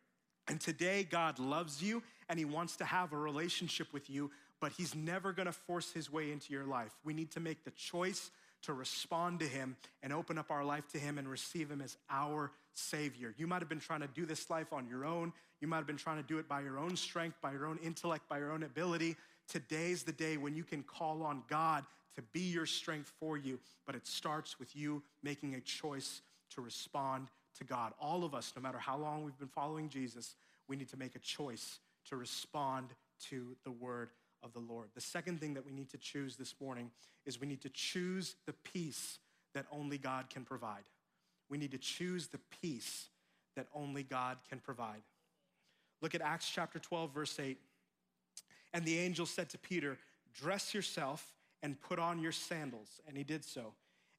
And 0.48 0.60
today, 0.60 1.08
God 1.10 1.40
loves 1.40 1.82
you 1.82 2.04
and 2.30 2.38
He 2.38 2.46
wants 2.46 2.76
to 2.78 2.86
have 2.86 3.14
a 3.14 3.18
relationship 3.18 3.94
with 3.94 4.10
you, 4.10 4.32
but 4.60 4.74
He's 4.74 4.96
never 4.96 5.32
gonna 5.32 5.54
force 5.54 5.92
His 5.92 6.12
way 6.12 6.32
into 6.32 6.54
your 6.54 6.66
life. 6.66 6.92
We 7.04 7.14
need 7.14 7.32
to 7.32 7.40
make 7.40 7.64
the 7.64 7.72
choice 7.72 8.32
to 8.64 8.74
respond 8.74 9.40
to 9.40 9.46
Him 9.46 9.76
and 10.02 10.12
open 10.12 10.38
up 10.38 10.52
our 10.52 10.64
life 10.64 10.88
to 10.90 11.00
Him 11.00 11.18
and 11.18 11.28
receive 11.28 11.70
Him 11.70 11.82
as 11.82 11.98
our 12.10 12.52
Savior. 12.74 13.34
You 13.38 13.48
might 13.48 13.62
have 13.62 13.70
been 13.70 13.80
trying 13.80 14.02
to 14.02 14.08
do 14.08 14.26
this 14.26 14.50
life 14.50 14.74
on 14.74 14.88
your 14.88 15.06
own. 15.06 15.32
You 15.62 15.68
might 15.68 15.78
have 15.78 15.88
been 15.88 15.98
trying 15.98 16.18
to 16.18 16.28
do 16.28 16.40
it 16.40 16.48
by 16.48 16.62
your 16.62 16.78
own 16.78 16.98
strength, 16.98 17.38
by 17.42 17.54
your 17.54 17.66
own 17.66 17.78
intellect, 17.84 18.28
by 18.28 18.40
your 18.40 18.52
own 18.52 18.64
ability. 18.64 19.16
Today's 19.48 20.04
the 20.04 20.12
day 20.12 20.38
when 20.38 20.56
you 20.56 20.64
can 20.64 20.84
call 20.84 21.24
on 21.24 21.44
God 21.50 21.86
to 22.16 22.22
be 22.34 22.42
your 22.42 22.66
strength 22.66 23.12
for 23.20 23.38
you, 23.38 23.60
but 23.86 23.96
it 23.96 24.08
starts 24.08 24.60
with 24.60 24.76
you 24.76 25.04
making 25.22 25.56
a 25.56 25.62
choice 25.62 26.22
to 26.56 26.62
respond 26.62 27.30
to 27.58 27.64
God. 27.64 27.94
All 28.00 28.24
of 28.24 28.34
us, 28.34 28.54
no 28.56 28.62
matter 28.62 28.78
how 28.78 28.98
long 28.98 29.24
we've 29.24 29.38
been 29.38 29.48
following 29.48 29.90
Jesus, 29.90 30.36
we 30.68 30.76
need 30.76 30.90
to 30.90 30.98
make 30.98 31.16
a 31.16 31.20
choice 31.20 31.80
to 32.10 32.16
respond 32.16 32.94
to 33.30 33.56
the 33.64 33.72
word 33.72 34.10
of 34.44 34.54
the 34.54 34.60
Lord. 34.60 34.90
The 34.94 35.02
second 35.02 35.40
thing 35.40 35.54
that 35.54 35.66
we 35.66 35.72
need 35.72 35.90
to 35.92 35.98
choose 35.98 36.36
this 36.36 36.56
morning 36.60 36.92
is 37.26 37.40
we 37.40 37.48
need 37.48 37.62
to 37.62 37.70
choose 37.70 38.36
the 38.46 38.54
peace 38.54 39.20
that 39.54 39.66
only 39.72 39.98
God 39.98 40.30
can 40.30 40.44
provide. 40.44 40.84
We 41.50 41.58
need 41.58 41.72
to 41.72 41.78
choose 41.78 42.28
the 42.28 42.40
peace 42.62 43.08
that 43.56 43.68
only 43.74 44.04
God 44.04 44.38
can 44.50 44.60
provide. 44.60 45.02
Look 46.02 46.16
at 46.16 46.22
Acts 46.22 46.50
chapter 46.50 46.80
12, 46.80 47.14
verse 47.14 47.40
8. 47.40 47.58
And 48.74 48.86
the 48.86 48.98
angel 49.00 49.26
said 49.26 49.50
to 49.52 49.58
Peter, 49.58 49.98
Dress 50.34 50.74
yourself 50.74 51.34
and 51.62 51.80
put 51.80 52.00
on 52.00 52.20
your 52.20 52.32
sandals. 52.32 53.02
And 53.08 53.16
he 53.16 53.24
did 53.24 53.44
so. 53.44 53.74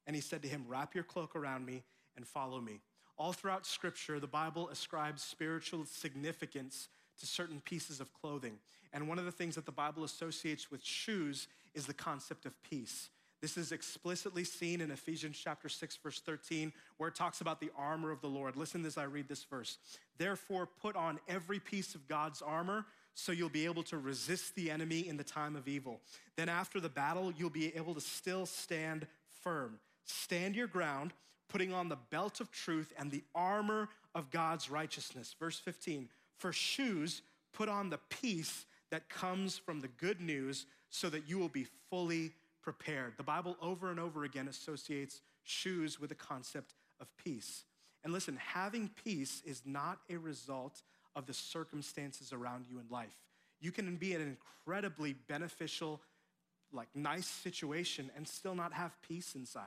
And 0.07 0.15
he 0.15 0.21
said 0.21 0.41
to 0.43 0.47
him, 0.47 0.65
Wrap 0.67 0.95
your 0.95 1.03
cloak 1.03 1.35
around 1.35 1.65
me 1.65 1.83
and 2.15 2.25
follow 2.25 2.61
me. 2.61 2.79
All 3.17 3.33
throughout 3.33 3.65
Scripture, 3.65 4.19
the 4.19 4.27
Bible 4.27 4.69
ascribes 4.69 5.21
spiritual 5.21 5.85
significance 5.85 6.89
to 7.19 7.25
certain 7.25 7.61
pieces 7.61 8.01
of 8.01 8.13
clothing. 8.13 8.57
And 8.91 9.07
one 9.07 9.19
of 9.19 9.25
the 9.25 9.31
things 9.31 9.55
that 9.55 9.65
the 9.65 9.71
Bible 9.71 10.03
associates 10.03 10.69
with 10.69 10.83
shoes 10.83 11.47
is 11.73 11.85
the 11.85 11.93
concept 11.93 12.45
of 12.45 12.61
peace. 12.63 13.09
This 13.41 13.57
is 13.57 13.71
explicitly 13.71 14.43
seen 14.43 14.81
in 14.81 14.91
Ephesians 14.91 15.39
chapter 15.41 15.69
6 15.69 15.97
verse 15.97 16.19
13 16.19 16.73
where 16.97 17.09
it 17.09 17.15
talks 17.15 17.41
about 17.41 17.59
the 17.59 17.69
armor 17.77 18.11
of 18.11 18.21
the 18.21 18.27
Lord. 18.27 18.55
Listen 18.55 18.85
as 18.85 18.97
I 18.97 19.03
read 19.03 19.27
this 19.27 19.43
verse. 19.43 19.77
Therefore 20.17 20.65
put 20.65 20.95
on 20.95 21.19
every 21.27 21.59
piece 21.59 21.93
of 21.93 22.07
God's 22.07 22.41
armor 22.41 22.85
so 23.15 23.31
you'll 23.31 23.49
be 23.49 23.65
able 23.65 23.83
to 23.83 23.97
resist 23.97 24.55
the 24.55 24.69
enemy 24.69 25.07
in 25.07 25.17
the 25.17 25.23
time 25.23 25.55
of 25.55 25.67
evil. 25.67 26.01
Then 26.35 26.49
after 26.49 26.79
the 26.79 26.89
battle 26.89 27.33
you'll 27.35 27.49
be 27.49 27.75
able 27.75 27.95
to 27.95 28.01
still 28.01 28.45
stand 28.45 29.07
firm. 29.41 29.79
Stand 30.03 30.55
your 30.55 30.67
ground, 30.67 31.13
putting 31.49 31.73
on 31.73 31.89
the 31.89 31.97
belt 32.11 32.39
of 32.39 32.51
truth 32.51 32.93
and 32.99 33.09
the 33.09 33.23
armor 33.33 33.89
of 34.13 34.29
God's 34.29 34.69
righteousness. 34.69 35.35
Verse 35.39 35.57
15. 35.57 36.09
For 36.37 36.51
shoes 36.51 37.21
put 37.53 37.69
on 37.69 37.89
the 37.89 37.99
peace 38.09 38.65
that 38.91 39.09
comes 39.09 39.57
from 39.57 39.79
the 39.79 39.87
good 39.87 40.21
news 40.21 40.65
so 40.89 41.09
that 41.09 41.27
you 41.27 41.39
will 41.39 41.49
be 41.49 41.67
fully 41.89 42.33
prepared. 42.61 43.13
The 43.17 43.23
Bible 43.23 43.57
over 43.61 43.91
and 43.91 43.99
over 43.99 44.25
again 44.25 44.47
associates 44.47 45.21
shoes 45.43 45.99
with 45.99 46.09
the 46.09 46.15
concept 46.15 46.73
of 46.99 47.07
peace. 47.17 47.63
And 48.03 48.13
listen, 48.13 48.37
having 48.37 48.89
peace 49.03 49.41
is 49.45 49.61
not 49.65 49.99
a 50.09 50.17
result 50.17 50.81
of 51.15 51.25
the 51.25 51.33
circumstances 51.33 52.33
around 52.33 52.65
you 52.69 52.79
in 52.79 52.85
life. 52.89 53.15
You 53.61 53.71
can 53.71 53.95
be 53.95 54.13
in 54.13 54.21
an 54.21 54.37
incredibly 54.65 55.13
beneficial, 55.13 56.01
like 56.73 56.87
nice 56.93 57.27
situation 57.27 58.11
and 58.15 58.27
still 58.27 58.55
not 58.55 58.73
have 58.73 58.91
peace 59.07 59.35
inside. 59.35 59.63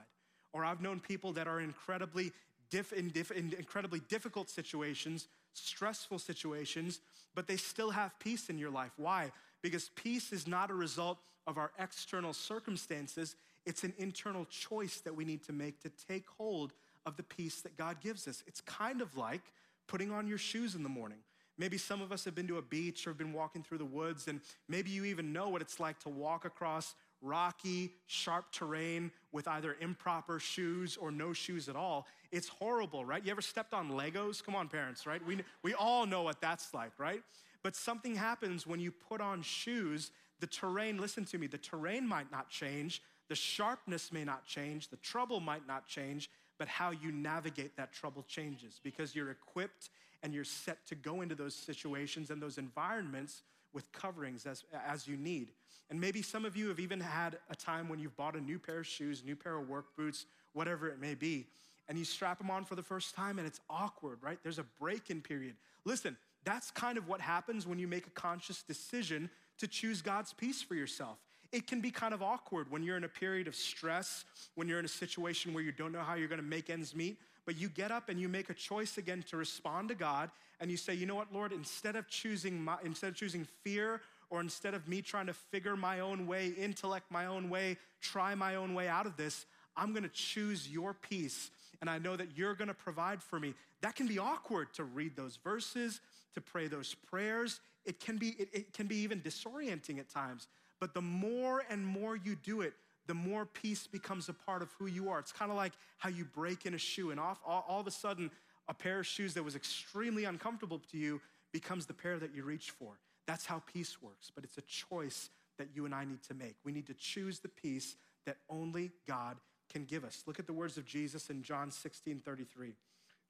Or 0.53 0.65
I've 0.65 0.81
known 0.81 1.01
people 1.01 1.33
that 1.35 1.49
are 1.49 1.61
incredibly 1.61 2.33
diff- 2.71 2.93
in, 2.93 3.09
diff- 3.09 3.31
in 3.31 3.55
incredibly 3.59 4.01
difficult 4.09 4.49
situations, 4.51 5.29
stressful 5.55 6.19
situations, 6.19 7.01
but 7.35 7.47
they 7.47 7.57
still 7.57 7.91
have 7.91 8.19
peace 8.19 8.51
in 8.51 8.59
your 8.59 8.71
life. 8.71 8.93
Why? 8.97 9.33
Because 9.63 9.91
peace 9.95 10.33
is 10.33 10.47
not 10.47 10.71
a 10.71 10.75
result 10.75 11.19
of 11.47 11.57
our 11.59 11.73
external 11.79 12.35
circumstances, 12.35 13.35
it's 13.65 13.85
an 13.85 13.95
internal 13.99 14.45
choice 14.47 15.01
that 15.01 15.15
we 15.15 15.25
need 15.25 15.43
to 15.45 15.53
make 15.53 15.81
to 15.83 15.91
take 16.07 16.25
hold 16.37 16.73
of 17.07 17.17
the 17.17 17.23
peace 17.23 17.63
that 17.63 17.77
God 17.77 18.01
gives 18.03 18.29
us. 18.29 18.43
It's 18.47 18.61
kind 18.61 19.01
of 19.01 19.17
like 19.17 19.41
putting 19.87 20.11
on 20.11 20.27
your 20.27 20.39
shoes 20.39 20.75
in 20.75 20.83
the 20.83 20.89
morning. 20.89 21.19
Maybe 21.59 21.77
some 21.77 22.01
of 22.01 22.13
us 22.13 22.25
have 22.25 22.35
been 22.35 22.47
to 22.49 22.59
a 22.59 22.63
beach 22.63 23.07
or 23.07 23.11
have 23.11 23.19
been 23.19 23.33
walking 23.33 23.63
through 23.63 23.79
the 23.79 23.85
woods, 23.85 24.29
and 24.29 24.41
maybe 24.69 24.91
you 24.91 25.05
even 25.05 25.33
know 25.33 25.49
what 25.49 25.61
it's 25.61 25.81
like 25.81 25.99
to 26.01 26.09
walk 26.09 26.45
across 26.45 26.95
rocky, 27.21 27.93
sharp 28.07 28.53
terrain 28.53 29.11
with 29.33 29.49
either 29.49 29.77
improper 29.81 30.39
shoes 30.39 30.97
or 30.97 31.11
no 31.11 31.33
shoes 31.33 31.69
at 31.69 31.75
all. 31.75 32.07
It's 32.31 32.49
horrible, 32.49 33.05
right? 33.05 33.25
You 33.25 33.33
ever 33.33 33.43
stepped 33.43 33.75
on 33.75 33.91
Legos? 33.91 34.43
Come 34.43 34.55
on, 34.55 34.69
parents, 34.69 35.07
right? 35.07 35.25
We, 35.27 35.39
we 35.63 35.75
all 35.75 36.07
know 36.07 36.23
what 36.23 36.41
that's 36.41 36.73
like, 36.73 36.93
right? 36.99 37.23
But 37.65 37.75
something 37.75 38.15
happens 38.15 38.67
when 38.67 38.79
you 38.79 38.93
put 38.93 39.21
on 39.21 39.43
shoes 39.43 40.13
the 40.41 40.47
terrain, 40.47 40.99
listen 40.99 41.25
to 41.27 41.39
me, 41.39 41.49
the 41.49 41.59
terrain 41.59 42.07
might 42.07 42.31
not 42.31 42.49
change, 42.49 43.03
the 43.29 43.35
sharpness 43.35 44.13
may 44.13 44.25
not 44.25 44.47
change, 44.47 44.89
the 44.89 44.97
trouble 44.99 45.41
might 45.41 45.67
not 45.67 45.87
change, 45.87 46.31
but 46.59 46.69
how 46.69 46.91
you 46.91 47.13
navigate 47.13 47.77
that 47.77 47.93
trouble 47.93 48.25
changes 48.29 48.81
because 48.83 49.15
you're 49.15 49.31
equipped 49.31 49.91
and 50.23 50.35
you're 50.35 50.45
set 50.45 50.85
to 50.87 50.95
go 50.95 51.21
into 51.21 51.35
those 51.35 51.55
situations 51.55 52.31
and 52.31 52.43
those 52.43 52.59
environments 52.59 53.43
with 53.73 53.91
coverings 53.93 54.47
as, 54.47 54.65
as 54.87 55.07
you 55.07 55.17
need. 55.17 55.51
And 55.91 56.01
maybe 56.01 56.23
some 56.23 56.45
of 56.45 56.57
you 56.57 56.69
have 56.69 56.81
even 56.81 57.01
had 57.01 57.39
a 57.51 57.57
time 57.57 57.89
when 57.89 57.99
you've 57.99 58.17
bought 58.17 58.37
a 58.37 58.41
new 58.41 58.59
pair 58.59 58.81
of 58.81 58.87
shoes, 58.87 59.23
new 59.25 59.37
pair 59.37 59.57
of 59.57 59.69
work 59.69 59.97
boots, 59.97 60.27
whatever 60.53 60.89
it 60.89 61.01
may 61.01 61.15
be, 61.15 61.47
and 61.89 61.99
you 61.99 62.05
strap 62.05 62.39
them 62.39 62.51
on 62.51 62.65
for 62.65 62.75
the 62.75 62.83
first 62.83 63.15
time 63.15 63.39
and 63.39 63.47
it's 63.47 63.61
awkward, 63.71 64.19
right? 64.21 64.39
There's 64.43 64.59
a 64.59 64.67
break 64.79 65.11
in 65.11 65.23
period. 65.23 65.57
Listen, 65.85 66.17
that's 66.45 66.71
kind 66.71 66.99
of 66.99 67.09
what 67.09 67.21
happens 67.21 67.67
when 67.67 67.79
you 67.79 67.89
make 67.89 68.07
a 68.07 68.11
conscious 68.11 68.63
decision 68.63 69.31
to 69.59 69.67
choose 69.67 70.03
God's 70.03 70.33
peace 70.33 70.63
for 70.63 70.75
yourself. 70.75 71.19
It 71.51 71.67
can 71.67 71.81
be 71.81 71.91
kind 71.91 72.13
of 72.13 72.23
awkward 72.23 72.71
when 72.71 72.83
you're 72.83 72.97
in 72.97 73.05
a 73.05 73.09
period 73.09 73.49
of 73.49 73.55
stress, 73.55 74.25
when 74.55 74.69
you're 74.69 74.79
in 74.79 74.85
a 74.85 74.89
situation 74.89 75.55
where 75.55 75.63
you 75.63 75.73
don't 75.73 75.93
know 75.93 76.03
how 76.03 76.15
you're 76.15 76.29
gonna 76.29 76.43
make 76.43 76.69
ends 76.69 76.95
meet, 76.95 77.19
but 77.47 77.57
you 77.57 77.69
get 77.69 77.91
up 77.91 78.11
and 78.11 78.21
you 78.21 78.29
make 78.29 78.51
a 78.51 78.55
choice 78.55 78.99
again 78.99 79.25
to 79.31 79.37
respond 79.37 79.89
to 79.89 79.95
God 79.95 80.31
and 80.61 80.71
you 80.71 80.77
say, 80.77 80.93
you 80.93 81.07
know 81.07 81.15
what, 81.15 81.33
Lord, 81.33 81.53
instead 81.53 81.97
of 81.97 82.07
choosing 82.09 82.63
my, 82.63 82.77
instead 82.85 83.09
of 83.09 83.15
choosing 83.17 83.47
fear 83.65 84.03
or 84.29 84.41
instead 84.43 84.75
of 84.75 84.87
me 84.87 85.01
trying 85.01 85.27
to 85.27 85.33
figure 85.33 85.75
my 85.75 86.01
own 86.01 86.27
way, 86.27 86.49
intellect 86.49 87.11
my 87.11 87.25
own 87.27 87.49
way, 87.49 87.79
try 88.03 88.35
my 88.35 88.57
own 88.57 88.75
way 88.75 88.89
out 88.89 89.07
of 89.07 89.17
this, 89.17 89.47
I'm 89.75 89.95
gonna 89.95 90.09
choose 90.09 90.69
your 90.69 90.93
peace 90.93 91.51
and 91.81 91.89
I 91.89 91.99
know 91.99 92.17
that 92.17 92.37
you're 92.37 92.55
gonna 92.55 92.75
provide 92.75 93.23
for 93.23 93.41
me. 93.41 93.55
That 93.81 93.95
can 93.95 94.07
be 94.07 94.19
awkward 94.19 94.75
to 94.75 94.85
read 94.85 95.17
those 95.17 95.37
verses, 95.43 96.01
to 96.35 96.43
pray 96.43 96.67
those 96.67 96.95
prayers. 96.95 97.61
It 97.87 98.01
can 98.01 98.19
be, 98.19 98.31
it, 98.39 98.49
it 98.53 98.73
can 98.75 98.87
be 98.87 98.97
even 98.97 99.21
disorienting 99.21 99.99
at 99.99 100.11
times. 100.11 100.47
But 100.81 100.95
the 100.95 101.03
more 101.03 101.65
and 101.69 101.85
more 101.85 102.17
you 102.17 102.37
do 102.37 102.61
it, 102.61 102.75
the 103.07 103.15
more 103.15 103.47
peace 103.47 103.87
becomes 103.87 104.29
a 104.29 104.35
part 104.35 104.63
of 104.63 104.71
who 104.79 104.87
you 104.87 105.09
are. 105.09 105.19
It's 105.19 105.33
kind 105.33 105.51
of 105.51 105.57
like 105.57 105.73
how 105.97 106.11
you 106.11 106.25
break 106.25 106.67
in 106.67 106.75
a 106.75 106.79
shoe, 106.79 107.11
and 107.11 107.19
off, 107.19 107.41
all, 107.45 107.65
all 107.67 107.81
of 107.81 107.87
a 107.87 107.91
sudden, 107.91 108.31
a 108.69 108.75
pair 108.75 109.01
of 109.01 109.07
shoes 109.07 109.35
that 109.35 109.43
was 109.43 109.57
extremely 109.57 110.25
uncomfortable 110.25 110.81
to 110.91 110.99
you 110.99 111.21
becomes 111.53 111.87
the 111.87 111.95
pair 111.95 112.19
that 112.19 112.35
you 112.35 112.45
reach 112.45 112.71
for. 112.71 112.99
That's 113.27 113.47
how 113.47 113.63
peace 113.73 114.01
works, 114.01 114.31
but 114.35 114.45
it's 114.45 114.59
a 114.59 114.63
choice 114.63 115.31
that 115.59 115.69
you 115.75 115.87
and 115.87 115.95
I 115.95 116.05
need 116.05 116.23
to 116.25 116.35
make. 116.35 116.57
We 116.65 116.73
need 116.73 116.87
to 116.87 116.95
choose 116.95 117.41
the 117.41 117.49
peace 117.49 117.97
that 118.27 118.37
only 118.49 118.93
God 119.07 119.39
can 119.73 119.85
give 119.85 120.05
us. 120.05 120.23
Look 120.27 120.39
at 120.39 120.47
the 120.47 120.53
words 120.53 120.77
of 120.77 120.85
Jesus 120.85 121.31
in 121.31 121.43
John 121.43 121.71
16 121.71 122.21
33. 122.21 122.75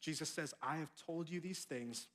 Jesus 0.00 0.28
says, 0.28 0.54
I 0.62 0.76
have 0.76 0.90
told 1.06 1.28
you 1.28 1.40
these 1.40 1.64
things 1.64 2.06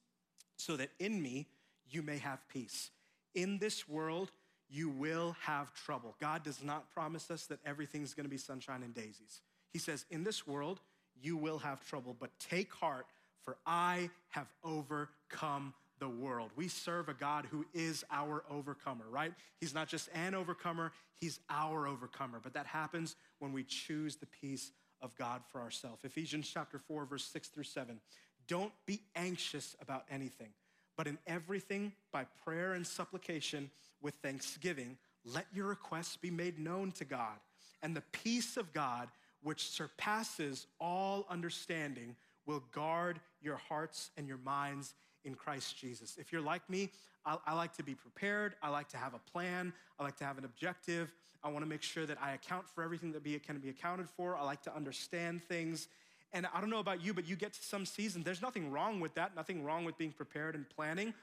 so 0.56 0.78
that 0.78 0.90
in 1.00 1.22
me 1.22 1.48
you 1.90 2.02
may 2.02 2.18
have 2.18 2.48
peace. 2.48 2.92
In 3.36 3.58
this 3.58 3.88
world, 3.88 4.32
you 4.74 4.90
will 4.90 5.36
have 5.42 5.72
trouble. 5.74 6.16
God 6.20 6.44
does 6.44 6.64
not 6.64 6.92
promise 6.92 7.30
us 7.30 7.46
that 7.46 7.60
everything's 7.64 8.14
gonna 8.16 8.28
be 8.28 8.38
sunshine 8.38 8.82
and 8.82 8.94
daisies. 8.94 9.42
He 9.72 9.80
says, 9.80 10.06
In 10.10 10.24
this 10.24 10.48
world, 10.48 10.82
you 11.22 11.38
will 11.38 11.60
have 11.60 11.86
trouble, 11.88 12.16
but 12.20 12.32
take 12.40 12.74
heart, 12.74 13.06
for 13.44 13.58
I 13.68 14.10
have 14.30 14.48
overcome 14.64 15.74
the 16.00 16.10
world. 16.10 16.50
We 16.56 16.68
serve 16.68 17.08
a 17.08 17.14
God 17.14 17.46
who 17.52 17.66
is 17.74 18.04
our 18.12 18.44
overcomer, 18.50 19.06
right? 19.10 19.34
He's 19.60 19.76
not 19.76 19.88
just 19.88 20.10
an 20.14 20.34
overcomer, 20.34 20.92
he's 21.20 21.40
our 21.50 21.88
overcomer. 21.88 22.40
But 22.42 22.54
that 22.56 22.66
happens 22.66 23.16
when 23.40 23.54
we 23.54 23.64
choose 23.64 24.16
the 24.16 24.26
peace 24.26 24.72
of 25.02 25.16
God 25.16 25.42
for 25.52 25.62
ourselves. 25.62 26.04
Ephesians 26.04 26.50
chapter 26.52 26.80
4, 26.80 27.06
verse 27.06 27.26
6 27.26 27.50
through 27.50 27.64
7. 27.66 28.00
Don't 28.48 28.74
be 28.86 29.02
anxious 29.16 29.76
about 29.82 30.06
anything, 30.10 30.50
but 30.98 31.08
in 31.08 31.18
everything, 31.28 31.94
by 32.12 32.26
prayer 32.44 32.74
and 32.74 32.86
supplication 32.86 33.70
with 34.02 34.14
thanksgiving, 34.16 34.98
let 35.26 35.46
your 35.54 35.68
requests 35.68 36.18
be 36.18 36.30
made 36.30 36.60
known 36.60 36.92
to 36.94 37.06
God. 37.06 37.38
And 37.82 37.96
the 37.96 38.04
peace 38.12 38.58
of 38.58 38.72
God, 38.74 39.10
which 39.42 39.70
surpasses 39.70 40.68
all 40.80 41.26
understanding, 41.30 42.16
will 42.46 42.64
guard 42.72 43.20
your 43.42 43.58
hearts 43.58 44.12
and 44.18 44.28
your 44.28 44.38
minds 44.40 44.94
in 45.26 45.36
Christ 45.36 45.78
Jesus. 45.78 46.18
If 46.18 46.32
you're 46.32 46.42
like 46.42 46.70
me, 46.70 46.90
I, 47.26 47.38
I, 47.46 47.54
like 47.54 47.74
to 47.78 47.84
be 47.84 47.96
prepared. 47.96 48.56
I 48.62 48.70
like 48.70 48.90
to 48.90 48.98
have 48.98 49.14
a 49.14 49.20
plan. 49.32 49.74
I 49.98 50.04
like 50.04 50.18
to 50.18 50.26
have 50.26 50.38
an 50.38 50.46
objective. 50.46 51.14
I 51.44 51.50
want 51.50 51.64
to 51.64 51.70
make 51.70 51.82
sure 51.82 52.06
that 52.06 52.18
I 52.22 52.32
account 52.32 52.68
for 52.70 52.84
everything 52.84 53.12
that 53.14 53.24
be, 53.24 53.38
can 53.40 53.58
be 53.60 53.70
accounted 53.70 54.10
for. 54.10 54.36
I 54.36 54.44
like 54.44 54.62
to 54.64 54.76
understand 54.76 55.44
things. 55.44 55.88
And 56.34 56.48
I 56.54 56.60
don't 56.60 56.72
know 56.72 56.80
about 56.80 57.04
you, 57.04 57.14
but 57.14 57.28
you 57.28 57.36
get 57.36 57.54
to 57.54 57.64
some 57.64 57.86
season, 57.86 58.24
there's 58.24 58.42
nothing 58.42 58.72
wrong 58.72 59.00
with 59.00 59.14
that, 59.16 59.36
nothing 59.36 59.64
wrong 59.64 59.86
with 59.86 59.98
being 59.98 60.12
prepared 60.12 60.56
and 60.56 60.68
planning. 60.68 61.14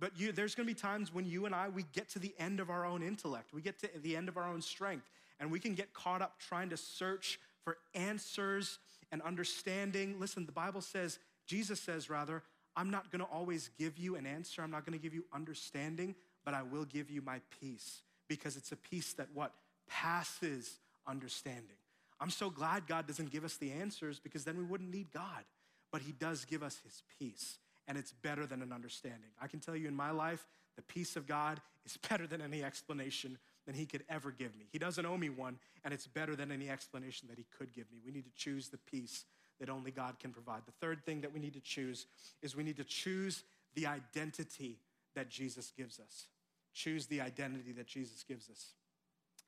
But 0.00 0.18
you, 0.18 0.32
there's 0.32 0.54
gonna 0.54 0.66
be 0.66 0.74
times 0.74 1.12
when 1.12 1.26
you 1.26 1.46
and 1.46 1.54
I, 1.54 1.68
we 1.68 1.84
get 1.92 2.08
to 2.10 2.18
the 2.18 2.34
end 2.38 2.60
of 2.60 2.70
our 2.70 2.84
own 2.84 3.02
intellect, 3.02 3.52
we 3.52 3.60
get 3.60 3.78
to 3.80 3.88
the 4.02 4.16
end 4.16 4.28
of 4.28 4.36
our 4.36 4.48
own 4.48 4.62
strength, 4.62 5.06
and 5.38 5.50
we 5.50 5.60
can 5.60 5.74
get 5.74 5.92
caught 5.92 6.22
up 6.22 6.38
trying 6.40 6.70
to 6.70 6.76
search 6.76 7.38
for 7.62 7.76
answers 7.94 8.78
and 9.12 9.22
understanding. 9.22 10.18
Listen, 10.18 10.46
the 10.46 10.52
Bible 10.52 10.80
says, 10.80 11.18
Jesus 11.46 11.78
says 11.80 12.10
rather, 12.10 12.42
I'm 12.76 12.90
not 12.90 13.12
gonna 13.12 13.24
always 13.24 13.70
give 13.78 13.98
you 13.98 14.16
an 14.16 14.26
answer, 14.26 14.62
I'm 14.62 14.70
not 14.70 14.84
gonna 14.84 14.98
give 14.98 15.14
you 15.14 15.24
understanding, 15.32 16.14
but 16.44 16.54
I 16.54 16.62
will 16.62 16.84
give 16.84 17.10
you 17.10 17.22
my 17.22 17.40
peace 17.60 18.02
because 18.28 18.56
it's 18.56 18.72
a 18.72 18.76
peace 18.76 19.12
that 19.14 19.28
what? 19.34 19.52
Passes 19.88 20.78
understanding. 21.06 21.76
I'm 22.24 22.30
so 22.30 22.48
glad 22.48 22.86
God 22.86 23.06
doesn't 23.06 23.30
give 23.30 23.44
us 23.44 23.58
the 23.58 23.70
answers 23.70 24.18
because 24.18 24.44
then 24.44 24.56
we 24.56 24.64
wouldn't 24.64 24.90
need 24.90 25.12
God. 25.12 25.44
But 25.92 26.00
He 26.00 26.12
does 26.12 26.46
give 26.46 26.62
us 26.62 26.80
His 26.82 27.02
peace, 27.18 27.58
and 27.86 27.98
it's 27.98 28.12
better 28.12 28.46
than 28.46 28.62
an 28.62 28.72
understanding. 28.72 29.28
I 29.42 29.46
can 29.46 29.60
tell 29.60 29.76
you 29.76 29.88
in 29.88 29.94
my 29.94 30.10
life, 30.10 30.46
the 30.76 30.80
peace 30.80 31.16
of 31.16 31.26
God 31.26 31.60
is 31.84 31.98
better 32.08 32.26
than 32.26 32.40
any 32.40 32.64
explanation 32.64 33.36
than 33.66 33.74
He 33.74 33.84
could 33.84 34.04
ever 34.08 34.30
give 34.30 34.56
me. 34.56 34.64
He 34.72 34.78
doesn't 34.78 35.04
owe 35.04 35.18
me 35.18 35.28
one, 35.28 35.58
and 35.84 35.92
it's 35.92 36.06
better 36.06 36.34
than 36.34 36.50
any 36.50 36.70
explanation 36.70 37.28
that 37.28 37.36
He 37.36 37.44
could 37.58 37.74
give 37.74 37.92
me. 37.92 37.98
We 38.02 38.10
need 38.10 38.24
to 38.24 38.32
choose 38.34 38.68
the 38.68 38.78
peace 38.78 39.26
that 39.60 39.68
only 39.68 39.90
God 39.90 40.18
can 40.18 40.30
provide. 40.30 40.62
The 40.64 40.72
third 40.80 41.04
thing 41.04 41.20
that 41.20 41.34
we 41.34 41.40
need 41.40 41.52
to 41.52 41.60
choose 41.60 42.06
is 42.40 42.56
we 42.56 42.64
need 42.64 42.78
to 42.78 42.84
choose 42.84 43.44
the 43.74 43.86
identity 43.86 44.78
that 45.14 45.28
Jesus 45.28 45.74
gives 45.76 46.00
us. 46.00 46.28
Choose 46.72 47.04
the 47.04 47.20
identity 47.20 47.72
that 47.72 47.86
Jesus 47.86 48.24
gives 48.26 48.48
us. 48.48 48.72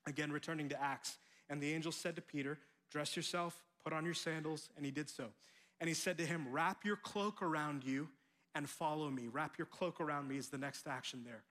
Again, 0.07 0.31
returning 0.31 0.69
to 0.69 0.81
Acts, 0.81 1.17
and 1.49 1.61
the 1.61 1.73
angel 1.73 1.93
said 1.93 2.17
to 2.17 2.23
Peter, 2.23 2.59
Dress 2.91 3.17
yourself, 3.17 3.65
put 3.83 3.93
on 3.93 4.05
your 4.05 4.15
sandals, 4.15 4.69
and 4.77 4.85
he 4.85 4.91
did 4.91 5.09
so. 5.09 5.27
And 5.81 5.89
he 5.89 5.95
said 5.95 6.19
to 6.19 6.27
him, 6.27 6.47
Wrap 6.51 6.85
your 6.85 6.97
cloak 6.97 7.43
around 7.43 7.85
you 7.85 8.09
and 8.55 8.69
follow 8.69 9.11
me. 9.11 9.29
Wrap 9.31 9.59
your 9.59 9.67
cloak 9.67 10.01
around 10.01 10.29
me 10.29 10.37
is 10.37 10.49
the 10.49 10.59
next 10.59 10.87
action 10.87 11.23
there. 11.25 11.43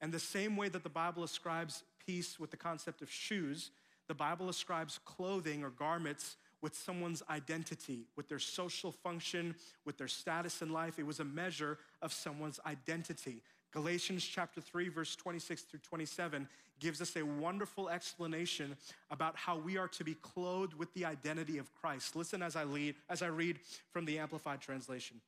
And 0.00 0.12
the 0.12 0.20
same 0.20 0.56
way 0.56 0.68
that 0.68 0.82
the 0.82 0.88
Bible 0.88 1.24
ascribes 1.24 1.82
peace 2.06 2.38
with 2.38 2.50
the 2.50 2.56
concept 2.56 3.02
of 3.02 3.10
shoes, 3.10 3.70
The 4.08 4.14
Bible 4.14 4.48
ascribes 4.48 4.98
clothing 5.04 5.62
or 5.62 5.70
garments 5.70 6.36
with 6.60 6.74
someone's 6.76 7.22
identity, 7.28 8.06
with 8.16 8.28
their 8.28 8.38
social 8.38 8.92
function, 8.92 9.54
with 9.84 9.98
their 9.98 10.08
status 10.08 10.62
in 10.62 10.72
life. 10.72 10.98
It 10.98 11.06
was 11.06 11.20
a 11.20 11.24
measure 11.24 11.78
of 12.00 12.12
someone's 12.12 12.60
identity. 12.66 13.42
Galatians 13.72 14.24
chapter 14.24 14.60
3, 14.60 14.88
verse 14.88 15.16
26 15.16 15.62
through 15.62 15.80
27 15.80 16.46
gives 16.78 17.00
us 17.00 17.16
a 17.16 17.22
wonderful 17.22 17.88
explanation 17.88 18.76
about 19.10 19.36
how 19.36 19.56
we 19.56 19.78
are 19.78 19.88
to 19.88 20.04
be 20.04 20.14
clothed 20.14 20.74
with 20.74 20.92
the 20.94 21.04
identity 21.04 21.58
of 21.58 21.72
Christ. 21.74 22.16
Listen 22.16 22.42
as 22.42 22.56
I 22.56 22.64
lead, 22.64 22.96
as 23.08 23.22
I 23.22 23.28
read 23.28 23.60
from 23.90 24.04
the 24.04 24.18
Amplified 24.18 24.60
Translation. 24.60 25.20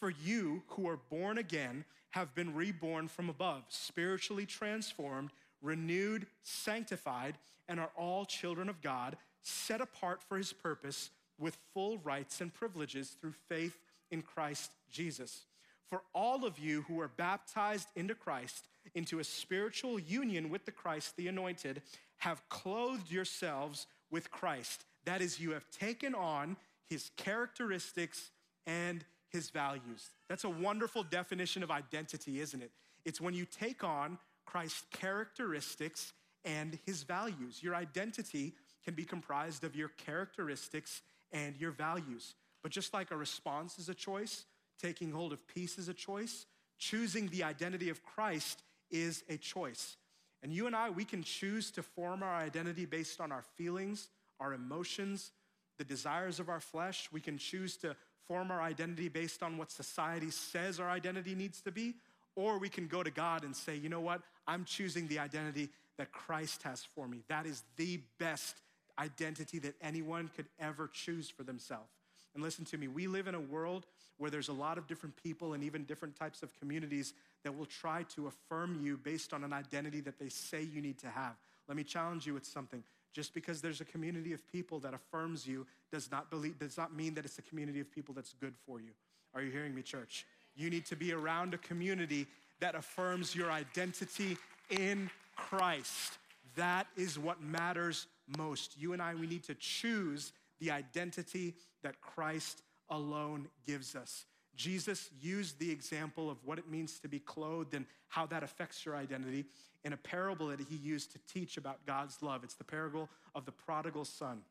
For 0.00 0.10
you 0.10 0.62
who 0.68 0.88
are 0.88 0.98
born 1.10 1.38
again 1.38 1.84
have 2.10 2.34
been 2.34 2.54
reborn 2.54 3.08
from 3.08 3.28
above, 3.28 3.64
spiritually 3.68 4.46
transformed, 4.46 5.30
renewed, 5.60 6.26
sanctified, 6.42 7.36
and 7.68 7.78
are 7.78 7.90
all 7.96 8.24
children 8.24 8.68
of 8.68 8.82
God, 8.82 9.16
set 9.42 9.80
apart 9.80 10.22
for 10.22 10.38
his 10.38 10.52
purpose 10.52 11.10
with 11.38 11.56
full 11.72 11.98
rights 11.98 12.40
and 12.40 12.52
privileges 12.52 13.16
through 13.20 13.34
faith 13.48 13.78
in 14.10 14.22
Christ 14.22 14.72
Jesus. 14.90 15.42
For 15.92 16.00
all 16.14 16.46
of 16.46 16.58
you 16.58 16.86
who 16.88 17.02
are 17.02 17.08
baptized 17.18 17.88
into 17.96 18.14
Christ, 18.14 18.66
into 18.94 19.18
a 19.18 19.24
spiritual 19.24 19.98
union 19.98 20.48
with 20.48 20.64
the 20.64 20.72
Christ, 20.72 21.18
the 21.18 21.28
anointed, 21.28 21.82
have 22.16 22.48
clothed 22.48 23.10
yourselves 23.10 23.86
with 24.10 24.30
Christ. 24.30 24.86
That 25.04 25.20
is, 25.20 25.38
you 25.38 25.50
have 25.50 25.70
taken 25.70 26.14
on 26.14 26.56
his 26.88 27.10
characteristics 27.18 28.30
and 28.66 29.04
his 29.28 29.50
values. 29.50 30.08
That's 30.30 30.44
a 30.44 30.48
wonderful 30.48 31.02
definition 31.02 31.62
of 31.62 31.70
identity, 31.70 32.40
isn't 32.40 32.62
it? 32.62 32.70
It's 33.04 33.20
when 33.20 33.34
you 33.34 33.44
take 33.44 33.84
on 33.84 34.16
Christ's 34.46 34.86
characteristics 34.92 36.14
and 36.42 36.78
his 36.86 37.02
values. 37.02 37.62
Your 37.62 37.74
identity 37.74 38.54
can 38.82 38.94
be 38.94 39.04
comprised 39.04 39.62
of 39.62 39.76
your 39.76 39.88
characteristics 39.88 41.02
and 41.32 41.54
your 41.58 41.70
values. 41.70 42.34
But 42.62 42.72
just 42.72 42.94
like 42.94 43.10
a 43.10 43.16
response 43.16 43.78
is 43.78 43.90
a 43.90 43.94
choice, 43.94 44.46
taking 44.82 45.12
hold 45.12 45.32
of 45.32 45.46
peace 45.46 45.78
is 45.78 45.88
a 45.88 45.94
choice, 45.94 46.46
choosing 46.78 47.28
the 47.28 47.44
identity 47.44 47.88
of 47.88 48.02
Christ 48.02 48.62
is 48.90 49.22
a 49.28 49.36
choice. 49.36 49.96
And 50.42 50.52
you 50.52 50.66
and 50.66 50.74
I, 50.74 50.90
we 50.90 51.04
can 51.04 51.22
choose 51.22 51.70
to 51.72 51.82
form 51.82 52.22
our 52.22 52.34
identity 52.34 52.84
based 52.84 53.20
on 53.20 53.30
our 53.30 53.44
feelings, 53.56 54.08
our 54.40 54.52
emotions, 54.52 55.30
the 55.78 55.84
desires 55.84 56.40
of 56.40 56.48
our 56.48 56.60
flesh. 56.60 57.08
We 57.12 57.20
can 57.20 57.38
choose 57.38 57.76
to 57.78 57.94
form 58.26 58.50
our 58.50 58.60
identity 58.60 59.08
based 59.08 59.42
on 59.42 59.56
what 59.56 59.70
society 59.70 60.30
says 60.30 60.80
our 60.80 60.90
identity 60.90 61.34
needs 61.34 61.60
to 61.62 61.70
be. 61.70 61.94
Or 62.34 62.58
we 62.58 62.68
can 62.68 62.88
go 62.88 63.02
to 63.02 63.10
God 63.10 63.44
and 63.44 63.54
say, 63.54 63.76
you 63.76 63.88
know 63.88 64.00
what? 64.00 64.22
I'm 64.46 64.64
choosing 64.64 65.06
the 65.06 65.18
identity 65.18 65.68
that 65.98 66.12
Christ 66.12 66.62
has 66.62 66.82
for 66.82 67.06
me. 67.06 67.22
That 67.28 67.46
is 67.46 67.62
the 67.76 68.00
best 68.18 68.56
identity 68.98 69.58
that 69.60 69.74
anyone 69.80 70.30
could 70.34 70.46
ever 70.58 70.88
choose 70.92 71.28
for 71.28 71.44
themselves. 71.44 71.90
And 72.34 72.42
listen 72.42 72.64
to 72.66 72.78
me, 72.78 72.88
we 72.88 73.06
live 73.06 73.26
in 73.26 73.34
a 73.34 73.40
world 73.40 73.86
where 74.18 74.30
there's 74.30 74.48
a 74.48 74.52
lot 74.52 74.78
of 74.78 74.86
different 74.86 75.16
people 75.22 75.52
and 75.52 75.62
even 75.62 75.84
different 75.84 76.16
types 76.16 76.42
of 76.42 76.58
communities 76.58 77.14
that 77.44 77.56
will 77.56 77.66
try 77.66 78.04
to 78.14 78.26
affirm 78.26 78.80
you 78.82 78.96
based 78.96 79.32
on 79.32 79.44
an 79.44 79.52
identity 79.52 80.00
that 80.00 80.18
they 80.18 80.28
say 80.28 80.62
you 80.62 80.80
need 80.80 80.98
to 80.98 81.08
have. 81.08 81.34
Let 81.68 81.76
me 81.76 81.84
challenge 81.84 82.26
you 82.26 82.34
with 82.34 82.46
something. 82.46 82.82
Just 83.12 83.34
because 83.34 83.60
there's 83.60 83.80
a 83.80 83.84
community 83.84 84.32
of 84.32 84.46
people 84.50 84.78
that 84.80 84.94
affirms 84.94 85.46
you 85.46 85.66
does 85.90 86.10
not, 86.10 86.30
believe, 86.30 86.58
does 86.58 86.78
not 86.78 86.94
mean 86.94 87.14
that 87.14 87.24
it's 87.24 87.38
a 87.38 87.42
community 87.42 87.80
of 87.80 87.90
people 87.90 88.14
that's 88.14 88.32
good 88.40 88.54
for 88.66 88.80
you. 88.80 88.90
Are 89.34 89.42
you 89.42 89.50
hearing 89.50 89.74
me, 89.74 89.82
church? 89.82 90.26
You 90.56 90.70
need 90.70 90.86
to 90.86 90.96
be 90.96 91.12
around 91.12 91.54
a 91.54 91.58
community 91.58 92.26
that 92.60 92.74
affirms 92.74 93.34
your 93.34 93.50
identity 93.50 94.36
in 94.70 95.10
Christ. 95.36 96.18
That 96.56 96.86
is 96.96 97.18
what 97.18 97.42
matters 97.42 98.06
most. 98.38 98.78
You 98.78 98.92
and 98.92 99.02
I, 99.02 99.14
we 99.14 99.26
need 99.26 99.44
to 99.44 99.54
choose 99.54 100.32
the 100.62 100.70
identity 100.70 101.54
that 101.82 102.00
Christ 102.00 102.62
alone 102.88 103.48
gives 103.66 103.96
us. 103.96 104.26
Jesus 104.54 105.10
used 105.20 105.58
the 105.58 105.72
example 105.72 106.30
of 106.30 106.38
what 106.44 106.56
it 106.58 106.70
means 106.70 107.00
to 107.00 107.08
be 107.08 107.18
clothed 107.18 107.74
and 107.74 107.84
how 108.08 108.26
that 108.26 108.44
affects 108.44 108.86
your 108.86 108.94
identity 108.94 109.44
in 109.84 109.92
a 109.92 109.96
parable 109.96 110.48
that 110.48 110.60
he 110.60 110.76
used 110.76 111.10
to 111.12 111.18
teach 111.32 111.56
about 111.56 111.84
God's 111.84 112.22
love. 112.22 112.44
It's 112.44 112.54
the 112.54 112.62
parable 112.62 113.08
of 113.34 113.44
the 113.44 113.50
prodigal 113.50 114.04
son. 114.04 114.42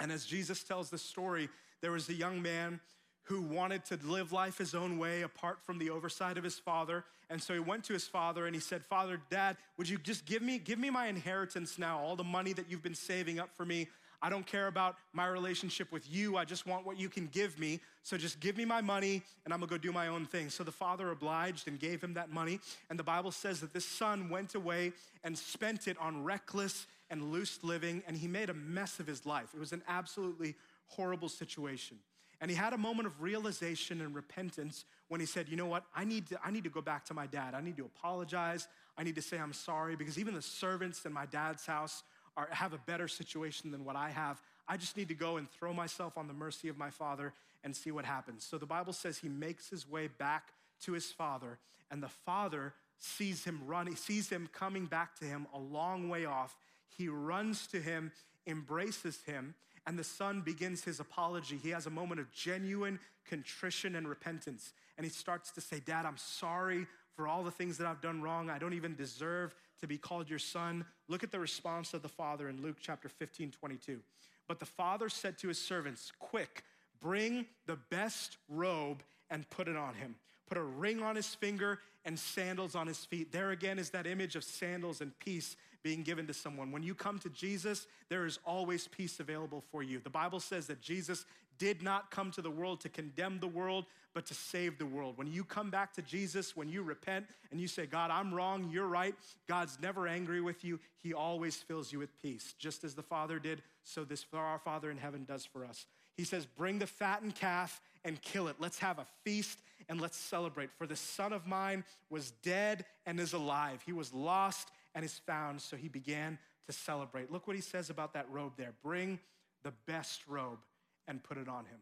And 0.00 0.10
as 0.10 0.24
Jesus 0.24 0.62
tells 0.62 0.88
the 0.88 0.98
story, 0.98 1.50
there 1.82 1.92
was 1.92 2.08
a 2.08 2.14
young 2.14 2.40
man 2.40 2.80
who 3.24 3.42
wanted 3.42 3.84
to 3.86 3.98
live 4.04 4.32
life 4.32 4.56
his 4.56 4.74
own 4.74 4.98
way 4.98 5.22
apart 5.22 5.58
from 5.62 5.78
the 5.78 5.90
oversight 5.90 6.38
of 6.38 6.44
his 6.44 6.58
father. 6.58 7.04
And 7.28 7.42
so 7.42 7.52
he 7.52 7.60
went 7.60 7.84
to 7.84 7.92
his 7.92 8.06
father 8.06 8.46
and 8.46 8.54
he 8.54 8.60
said, 8.60 8.82
Father, 8.84 9.20
Dad, 9.30 9.56
would 9.76 9.88
you 9.88 9.98
just 9.98 10.24
give 10.24 10.40
me, 10.42 10.58
give 10.58 10.78
me 10.78 10.88
my 10.88 11.06
inheritance 11.08 11.78
now, 11.78 11.98
all 11.98 12.16
the 12.16 12.24
money 12.24 12.52
that 12.54 12.70
you've 12.70 12.82
been 12.82 12.94
saving 12.94 13.38
up 13.38 13.50
for 13.54 13.66
me? 13.66 13.88
I 14.24 14.30
don't 14.30 14.46
care 14.46 14.68
about 14.68 14.96
my 15.12 15.26
relationship 15.26 15.92
with 15.92 16.10
you. 16.10 16.38
I 16.38 16.46
just 16.46 16.66
want 16.66 16.86
what 16.86 16.98
you 16.98 17.10
can 17.10 17.26
give 17.26 17.58
me. 17.58 17.78
So 18.02 18.16
just 18.16 18.40
give 18.40 18.56
me 18.56 18.64
my 18.64 18.80
money 18.80 19.20
and 19.44 19.52
I'm 19.52 19.60
gonna 19.60 19.68
go 19.68 19.76
do 19.76 19.92
my 19.92 20.08
own 20.08 20.24
thing. 20.24 20.48
So 20.48 20.64
the 20.64 20.72
father 20.72 21.10
obliged 21.10 21.68
and 21.68 21.78
gave 21.78 22.02
him 22.02 22.14
that 22.14 22.32
money. 22.32 22.58
And 22.88 22.98
the 22.98 23.02
Bible 23.02 23.32
says 23.32 23.60
that 23.60 23.74
this 23.74 23.84
son 23.84 24.30
went 24.30 24.54
away 24.54 24.92
and 25.24 25.36
spent 25.36 25.88
it 25.88 25.98
on 26.00 26.24
reckless 26.24 26.86
and 27.10 27.32
loose 27.32 27.58
living, 27.62 28.02
and 28.06 28.16
he 28.16 28.26
made 28.26 28.48
a 28.48 28.54
mess 28.54 28.98
of 28.98 29.06
his 29.06 29.26
life. 29.26 29.48
It 29.54 29.60
was 29.60 29.74
an 29.74 29.82
absolutely 29.86 30.54
horrible 30.86 31.28
situation. 31.28 31.98
And 32.40 32.50
he 32.50 32.56
had 32.56 32.72
a 32.72 32.78
moment 32.78 33.06
of 33.06 33.20
realization 33.20 34.00
and 34.00 34.14
repentance 34.14 34.86
when 35.08 35.20
he 35.20 35.26
said, 35.26 35.50
You 35.50 35.56
know 35.56 35.66
what? 35.66 35.84
I 35.94 36.04
need, 36.04 36.28
to, 36.28 36.38
I 36.42 36.50
need 36.50 36.64
to 36.64 36.70
go 36.70 36.80
back 36.80 37.04
to 37.06 37.14
my 37.14 37.26
dad. 37.26 37.54
I 37.54 37.60
need 37.60 37.76
to 37.76 37.84
apologize. 37.84 38.68
I 38.96 39.02
need 39.02 39.16
to 39.16 39.22
say 39.22 39.38
I'm 39.38 39.52
sorry 39.52 39.96
because 39.96 40.18
even 40.18 40.32
the 40.32 40.42
servants 40.42 41.04
in 41.04 41.12
my 41.12 41.26
dad's 41.26 41.66
house 41.66 42.02
are, 42.36 42.48
have 42.50 42.72
a 42.72 42.78
better 42.78 43.08
situation 43.08 43.70
than 43.70 43.84
what 43.84 43.96
I 43.96 44.10
have. 44.10 44.40
I 44.66 44.76
just 44.76 44.96
need 44.96 45.08
to 45.08 45.14
go 45.14 45.36
and 45.36 45.50
throw 45.50 45.72
myself 45.72 46.16
on 46.16 46.26
the 46.26 46.34
mercy 46.34 46.68
of 46.68 46.76
my 46.76 46.90
father 46.90 47.32
and 47.62 47.74
see 47.74 47.90
what 47.90 48.04
happens. 48.04 48.44
So 48.44 48.58
the 48.58 48.66
Bible 48.66 48.92
says 48.92 49.18
he 49.18 49.28
makes 49.28 49.68
his 49.68 49.88
way 49.88 50.08
back 50.08 50.48
to 50.82 50.92
his 50.92 51.10
father, 51.10 51.58
and 51.90 52.02
the 52.02 52.08
father 52.08 52.74
sees 52.98 53.44
him 53.44 53.60
run, 53.66 53.86
he 53.86 53.94
sees 53.94 54.28
him 54.28 54.48
coming 54.52 54.86
back 54.86 55.18
to 55.18 55.24
him 55.24 55.46
a 55.54 55.58
long 55.58 56.08
way 56.08 56.24
off. 56.24 56.56
He 56.96 57.08
runs 57.08 57.66
to 57.68 57.80
him, 57.80 58.12
embraces 58.46 59.20
him, 59.22 59.54
and 59.86 59.98
the 59.98 60.04
son 60.04 60.40
begins 60.40 60.84
his 60.84 61.00
apology. 61.00 61.58
He 61.62 61.70
has 61.70 61.86
a 61.86 61.90
moment 61.90 62.20
of 62.20 62.30
genuine 62.32 62.98
contrition 63.24 63.96
and 63.96 64.08
repentance. 64.08 64.72
And 64.96 65.04
he 65.04 65.10
starts 65.10 65.50
to 65.52 65.60
say, 65.60 65.80
Dad, 65.80 66.06
I'm 66.06 66.16
sorry 66.16 66.86
for 67.16 67.28
all 67.28 67.42
the 67.42 67.50
things 67.50 67.78
that 67.78 67.86
I've 67.86 68.00
done 68.00 68.22
wrong. 68.22 68.50
I 68.50 68.58
don't 68.58 68.74
even 68.74 68.94
deserve 68.94 69.54
to 69.80 69.86
be 69.86 69.98
called 69.98 70.28
your 70.28 70.38
son. 70.38 70.84
Look 71.08 71.22
at 71.22 71.30
the 71.30 71.40
response 71.40 71.94
of 71.94 72.02
the 72.02 72.08
father 72.08 72.48
in 72.48 72.62
Luke 72.62 72.76
chapter 72.80 73.08
15, 73.08 73.52
22. 73.52 74.00
But 74.46 74.58
the 74.58 74.66
father 74.66 75.08
said 75.08 75.38
to 75.38 75.48
his 75.48 75.58
servants, 75.58 76.12
Quick, 76.18 76.64
bring 77.00 77.46
the 77.66 77.76
best 77.90 78.36
robe 78.48 79.02
and 79.30 79.48
put 79.50 79.68
it 79.68 79.76
on 79.76 79.94
him. 79.94 80.14
Put 80.46 80.58
a 80.58 80.62
ring 80.62 81.02
on 81.02 81.16
his 81.16 81.34
finger 81.34 81.78
and 82.04 82.18
sandals 82.18 82.74
on 82.74 82.86
his 82.86 83.04
feet. 83.04 83.32
There 83.32 83.50
again 83.50 83.78
is 83.78 83.90
that 83.90 84.06
image 84.06 84.36
of 84.36 84.44
sandals 84.44 85.00
and 85.00 85.18
peace 85.18 85.56
being 85.84 86.02
given 86.02 86.26
to 86.26 86.34
someone. 86.34 86.72
When 86.72 86.82
you 86.82 86.94
come 86.94 87.20
to 87.20 87.28
Jesus, 87.28 87.86
there 88.08 88.24
is 88.24 88.40
always 88.44 88.88
peace 88.88 89.20
available 89.20 89.62
for 89.70 89.82
you. 89.84 90.00
The 90.00 90.10
Bible 90.10 90.40
says 90.40 90.66
that 90.66 90.80
Jesus 90.80 91.26
did 91.58 91.82
not 91.82 92.10
come 92.10 92.32
to 92.32 92.42
the 92.42 92.50
world 92.50 92.80
to 92.80 92.88
condemn 92.88 93.38
the 93.38 93.46
world, 93.46 93.84
but 94.14 94.26
to 94.26 94.34
save 94.34 94.78
the 94.78 94.86
world. 94.86 95.16
When 95.18 95.26
you 95.26 95.44
come 95.44 95.70
back 95.70 95.92
to 95.94 96.02
Jesus, 96.02 96.56
when 96.56 96.68
you 96.68 96.82
repent 96.82 97.26
and 97.52 97.60
you 97.60 97.68
say, 97.68 97.86
God, 97.86 98.10
I'm 98.10 98.32
wrong, 98.32 98.70
you're 98.72 98.88
right, 98.88 99.14
God's 99.46 99.78
never 99.80 100.08
angry 100.08 100.40
with 100.40 100.64
you. 100.64 100.80
He 101.02 101.12
always 101.12 101.56
fills 101.56 101.92
you 101.92 101.98
with 101.98 102.20
peace. 102.20 102.54
Just 102.58 102.82
as 102.82 102.94
the 102.94 103.02
Father 103.02 103.38
did, 103.38 103.62
so 103.84 104.04
this 104.04 104.24
our 104.32 104.58
Father 104.58 104.90
in 104.90 104.96
heaven 104.96 105.24
does 105.24 105.44
for 105.44 105.64
us. 105.64 105.86
He 106.16 106.24
says, 106.24 106.46
Bring 106.46 106.78
the 106.78 106.86
fattened 106.86 107.34
calf 107.34 107.80
and 108.04 108.20
kill 108.22 108.48
it. 108.48 108.56
Let's 108.58 108.78
have 108.78 108.98
a 108.98 109.06
feast 109.22 109.58
and 109.88 110.00
let's 110.00 110.16
celebrate. 110.16 110.70
For 110.78 110.86
the 110.86 110.96
son 110.96 111.32
of 111.32 111.46
mine 111.46 111.84
was 112.08 112.30
dead 112.42 112.86
and 113.04 113.20
is 113.20 113.32
alive. 113.32 113.80
He 113.84 113.92
was 113.92 114.12
lost 114.14 114.70
and 114.94 115.04
is 115.04 115.18
found. 115.26 115.60
So 115.60 115.76
he 115.76 115.88
began 115.88 116.38
to 116.66 116.72
celebrate. 116.72 117.30
Look 117.30 117.46
what 117.46 117.56
he 117.56 117.62
says 117.62 117.90
about 117.90 118.14
that 118.14 118.30
robe 118.30 118.52
there. 118.56 118.72
Bring 118.82 119.18
the 119.62 119.72
best 119.86 120.26
robe 120.26 120.60
and 121.08 121.22
put 121.22 121.36
it 121.36 121.48
on 121.48 121.64
him. 121.64 121.80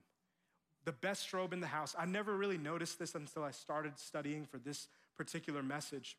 The 0.84 0.92
best 0.92 1.32
robe 1.32 1.52
in 1.52 1.60
the 1.60 1.66
house. 1.66 1.94
I 1.96 2.06
never 2.06 2.36
really 2.36 2.58
noticed 2.58 2.98
this 2.98 3.14
until 3.14 3.44
I 3.44 3.52
started 3.52 3.98
studying 3.98 4.44
for 4.44 4.58
this 4.58 4.88
particular 5.16 5.62
message. 5.62 6.16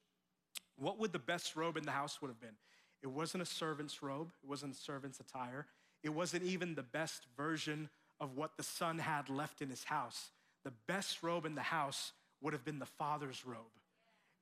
What 0.78 1.00
would 1.00 1.12
the 1.12 1.20
best 1.20 1.56
robe 1.56 1.78
in 1.78 1.84
the 1.84 1.92
house 1.92 2.22
would 2.22 2.30
have 2.30 2.40
been? 2.40 2.56
It 3.02 3.08
wasn't 3.08 3.44
a 3.44 3.46
servant's 3.46 4.02
robe, 4.02 4.32
it 4.42 4.50
wasn't 4.50 4.74
a 4.74 4.78
servant's 4.78 5.20
attire. 5.20 5.68
It 6.04 6.14
wasn't 6.14 6.44
even 6.44 6.76
the 6.76 6.84
best 6.84 7.28
version 7.38 7.90
of 8.20 8.36
what 8.36 8.58
the 8.58 8.64
son 8.64 9.00
had 9.00 9.30
left 9.30 9.62
in 9.62 9.70
his 9.70 9.86
house. 9.86 10.32
The 10.64 10.74
best 10.88 11.24
robe 11.24 11.46
in 11.46 11.56
the 11.56 11.62
house 11.62 12.12
would 12.42 12.54
have 12.54 12.66
been 12.66 12.80
the 12.80 12.86
father's 12.86 13.46
robe. 13.46 13.58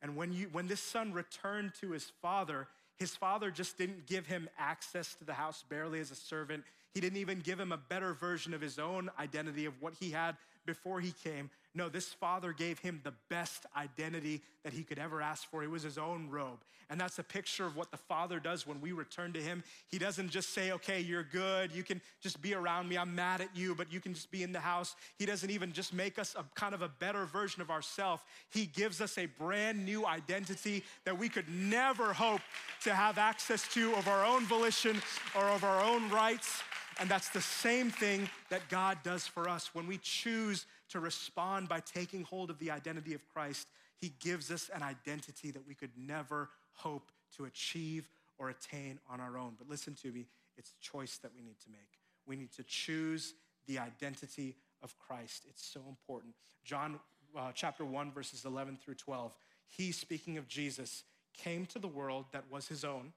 And 0.02 0.16
when, 0.16 0.34
you, 0.34 0.48
when 0.52 0.68
this 0.68 0.82
son 0.82 1.14
returned 1.14 1.74
to 1.82 1.92
his 1.92 2.12
father, 2.22 2.68
his 2.98 3.16
father 3.16 3.52
just 3.52 3.78
didn't 3.78 4.08
give 4.08 4.28
him 4.28 4.50
access 4.58 5.14
to 5.16 5.26
the 5.26 5.34
house 5.34 5.64
barely 5.70 6.00
as 6.00 6.12
a 6.12 6.16
servant. 6.16 6.64
He 6.94 7.02
didn't 7.02 7.20
even 7.20 7.40
give 7.40 7.60
him 7.60 7.72
a 7.72 7.78
better 7.78 8.14
version 8.14 8.54
of 8.54 8.62
his 8.62 8.80
own 8.80 9.10
identity 9.20 9.66
of 9.66 9.74
what 9.82 9.94
he 10.00 10.12
had 10.12 10.38
before 10.66 11.00
he 11.00 11.14
came. 11.24 11.50
No, 11.74 11.90
this 11.90 12.08
father 12.08 12.52
gave 12.52 12.80
him 12.80 13.02
the 13.04 13.14
best 13.30 13.66
identity 13.78 14.42
that 14.64 14.74
he 14.74 14.84
could 14.84 15.00
ever 15.00 15.22
ask 15.22 15.50
for. 15.50 15.64
It 15.64 15.70
was 15.70 15.84
his 15.84 15.98
own 15.98 16.30
robe. 16.30 16.60
And 16.90 17.00
that's 17.00 17.20
a 17.20 17.24
picture 17.24 17.66
of 17.66 17.78
what 17.78 17.90
the 17.90 17.98
father 17.98 18.38
does 18.42 18.68
when 18.68 18.82
we 18.82 18.92
return 18.92 19.32
to 19.32 19.40
him. 19.42 19.64
He 19.88 19.98
doesn't 19.98 20.30
just 20.30 20.54
say, 20.54 20.74
okay, 20.74 21.00
you're 21.00 21.24
good. 21.24 21.74
You 21.74 21.84
can 21.84 22.02
just 22.20 22.42
be 22.42 22.54
around 22.54 22.90
me. 22.90 22.98
I'm 22.98 23.16
mad 23.16 23.40
at 23.40 23.56
you, 23.56 23.74
but 23.74 23.94
you 23.94 24.02
can 24.02 24.14
just 24.14 24.30
be 24.30 24.44
in 24.44 24.52
the 24.52 24.60
house. 24.60 24.98
He 25.18 25.26
doesn't 25.26 25.50
even 25.50 25.72
just 25.72 25.94
make 25.94 26.20
us 26.20 26.36
a 26.38 26.44
kind 26.54 26.74
of 26.74 26.82
a 26.82 26.90
better 26.90 27.26
version 27.26 27.62
of 27.62 27.72
ourselves. 27.72 28.24
He 28.50 28.66
gives 28.66 29.00
us 29.00 29.18
a 29.18 29.28
brand 29.28 29.86
new 29.86 30.06
identity 30.06 30.84
that 31.06 31.18
we 31.18 31.30
could 31.30 31.48
never 31.48 32.12
hope 32.12 32.42
to 32.84 32.94
have 32.94 33.18
access 33.18 33.66
to 33.70 33.94
of 33.96 34.10
our 34.10 34.26
own 34.26 34.46
volition 34.46 35.02
or 35.34 35.46
of 35.46 35.64
our 35.64 35.82
own 35.82 36.10
rights. 36.10 36.62
And 37.02 37.10
that's 37.10 37.30
the 37.30 37.42
same 37.42 37.90
thing 37.90 38.30
that 38.50 38.70
God 38.70 39.00
does 39.04 39.26
for 39.26 39.50
us. 39.50 39.74
When 39.74 39.88
we 39.88 39.98
choose 39.98 40.68
to 40.90 41.00
respond 41.00 41.68
by 41.68 41.80
taking 41.80 42.24
hold 42.24 42.52
of 42.52 42.60
the 42.60 42.70
identity 42.70 43.16
of 43.16 43.28
Christ, 43.34 43.68
He 43.98 44.14
gives 44.20 44.52
us 44.52 44.70
an 44.72 44.84
identity 44.84 45.50
that 45.50 45.68
we 45.68 45.74
could 45.74 45.90
never 45.98 46.50
hope 46.74 47.12
to 47.38 47.46
achieve 47.46 48.08
or 48.38 48.50
attain 48.50 49.00
on 49.10 49.20
our 49.20 49.36
own. 49.36 49.56
But 49.58 49.68
listen 49.68 49.96
to 50.04 50.12
me, 50.12 50.28
it's 50.58 50.74
a 50.80 50.84
choice 50.84 51.18
that 51.24 51.32
we 51.36 51.42
need 51.42 51.60
to 51.62 51.72
make. 51.72 51.98
We 52.28 52.36
need 52.36 52.52
to 52.52 52.64
choose 52.64 53.34
the 53.66 53.80
identity 53.80 54.56
of 54.84 54.94
Christ. 55.00 55.46
It's 55.50 55.66
so 55.66 55.82
important. 55.90 56.36
John 56.64 57.00
uh, 57.36 57.52
chapter 57.56 57.84
1, 57.84 58.12
verses 58.12 58.46
11 58.46 58.78
through 58.78 58.96
12, 58.96 59.36
he, 59.68 59.92
speaking 59.92 60.38
of 60.38 60.48
Jesus, 60.48 61.04
came 61.34 61.66
to 61.68 61.80
the 61.80 61.88
world 61.88 62.26
that 62.32 62.44
was 62.52 62.68
his 62.68 62.84
own, 62.84 63.14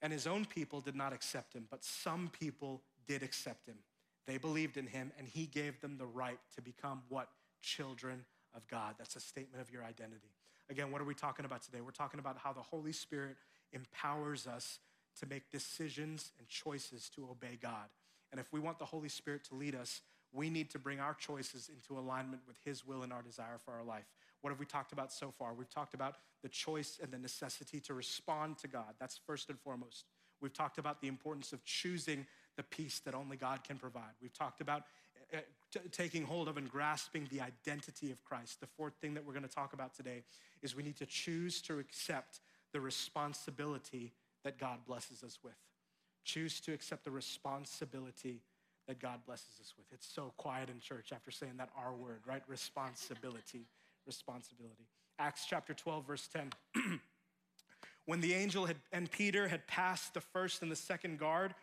and 0.00 0.10
his 0.10 0.26
own 0.26 0.46
people 0.46 0.80
did 0.80 0.96
not 0.96 1.12
accept 1.12 1.52
him, 1.52 1.66
but 1.70 1.84
some 1.84 2.30
people 2.38 2.80
did 3.10 3.24
accept 3.24 3.66
him. 3.66 3.74
They 4.28 4.38
believed 4.38 4.76
in 4.76 4.86
him, 4.86 5.10
and 5.18 5.26
he 5.26 5.46
gave 5.46 5.80
them 5.80 5.98
the 5.98 6.06
right 6.06 6.38
to 6.54 6.62
become 6.62 7.02
what? 7.08 7.26
Children 7.60 8.24
of 8.54 8.68
God. 8.68 8.94
That's 8.98 9.16
a 9.16 9.20
statement 9.20 9.60
of 9.60 9.72
your 9.72 9.82
identity. 9.82 10.30
Again, 10.70 10.92
what 10.92 11.00
are 11.00 11.04
we 11.04 11.14
talking 11.14 11.44
about 11.44 11.60
today? 11.62 11.80
We're 11.80 11.90
talking 11.90 12.20
about 12.20 12.38
how 12.38 12.52
the 12.52 12.62
Holy 12.62 12.92
Spirit 12.92 13.34
empowers 13.72 14.46
us 14.46 14.78
to 15.18 15.26
make 15.26 15.50
decisions 15.50 16.30
and 16.38 16.46
choices 16.46 17.10
to 17.16 17.26
obey 17.28 17.58
God. 17.60 17.88
And 18.30 18.40
if 18.40 18.52
we 18.52 18.60
want 18.60 18.78
the 18.78 18.84
Holy 18.84 19.08
Spirit 19.08 19.42
to 19.48 19.56
lead 19.56 19.74
us, 19.74 20.02
we 20.32 20.48
need 20.48 20.70
to 20.70 20.78
bring 20.78 21.00
our 21.00 21.14
choices 21.14 21.68
into 21.68 22.00
alignment 22.00 22.42
with 22.46 22.58
His 22.64 22.86
will 22.86 23.02
and 23.02 23.12
our 23.12 23.22
desire 23.22 23.58
for 23.64 23.72
our 23.74 23.82
life. 23.82 24.06
What 24.40 24.50
have 24.50 24.60
we 24.60 24.66
talked 24.66 24.92
about 24.92 25.12
so 25.12 25.32
far? 25.36 25.52
We've 25.52 25.68
talked 25.68 25.94
about 25.94 26.14
the 26.44 26.48
choice 26.48 27.00
and 27.02 27.10
the 27.10 27.18
necessity 27.18 27.80
to 27.80 27.94
respond 27.94 28.58
to 28.58 28.68
God. 28.68 28.94
That's 29.00 29.18
first 29.26 29.50
and 29.50 29.58
foremost. 29.58 30.04
We've 30.40 30.52
talked 30.52 30.78
about 30.78 31.00
the 31.00 31.08
importance 31.08 31.52
of 31.52 31.64
choosing 31.64 32.26
the 32.56 32.62
peace 32.62 33.00
that 33.00 33.14
only 33.14 33.36
God 33.36 33.64
can 33.64 33.78
provide. 33.78 34.12
We've 34.20 34.32
talked 34.32 34.60
about 34.60 34.82
uh, 35.32 35.38
taking 35.92 36.24
hold 36.24 36.48
of 36.48 36.56
and 36.56 36.70
grasping 36.70 37.28
the 37.30 37.40
identity 37.40 38.10
of 38.10 38.22
Christ. 38.24 38.60
The 38.60 38.66
fourth 38.66 38.94
thing 39.00 39.14
that 39.14 39.24
we're 39.24 39.32
going 39.32 39.46
to 39.46 39.54
talk 39.54 39.72
about 39.72 39.94
today 39.94 40.24
is 40.62 40.74
we 40.74 40.82
need 40.82 40.96
to 40.96 41.06
choose 41.06 41.62
to 41.62 41.78
accept 41.78 42.40
the 42.72 42.80
responsibility 42.80 44.12
that 44.44 44.58
God 44.58 44.78
blesses 44.86 45.22
us 45.22 45.38
with. 45.42 45.54
Choose 46.24 46.60
to 46.60 46.72
accept 46.72 47.04
the 47.04 47.10
responsibility 47.10 48.42
that 48.88 49.00
God 49.00 49.20
blesses 49.26 49.58
us 49.60 49.74
with. 49.76 49.86
It's 49.92 50.12
so 50.12 50.32
quiet 50.36 50.68
in 50.68 50.80
church 50.80 51.12
after 51.12 51.30
saying 51.30 51.54
that 51.58 51.70
R 51.76 51.94
word, 51.94 52.20
right? 52.26 52.42
Responsibility. 52.48 53.66
Responsibility. 54.06 54.86
Acts 55.18 55.44
chapter 55.48 55.74
12, 55.74 56.06
verse 56.06 56.28
10. 56.32 57.00
When 58.06 58.20
the 58.20 58.34
angel 58.34 58.66
had, 58.66 58.78
and 58.90 59.08
Peter 59.08 59.46
had 59.46 59.68
passed 59.68 60.14
the 60.14 60.20
first 60.20 60.62
and 60.62 60.72
the 60.72 60.74
second 60.74 61.20
guard, 61.20 61.54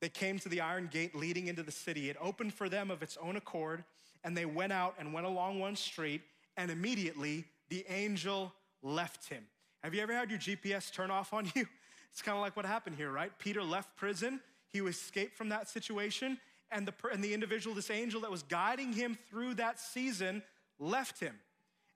they 0.00 0.08
came 0.08 0.38
to 0.40 0.48
the 0.48 0.60
iron 0.60 0.88
gate 0.92 1.14
leading 1.14 1.48
into 1.48 1.62
the 1.62 1.72
city. 1.72 2.10
It 2.10 2.16
opened 2.20 2.54
for 2.54 2.68
them 2.68 2.90
of 2.90 3.02
its 3.02 3.16
own 3.16 3.36
accord, 3.36 3.84
and 4.24 4.36
they 4.36 4.44
went 4.44 4.72
out 4.72 4.94
and 4.98 5.12
went 5.12 5.26
along 5.26 5.58
one 5.58 5.76
street, 5.76 6.22
and 6.56 6.70
immediately 6.70 7.44
the 7.68 7.84
angel 7.88 8.52
left 8.82 9.28
him. 9.28 9.44
Have 9.82 9.94
you 9.94 10.02
ever 10.02 10.14
had 10.14 10.30
your 10.30 10.38
GPS 10.38 10.92
turn 10.92 11.10
off 11.10 11.32
on 11.32 11.46
you? 11.54 11.66
It's 12.12 12.22
kind 12.22 12.36
of 12.36 12.42
like 12.42 12.56
what 12.56 12.66
happened 12.66 12.96
here, 12.96 13.10
right? 13.10 13.30
Peter 13.38 13.62
left 13.62 13.96
prison, 13.96 14.40
he 14.72 14.80
escaped 14.80 15.36
from 15.36 15.48
that 15.50 15.68
situation, 15.68 16.38
and 16.70 16.86
the, 16.86 16.94
and 17.12 17.22
the 17.22 17.32
individual, 17.32 17.74
this 17.74 17.90
angel 17.90 18.20
that 18.22 18.30
was 18.30 18.42
guiding 18.42 18.92
him 18.92 19.16
through 19.30 19.54
that 19.54 19.78
season, 19.78 20.42
left 20.78 21.20
him. 21.20 21.34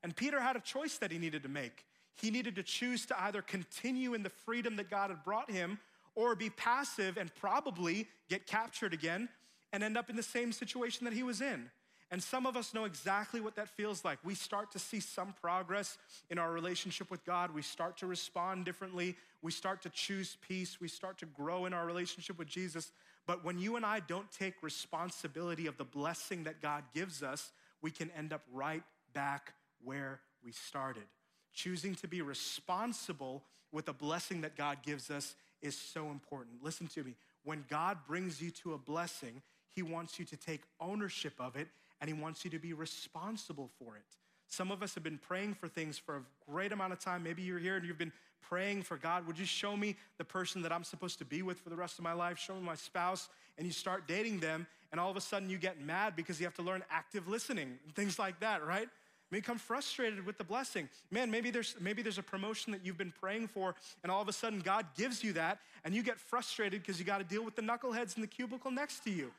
And 0.03 0.15
Peter 0.15 0.41
had 0.41 0.57
a 0.57 0.61
choice 0.61 0.97
that 0.99 1.11
he 1.11 1.19
needed 1.19 1.43
to 1.43 1.49
make 1.49 1.85
he 2.21 2.31
needed 2.31 2.57
to 2.57 2.63
choose 2.63 3.07
to 3.07 3.23
either 3.23 3.43
continue 3.43 4.15
in 4.15 4.23
the 4.23 4.31
freedom 4.31 4.77
that 4.77 4.91
God 4.91 5.11
had 5.11 5.25
brought 5.25 5.51
him 5.51 5.79
or 6.15 6.35
be 6.35 6.51
passive 6.51 7.17
and 7.17 7.35
probably 7.37 8.07
get 8.29 8.47
captured 8.47 8.93
again 8.93 9.29
and 9.73 9.83
end 9.83 9.97
up 9.97 10.11
in 10.11 10.17
the 10.17 10.23
same 10.23 10.53
situation 10.53 11.05
that 11.05 11.13
he 11.13 11.23
was 11.23 11.41
in. 11.41 11.71
And 12.13 12.21
some 12.21 12.45
of 12.45 12.57
us 12.57 12.75
know 12.75 12.87
exactly 12.87 13.41
what 13.41 13.55
that 13.55 13.69
feels 13.69 14.05
like. 14.05 14.19
We 14.25 14.35
start 14.35 14.73
to 14.73 14.81
see 14.81 14.99
some 14.99 15.33
progress 15.41 15.97
in 16.29 16.39
our 16.39 16.51
relationship 16.51 17.09
with 17.09 17.25
God. 17.25 17.55
We 17.55 17.63
start 17.63 17.99
to 17.99 18.07
respond 18.07 18.65
differently. 18.65 19.17
We 19.43 19.53
start 19.53 19.83
to 19.83 19.91
choose 19.91 20.37
peace. 20.47 20.81
We 20.81 20.89
start 20.89 21.19
to 21.19 21.27
grow 21.27 21.67
in 21.67 21.73
our 21.73 21.87
relationship 21.87 22.37
with 22.37 22.49
Jesus. 22.49 22.91
But 23.27 23.45
when 23.45 23.61
you 23.61 23.77
and 23.77 23.87
I 23.87 24.01
don't 24.01 24.31
take 24.33 24.61
responsibility 24.61 25.69
of 25.69 25.77
the 25.77 25.85
blessing 25.85 26.45
that 26.45 26.61
God 26.61 26.83
gives 26.93 27.23
us, 27.23 27.53
we 27.81 27.93
can 27.93 28.11
end 28.19 28.33
up 28.33 28.43
right 28.53 28.83
back 29.15 29.53
where 29.85 30.21
we 30.45 30.51
started. 30.51 31.05
Choosing 31.53 31.95
to 31.97 32.09
be 32.09 32.23
responsible 32.23 33.45
with 33.71 33.87
the 33.87 33.93
blessing 33.93 34.41
that 34.41 34.57
God 34.57 34.79
gives 34.83 35.11
us 35.11 35.37
is 35.63 35.77
so 35.77 36.11
important. 36.11 36.63
Listen 36.63 36.87
to 36.89 37.05
me. 37.05 37.15
When 37.45 37.65
God 37.69 37.99
brings 38.07 38.41
you 38.41 38.51
to 38.63 38.75
a 38.75 38.79
blessing, 38.79 39.43
He 39.75 39.83
wants 39.83 40.19
you 40.19 40.25
to 40.27 40.37
take 40.37 40.63
ownership 40.81 41.35
of 41.39 41.57
it 41.57 41.69
and 42.01 42.09
He 42.09 42.15
wants 42.15 42.45
you 42.45 42.51
to 42.51 42.59
be 42.59 42.73
responsible 42.73 43.71
for 43.79 43.97
it. 43.97 44.03
Some 44.49 44.73
of 44.73 44.83
us 44.83 44.95
have 44.95 45.05
been 45.05 45.19
praying 45.19 45.55
for 45.55 45.69
things 45.69 45.97
for 45.97 46.17
a 46.17 46.23
great 46.51 46.73
amount 46.73 46.93
of 46.93 46.99
time. 46.99 47.23
Maybe 47.23 47.43
you're 47.43 47.59
here 47.59 47.77
and 47.77 47.87
you've 47.87 47.99
been 47.99 48.13
praying 48.51 48.83
for 48.83 48.97
God, 48.97 49.27
would 49.27 49.39
you 49.39 49.47
show 49.47 49.77
me 49.77 49.97
the 50.19 50.25
person 50.25 50.63
that 50.63 50.73
I'm 50.73 50.85
supposed 50.85 51.19
to 51.19 51.25
be 51.25 51.43
with 51.43 51.59
for 51.61 51.71
the 51.71 51.77
rest 51.77 51.99
of 51.99 52.05
my 52.05 52.13
life? 52.13 52.39
Show 52.39 52.55
me 52.55 52.63
my 52.63 52.75
spouse. 52.75 53.29
And 53.59 53.67
you 53.67 53.73
start 53.73 54.09
dating 54.09 54.41
them, 54.41 54.67
and 54.91 54.99
all 55.01 55.11
of 55.11 55.17
a 55.17 55.21
sudden 55.21 55.51
you 55.51 55.59
get 55.59 55.81
mad 55.81 56.17
because 56.17 56.41
you 56.41 56.47
have 56.47 56.55
to 56.55 56.63
learn 56.63 56.83
active 56.91 57.29
listening 57.29 57.79
and 57.85 57.95
things 57.95 58.19
like 58.19 58.41
that, 58.41 58.65
right? 58.67 58.89
Become 59.31 59.59
frustrated 59.59 60.27
with 60.27 60.39
the 60.39 60.45
blessing. 60.45 60.89
Man, 61.11 61.31
maybe 61.31 61.51
there's 61.51 61.77
maybe 61.81 62.03
there's 62.03 62.19
a 62.19 62.23
promotion 62.23 62.73
that 62.73 62.85
you've 62.85 62.99
been 62.99 63.13
praying 63.21 63.49
for, 63.49 63.75
and 64.03 64.11
all 64.11 64.21
of 64.21 64.29
a 64.29 64.33
sudden 64.33 64.61
God 64.61 64.87
gives 64.97 65.23
you 65.23 65.33
that, 65.35 65.59
and 65.85 65.95
you 65.95 66.03
get 66.03 66.19
frustrated 66.19 66.83
because 66.83 66.99
you 66.99 67.05
got 67.05 67.19
to 67.19 67.25
deal 67.25 67.45
with 67.45 67.57
the 67.57 67.63
knuckleheads 67.63 68.17
in 68.17 68.23
the 68.23 68.27
cubicle 68.27 68.71
next 68.71 69.05
to 69.05 69.11
you. 69.11 69.31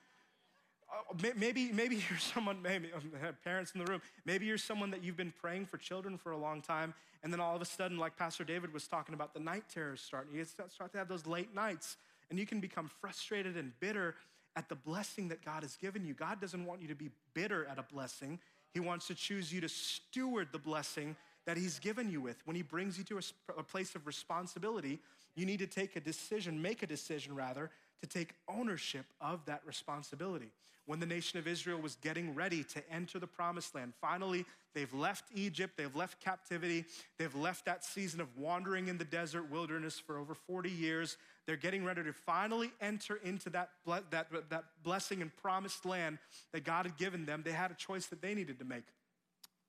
Uh, 0.91 1.30
maybe, 1.38 1.71
maybe 1.71 1.95
you're 2.10 2.19
someone, 2.19 2.62
maybe 2.62 2.89
parents 3.43 3.71
in 3.73 3.84
the 3.84 3.89
room, 3.89 4.01
maybe 4.25 4.45
you're 4.45 4.58
someone 4.58 4.91
that 4.91 5.04
you've 5.04 5.17
been 5.17 5.34
praying 5.41 5.65
for 5.65 5.77
children 5.77 6.17
for 6.17 6.32
a 6.32 6.38
long 6.38 6.62
time, 6.62 6.93
and 7.23 7.32
then 7.32 7.39
all 7.39 7.56
of 7.56 7.62
a 7.62 7.65
sudden, 7.65 7.97
like 7.97 8.17
Pastor 8.17 8.43
David 8.43 8.73
was 8.73 8.88
talking 8.88 9.13
about, 9.13 9.34
the 9.34 9.39
night 9.39 9.63
terrors 9.73 10.01
start. 10.01 10.27
You 10.34 10.43
start 10.45 10.91
to 10.91 10.97
have 10.97 11.08
those 11.08 11.27
late 11.27 11.54
nights, 11.54 11.97
and 12.30 12.39
you 12.39 12.45
can 12.45 12.60
become 12.60 12.89
frustrated 12.99 13.58
and 13.58 13.71
bitter 13.80 14.15
at 14.56 14.67
the 14.67 14.75
blessing 14.75 15.30
that 15.30 15.43
God 15.45 15.63
has 15.63 15.75
given 15.75 16.06
you. 16.06 16.13
God 16.13 16.41
doesn't 16.41 16.65
want 16.65 16.82
you 16.82 16.88
to 16.89 16.95
be 16.95 17.10
bitter 17.34 17.65
at 17.65 17.80
a 17.80 17.84
blessing. 17.84 18.39
He 18.74 18.80
wants 18.80 19.08
to 19.08 19.16
choose 19.16 19.52
you 19.52 19.62
to 19.62 19.70
steward 19.70 20.50
the 20.52 20.60
blessing 20.60 21.16
that 21.46 21.58
He's 21.58 21.80
given 21.80 22.10
you 22.10 22.22
with. 22.22 22.38
When 22.46 22.56
He 22.56 22.62
brings 22.62 22.98
you 22.98 23.04
to 23.06 23.18
a, 23.18 23.60
a, 23.60 23.64
place 23.64 23.96
of 23.96 24.08
responsibility, 24.08 25.00
you 25.36 25.46
need 25.46 25.60
to 25.60 25.68
take 25.68 25.96
a 25.96 26.00
decision, 26.00 26.62
make 26.62 26.84
a 26.84 26.88
decision 26.88 27.36
rather, 27.36 27.70
to 28.02 28.08
take 28.08 28.34
ownership 28.48 29.06
of 29.20 29.46
that 29.46 29.62
responsibility. 29.66 30.52
When 30.86 31.00
the 31.00 31.06
nation 31.06 31.38
of 31.40 31.48
Israel 31.48 31.80
was 31.80 31.96
getting 32.02 32.34
ready 32.34 32.64
to 32.66 32.82
enter 32.92 33.20
the 33.20 33.28
promised 33.28 33.76
land, 33.76 33.94
finally, 34.02 34.46
they've 34.74 34.94
left 34.94 35.26
Egypt, 35.34 35.78
they've 35.78 35.96
left 35.96 36.20
captivity, 36.20 36.86
they've 37.18 37.36
left 37.36 37.66
that 37.66 37.86
season 37.86 38.20
of 38.20 38.36
wandering 38.38 38.88
in 38.88 38.98
the 38.98 39.06
desert 39.06 39.50
wilderness 39.50 40.00
for 40.00 40.18
over 40.18 40.34
40 40.34 40.70
years. 40.70 41.18
They're 41.45 41.58
getting 41.58 41.84
ready 41.84 42.04
to 42.04 42.13
finally 42.13 42.71
enter 42.80 43.19
into 43.23 43.49
that, 43.51 43.69
that, 44.12 44.27
that 44.49 44.63
blessing 44.84 45.21
and 45.21 45.36
promised 45.38 45.86
land 45.86 46.19
that 46.51 46.63
God 46.63 46.86
had 46.86 46.97
given 46.97 47.25
them. 47.25 47.41
They 47.43 47.51
had 47.51 47.71
a 47.71 47.75
choice 47.75 48.06
that 48.08 48.21
they 48.21 48.36
needed 48.36 48.60
to 48.60 48.65
make. 48.65 48.84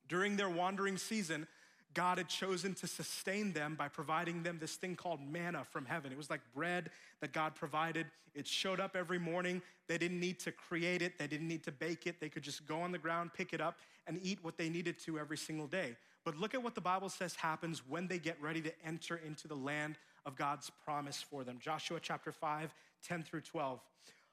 During 0.08 0.36
their 0.36 0.50
wandering 0.50 0.98
season, 0.98 1.46
God 1.94 2.18
had 2.18 2.28
chosen 2.28 2.74
to 2.74 2.86
sustain 2.86 3.52
them 3.52 3.74
by 3.74 3.88
providing 3.88 4.42
them 4.42 4.58
this 4.60 4.76
thing 4.76 4.96
called 4.96 5.20
manna 5.20 5.64
from 5.64 5.84
heaven. 5.84 6.12
It 6.12 6.18
was 6.18 6.30
like 6.30 6.40
bread 6.54 6.90
that 7.20 7.32
God 7.32 7.54
provided. 7.54 8.06
It 8.34 8.46
showed 8.46 8.80
up 8.80 8.96
every 8.96 9.18
morning. 9.18 9.62
They 9.88 9.98
didn't 9.98 10.20
need 10.20 10.38
to 10.40 10.52
create 10.52 11.02
it, 11.02 11.18
they 11.18 11.26
didn't 11.26 11.48
need 11.48 11.64
to 11.64 11.72
bake 11.72 12.06
it. 12.06 12.20
They 12.20 12.28
could 12.28 12.42
just 12.42 12.66
go 12.66 12.80
on 12.80 12.92
the 12.92 12.98
ground, 12.98 13.32
pick 13.34 13.52
it 13.52 13.60
up, 13.60 13.78
and 14.06 14.18
eat 14.22 14.38
what 14.42 14.56
they 14.56 14.68
needed 14.68 14.98
to 15.00 15.18
every 15.18 15.36
single 15.36 15.66
day. 15.66 15.96
But 16.24 16.36
look 16.36 16.54
at 16.54 16.62
what 16.62 16.74
the 16.74 16.80
Bible 16.80 17.08
says 17.08 17.34
happens 17.34 17.82
when 17.86 18.06
they 18.06 18.18
get 18.18 18.40
ready 18.40 18.62
to 18.62 18.72
enter 18.86 19.20
into 19.26 19.48
the 19.48 19.56
land 19.56 19.98
of 20.24 20.36
God's 20.36 20.70
promise 20.84 21.22
for 21.22 21.44
them. 21.44 21.58
Joshua 21.60 21.98
chapter 22.00 22.32
5, 22.32 22.74
10 23.06 23.22
through 23.22 23.40
12. 23.42 23.80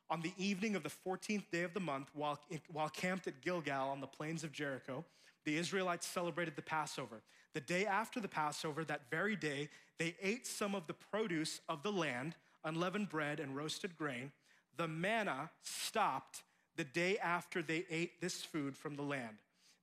On 0.10 0.22
the 0.22 0.34
evening 0.38 0.76
of 0.76 0.84
the 0.84 0.90
14th 0.90 1.50
day 1.52 1.64
of 1.64 1.74
the 1.74 1.80
month, 1.80 2.10
while, 2.14 2.40
while 2.72 2.90
camped 2.90 3.28
at 3.28 3.42
Gilgal 3.42 3.90
on 3.90 4.02
the 4.02 4.08
plains 4.08 4.44
of 4.44 4.52
Jericho, 4.52 5.06
the 5.46 5.58
Israelites 5.58 6.08
celebrated 6.08 6.56
the 6.56 6.62
Passover. 6.62 7.22
The 7.54 7.62
day 7.62 7.86
after 7.86 8.20
the 8.20 8.28
Passover, 8.28 8.84
that 8.86 9.10
very 9.10 9.36
day, 9.36 9.70
they 9.98 10.16
ate 10.22 10.48
some 10.48 10.76
of 10.76 10.88
the 10.88 10.94
produce 10.94 11.62
of 11.70 11.84
the 11.84 11.92
land, 11.92 12.36
unleavened 12.64 13.10
bread 13.10 13.40
and 13.40 13.56
roasted 13.56 13.98
grain. 13.98 14.32
The 14.78 14.88
manna 14.88 15.50
stopped 15.62 16.44
the 16.76 16.84
day 16.84 17.18
after 17.18 17.62
they 17.62 17.86
ate 17.90 18.22
this 18.22 18.44
food 18.44 18.76
from 18.78 18.96
the 18.96 19.02
land. 19.04 19.38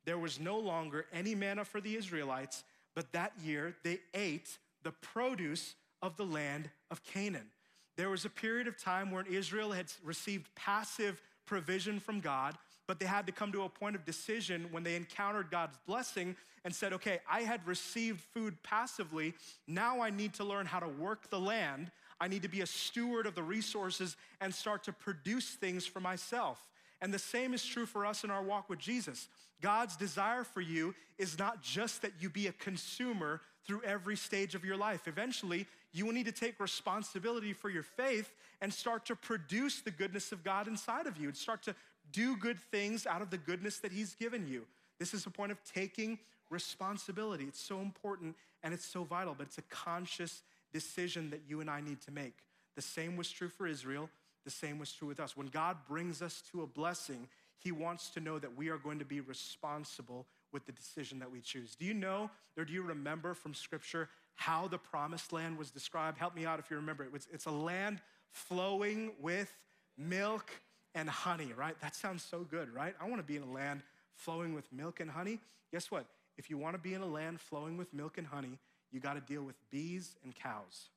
There 0.04 0.18
was 0.18 0.40
no 0.40 0.58
longer 0.58 1.06
any 1.12 1.34
manna 1.34 1.64
for 1.64 1.80
the 1.80 1.96
Israelites, 1.96 2.64
but 2.94 3.12
that 3.12 3.32
year 3.42 3.74
they 3.82 3.98
ate 4.14 4.58
the 4.82 4.92
produce 4.92 5.74
of 6.02 6.16
the 6.16 6.26
land 6.26 6.70
of 6.90 7.02
Canaan. 7.04 7.50
There 7.96 8.10
was 8.10 8.24
a 8.24 8.30
period 8.30 8.68
of 8.68 8.78
time 8.78 9.10
where 9.10 9.24
Israel 9.26 9.72
had 9.72 9.86
received 10.04 10.54
passive 10.54 11.20
provision 11.46 11.98
from 11.98 12.20
God, 12.20 12.56
but 12.86 13.00
they 13.00 13.06
had 13.06 13.26
to 13.26 13.32
come 13.32 13.52
to 13.52 13.62
a 13.62 13.68
point 13.68 13.96
of 13.96 14.04
decision 14.04 14.68
when 14.70 14.82
they 14.82 14.96
encountered 14.96 15.50
God's 15.50 15.78
blessing 15.86 16.36
and 16.64 16.74
said, 16.74 16.92
okay, 16.92 17.20
I 17.30 17.42
had 17.42 17.66
received 17.66 18.20
food 18.20 18.62
passively. 18.62 19.34
Now 19.66 20.00
I 20.00 20.10
need 20.10 20.34
to 20.34 20.44
learn 20.44 20.66
how 20.66 20.80
to 20.80 20.88
work 20.88 21.30
the 21.30 21.40
land. 21.40 21.90
I 22.20 22.28
need 22.28 22.42
to 22.42 22.48
be 22.48 22.60
a 22.60 22.66
steward 22.66 23.26
of 23.26 23.34
the 23.34 23.42
resources 23.42 24.16
and 24.40 24.54
start 24.54 24.84
to 24.84 24.92
produce 24.92 25.50
things 25.50 25.86
for 25.86 26.00
myself. 26.00 26.60
And 27.00 27.12
the 27.12 27.18
same 27.18 27.54
is 27.54 27.64
true 27.64 27.86
for 27.86 28.04
us 28.06 28.24
in 28.24 28.30
our 28.30 28.42
walk 28.42 28.68
with 28.68 28.78
Jesus. 28.78 29.28
God's 29.60 29.96
desire 29.96 30.44
for 30.44 30.60
you 30.60 30.94
is 31.18 31.38
not 31.38 31.62
just 31.62 32.02
that 32.02 32.12
you 32.20 32.28
be 32.30 32.46
a 32.46 32.52
consumer 32.52 33.40
through 33.66 33.82
every 33.82 34.16
stage 34.16 34.54
of 34.54 34.64
your 34.64 34.76
life. 34.76 35.06
Eventually, 35.06 35.66
you 35.96 36.04
will 36.04 36.12
need 36.12 36.26
to 36.26 36.32
take 36.32 36.60
responsibility 36.60 37.54
for 37.54 37.70
your 37.70 37.82
faith 37.82 38.30
and 38.60 38.72
start 38.72 39.06
to 39.06 39.16
produce 39.16 39.80
the 39.80 39.90
goodness 39.90 40.30
of 40.30 40.44
God 40.44 40.68
inside 40.68 41.06
of 41.06 41.16
you 41.16 41.28
and 41.28 41.36
start 41.36 41.62
to 41.62 41.74
do 42.12 42.36
good 42.36 42.58
things 42.70 43.06
out 43.06 43.22
of 43.22 43.30
the 43.30 43.38
goodness 43.38 43.78
that 43.78 43.92
He's 43.92 44.14
given 44.14 44.46
you. 44.46 44.66
This 44.98 45.14
is 45.14 45.24
a 45.24 45.30
point 45.30 45.52
of 45.52 45.58
taking 45.64 46.18
responsibility. 46.50 47.44
It's 47.44 47.60
so 47.60 47.80
important 47.80 48.36
and 48.62 48.74
it's 48.74 48.86
so 48.86 49.04
vital, 49.04 49.34
but 49.36 49.46
it's 49.46 49.58
a 49.58 49.62
conscious 49.62 50.42
decision 50.72 51.30
that 51.30 51.40
you 51.48 51.60
and 51.60 51.70
I 51.70 51.80
need 51.80 52.00
to 52.02 52.10
make. 52.10 52.34
The 52.74 52.82
same 52.82 53.16
was 53.16 53.30
true 53.30 53.48
for 53.48 53.66
Israel, 53.66 54.10
the 54.44 54.50
same 54.50 54.78
was 54.78 54.92
true 54.92 55.08
with 55.08 55.18
us. 55.18 55.36
When 55.36 55.46
God 55.46 55.78
brings 55.88 56.20
us 56.20 56.42
to 56.52 56.62
a 56.62 56.66
blessing, 56.66 57.26
He 57.58 57.72
wants 57.72 58.10
to 58.10 58.20
know 58.20 58.38
that 58.38 58.54
we 58.54 58.68
are 58.68 58.78
going 58.78 58.98
to 58.98 59.04
be 59.06 59.20
responsible 59.20 60.26
with 60.52 60.66
the 60.66 60.72
decision 60.72 61.18
that 61.20 61.32
we 61.32 61.40
choose. 61.40 61.74
Do 61.74 61.86
you 61.86 61.94
know 61.94 62.30
or 62.56 62.64
do 62.64 62.72
you 62.72 62.82
remember 62.82 63.34
from 63.34 63.54
Scripture 63.54 64.08
how 64.36 64.68
the 64.68 64.78
promised 64.78 65.32
land 65.32 65.58
was 65.58 65.70
described? 65.70 66.18
Help 66.18 66.34
me 66.34 66.46
out 66.46 66.58
if 66.58 66.70
you 66.70 66.76
remember 66.76 67.04
it. 67.04 67.10
It's, 67.14 67.26
it's 67.32 67.46
a 67.46 67.50
land 67.50 68.00
flowing 68.30 69.12
with 69.20 69.54
milk 69.98 70.50
and 70.94 71.08
honey, 71.08 71.52
right? 71.56 71.74
That 71.80 71.94
sounds 71.94 72.22
so 72.22 72.40
good, 72.50 72.72
right? 72.72 72.94
I 73.00 73.08
want 73.08 73.20
to 73.20 73.26
be 73.26 73.36
in 73.36 73.42
a 73.42 73.50
land 73.50 73.82
flowing 74.14 74.54
with 74.54 74.70
milk 74.72 75.00
and 75.00 75.10
honey. 75.10 75.40
Guess 75.72 75.90
what? 75.90 76.06
If 76.38 76.50
you 76.50 76.58
want 76.58 76.74
to 76.74 76.78
be 76.78 76.94
in 76.94 77.00
a 77.00 77.06
land 77.06 77.40
flowing 77.40 77.76
with 77.76 77.92
milk 77.92 78.18
and 78.18 78.26
honey, 78.26 78.58
you 78.92 79.00
got 79.00 79.14
to 79.14 79.20
deal 79.20 79.42
with 79.42 79.56
bees 79.70 80.16
and 80.22 80.34
cows. 80.34 80.90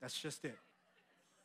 That's 0.00 0.18
just 0.18 0.44
it. 0.44 0.56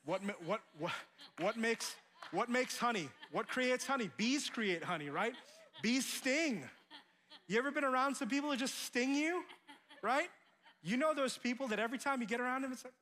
What, 0.06 0.22
what, 0.46 0.62
what, 0.78 0.92
what, 1.40 1.58
makes, 1.58 1.96
what 2.32 2.50
makes 2.50 2.78
honey? 2.78 3.10
What 3.32 3.48
creates 3.48 3.86
honey? 3.86 4.10
Bees 4.18 4.50
create 4.50 4.84
honey, 4.84 5.10
right? 5.10 5.34
Bees 5.82 6.06
sting. 6.06 6.64
You 7.48 7.58
ever 7.58 7.72
been 7.72 7.84
around 7.84 8.16
some 8.16 8.30
people 8.30 8.52
who 8.52 8.58
just 8.58 8.86
sting 8.86 9.16
you, 9.16 9.44
right? 10.02 10.30
You 10.86 10.98
know 10.98 11.16
those 11.16 11.36
people 11.36 11.68
that 11.70 11.80
every 11.80 11.98
time 11.98 12.22
you 12.22 12.28
get 12.28 12.40
around 12.40 12.62
them, 12.62 12.72
it's 12.72 12.86
like, 12.86 12.94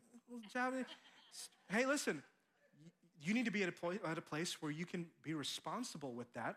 hey, 1.70 1.86
listen, 1.86 2.24
you 3.22 3.34
need 3.34 3.44
to 3.44 3.52
be 3.52 3.62
at 3.62 3.70
a, 3.70 4.08
at 4.08 4.18
a 4.18 4.22
place 4.22 4.62
where 4.62 4.72
you 4.72 4.86
can 4.86 5.06
be 5.22 5.34
responsible 5.34 6.14
with 6.14 6.32
that 6.34 6.56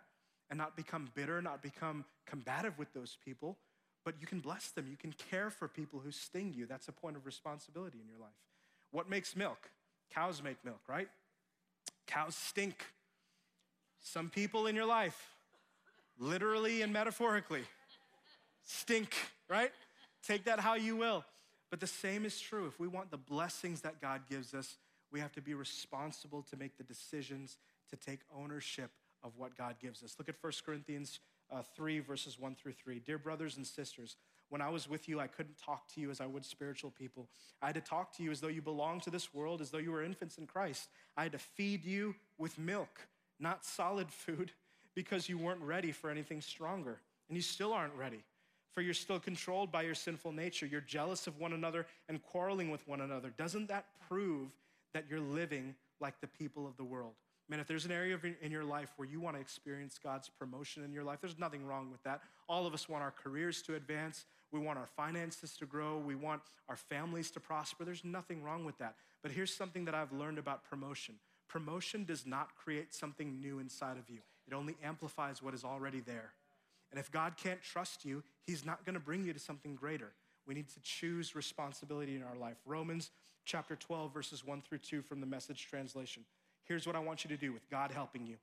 and 0.51 0.57
not 0.57 0.77
become 0.77 1.11
bitter, 1.17 1.43
not 1.43 1.63
become 1.63 2.05
combative 2.27 2.79
with 2.79 2.93
those 2.93 3.19
people, 3.25 3.57
but 4.05 4.15
you 4.21 4.27
can 4.29 4.39
bless 4.39 4.69
them. 4.69 4.87
You 4.89 4.97
can 4.97 5.13
care 5.31 5.51
for 5.51 5.67
people 5.67 5.99
who 5.99 6.13
sting 6.13 6.55
you. 6.57 6.65
That's 6.65 6.87
a 6.87 6.93
point 6.93 7.17
of 7.17 7.27
responsibility 7.27 7.99
in 8.01 8.09
your 8.09 8.21
life. 8.21 8.31
What 8.93 9.11
makes 9.11 9.35
milk? 9.35 9.69
Cows 10.15 10.41
make 10.45 10.65
milk, 10.65 10.81
right? 10.89 11.09
Cows 12.07 12.37
stink. 12.37 12.85
Some 14.01 14.31
people 14.31 14.69
in 14.69 14.77
your 14.77 14.87
life, 14.87 15.21
literally 16.21 16.83
and 16.83 16.93
metaphorically, 16.93 17.65
stink, 18.63 19.13
right? 19.49 19.73
Take 20.25 20.45
that 20.45 20.61
how 20.61 20.75
you 20.75 20.97
will. 20.97 21.25
But 21.71 21.81
the 21.81 21.87
same 21.87 22.25
is 22.25 22.41
true. 22.41 22.67
If 22.67 22.79
we 22.79 22.89
want 22.89 23.11
the 23.11 23.17
blessings 23.17 23.81
that 23.83 24.01
God 24.01 24.23
gives 24.29 24.55
us, 24.55 24.77
we 25.13 25.21
have 25.21 25.33
to 25.33 25.41
be 25.41 25.55
responsible 25.55 26.43
to 26.51 26.57
make 26.57 26.77
the 26.77 26.85
decisions 26.85 27.59
to 27.91 27.97
take 27.97 28.21
ownership 28.37 28.91
of 29.23 29.33
what 29.37 29.57
God 29.57 29.77
gives 29.81 30.03
us. 30.03 30.17
Look 30.19 30.29
at 30.29 30.37
1 30.41 30.53
Corinthians 30.65 31.21
uh, 31.51 31.63
3, 31.75 32.01
verses 32.01 32.39
1 32.39 32.55
through 32.55 32.73
3. 32.73 33.01
Dear 33.01 33.19
brothers 33.19 33.57
and 33.57 33.67
sisters, 33.67 34.17
when 34.49 34.61
I 34.61 34.69
was 34.69 34.89
with 34.89 35.09
you, 35.09 35.19
I 35.19 35.27
couldn't 35.27 35.59
talk 35.59 35.89
to 35.95 36.01
you 36.01 36.11
as 36.11 36.21
I 36.21 36.27
would 36.27 36.45
spiritual 36.45 36.91
people. 36.91 37.29
I 37.61 37.67
had 37.67 37.75
to 37.75 37.81
talk 37.81 38.17
to 38.17 38.23
you 38.23 38.31
as 38.31 38.41
though 38.41 38.49
you 38.49 38.63
belonged 38.63 39.03
to 39.03 39.11
this 39.11 39.35
world, 39.35 39.61
as 39.61 39.71
though 39.71 39.79
you 39.79 39.91
were 39.91 40.05
infants 40.05 40.39
in 40.39 40.47
Christ. 40.47 40.89
I 41.17 41.25
had 41.25 41.33
to 41.33 41.39
feed 41.39 41.85
you 41.85 42.15
with 42.39 42.59
milk, 42.59 43.09
not 43.41 43.65
solid 43.65 44.11
food, 44.11 44.53
because 44.95 45.29
you 45.29 45.37
weren't 45.39 45.61
ready 45.61 45.93
for 45.93 46.11
anything 46.11 46.41
stronger. 46.41 47.01
And 47.29 47.37
you 47.37 47.43
still 47.43 47.73
aren't 47.73 47.95
ready, 47.95 48.23
for 48.77 48.83
you're 48.83 48.93
still 48.93 49.19
controlled 49.19 49.73
by 49.73 49.81
your 49.81 49.95
sinful 49.95 50.33
nature. 50.33 50.67
You're 50.67 50.83
jealous 50.83 51.27
of 51.27 51.41
one 51.41 51.55
another 51.55 51.87
and 52.11 52.23
quarreling 52.23 52.71
with 52.71 52.87
one 52.87 53.01
another. 53.01 53.33
Doesn't 53.39 53.69
that 53.69 53.87
prove 54.07 54.51
that 54.93 55.07
you're 55.09 55.19
living 55.19 55.75
like 55.99 56.21
the 56.21 56.27
people 56.27 56.67
of 56.67 56.77
the 56.77 56.85
world? 56.85 57.15
Man, 57.49 57.59
if 57.59 57.67
there's 57.67 57.87
an 57.87 57.93
area 57.93 58.19
in 58.43 58.51
your 58.51 58.65
life 58.65 58.93
where 58.99 59.09
you 59.09 59.19
want 59.19 59.35
to 59.37 59.41
experience 59.41 59.99
God's 59.99 60.29
promotion 60.29 60.85
in 60.85 60.93
your 60.93 61.05
life, 61.05 61.23
there's 61.23 61.39
nothing 61.39 61.65
wrong 61.65 61.91
with 61.91 62.03
that. 62.03 62.21
All 62.51 62.67
of 62.67 62.75
us 62.75 62.87
want 62.87 63.03
our 63.03 63.13
careers 63.13 63.63
to 63.63 63.77
advance. 63.77 64.27
We 64.53 64.61
want 64.61 64.79
our 64.79 64.89
finances 64.95 65.57
to 65.57 65.65
grow. 65.65 65.97
We 65.97 66.15
want 66.15 66.43
our 66.69 66.77
families 66.77 67.31
to 67.31 67.41
prosper. 67.41 67.87
There's 67.87 68.05
nothing 68.05 68.43
wrong 68.43 68.67
with 68.67 68.77
that. 68.77 68.97
But 69.23 69.33
here's 69.33 69.55
something 69.55 69.87
that 69.87 69.95
I've 69.95 70.13
learned 70.13 70.39
about 70.39 70.69
promotion 70.69 71.15
promotion 71.49 72.05
does 72.05 72.27
not 72.27 72.55
create 72.57 72.93
something 72.93 73.41
new 73.41 73.59
inside 73.59 73.97
of 73.97 74.11
you, 74.11 74.19
it 74.47 74.53
only 74.53 74.77
amplifies 74.85 75.43
what 75.43 75.55
is 75.55 75.65
already 75.65 76.01
there. 76.01 76.33
And 76.97 77.05
if 77.05 77.13
God 77.13 77.35
can't 77.37 77.61
trust 77.61 78.07
you, 78.07 78.23
He's 78.47 78.65
not 78.65 78.87
going 78.87 78.95
to 78.95 79.01
bring 79.01 79.23
you 79.23 79.35
to 79.35 79.39
something 79.39 79.75
greater. 79.75 80.13
We 80.47 80.55
need 80.55 80.71
to 80.71 80.81
choose 80.81 81.37
responsibility 81.37 82.17
in 82.17 82.23
our 82.23 82.35
life. 82.41 82.57
Romans 82.65 83.11
chapter 83.45 83.77
12, 83.77 84.15
verses 84.15 84.47
1 84.47 84.63
through 84.63 84.79
2 84.79 85.03
from 85.03 85.21
the 85.21 85.27
message 85.27 85.67
translation. 85.69 86.25
Here's 86.65 86.87
what 86.87 86.97
I 86.97 87.01
want 87.01 87.23
you 87.23 87.29
to 87.29 87.37
do 87.37 87.53
with 87.53 87.69
God 87.69 87.91
helping 87.91 88.27
you 88.27 88.37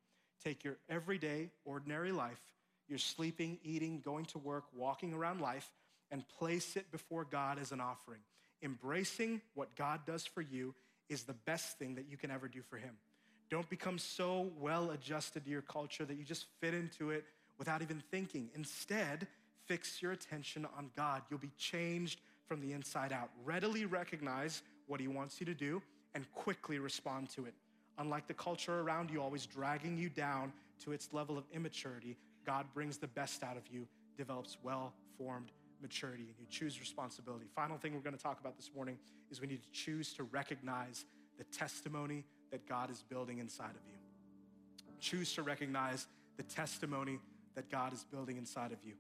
take 0.44 0.64
your 0.64 0.78
everyday, 0.88 1.50
ordinary 1.66 2.12
life, 2.12 2.40
your 2.88 3.00
sleeping, 3.00 3.58
eating, 3.64 4.04
going 4.06 4.26
to 4.26 4.38
work, 4.38 4.66
walking 4.76 5.16
around 5.16 5.42
life, 5.42 5.72
and 6.12 6.24
place 6.38 6.76
it 6.76 6.92
before 6.92 7.26
God 7.26 7.58
as 7.58 7.72
an 7.72 7.82
offering. 7.82 8.20
Embracing 8.62 9.42
what 9.56 9.76
God 9.76 10.02
does 10.06 10.28
for 10.28 10.42
you 10.42 10.76
is 11.10 11.24
the 11.24 11.34
best 11.34 11.80
thing 11.80 11.96
that 11.96 12.06
you 12.08 12.18
can 12.18 12.30
ever 12.30 12.48
do 12.48 12.62
for 12.62 12.78
Him. 12.78 12.94
Don't 13.50 13.68
become 13.68 13.98
so 13.98 14.52
well 14.60 14.92
adjusted 14.92 15.44
to 15.46 15.50
your 15.50 15.64
culture 15.64 16.06
that 16.06 16.18
you 16.18 16.24
just 16.24 16.46
fit 16.62 16.76
into 16.76 17.10
it 17.10 17.26
without 17.58 17.82
even 17.82 18.02
thinking. 18.12 18.50
Instead, 18.56 19.28
fix 19.66 20.02
your 20.02 20.12
attention 20.12 20.68
on 20.78 20.90
God. 20.96 21.22
You'll 21.30 21.40
be 21.40 21.52
changed 21.58 22.22
from 22.48 22.62
the 22.62 22.74
inside 22.74 23.12
out. 23.12 23.30
Readily 23.46 23.86
recognize 23.86 24.62
what 24.88 25.00
He 25.00 25.08
wants 25.08 25.40
you 25.40 25.46
to 25.46 25.54
do 25.54 25.82
and 26.16 26.32
quickly 26.34 26.80
respond 26.80 27.30
to 27.32 27.46
it. 27.46 27.54
Unlike 27.98 28.28
the 28.28 28.34
culture 28.34 28.80
around 28.80 29.12
you, 29.12 29.22
always 29.22 29.46
dragging 29.46 29.98
you 29.98 30.10
down 30.10 30.52
to 30.84 30.92
its 30.92 31.10
level 31.14 31.38
of 31.38 31.46
immaturity, 31.54 32.18
God 32.46 32.66
brings 32.74 32.98
the 32.98 33.08
best 33.08 33.44
out 33.44 33.56
of 33.56 33.64
you, 33.72 33.88
develops 34.18 34.58
well 34.64 34.94
formed 35.18 35.52
maturity, 35.82 36.24
and 36.24 36.36
you 36.40 36.46
choose 36.50 36.80
responsibility. 36.80 37.46
Final 37.56 37.78
thing 37.78 37.94
we're 37.94 38.00
going 38.00 38.16
to 38.16 38.22
talk 38.22 38.40
about 38.40 38.56
this 38.56 38.72
morning 38.76 38.98
is 39.30 39.40
we 39.40 39.48
need 39.48 39.62
to 39.62 39.72
choose 39.72 40.14
to 40.14 40.24
recognize 40.24 41.06
the 41.38 41.44
testimony 41.46 42.24
that 42.52 42.68
God 42.68 42.90
is 42.90 43.04
building 43.10 43.40
inside 43.40 43.72
of 43.72 43.82
you. 43.88 43.98
Choose 45.00 45.34
to 45.34 45.44
recognize 45.44 46.08
the 46.38 46.44
testimony 46.44 47.20
that 47.56 47.70
God 47.70 47.94
is 47.94 48.04
building 48.04 48.38
inside 48.38 48.72
of 48.72 48.78
you. 48.84 48.94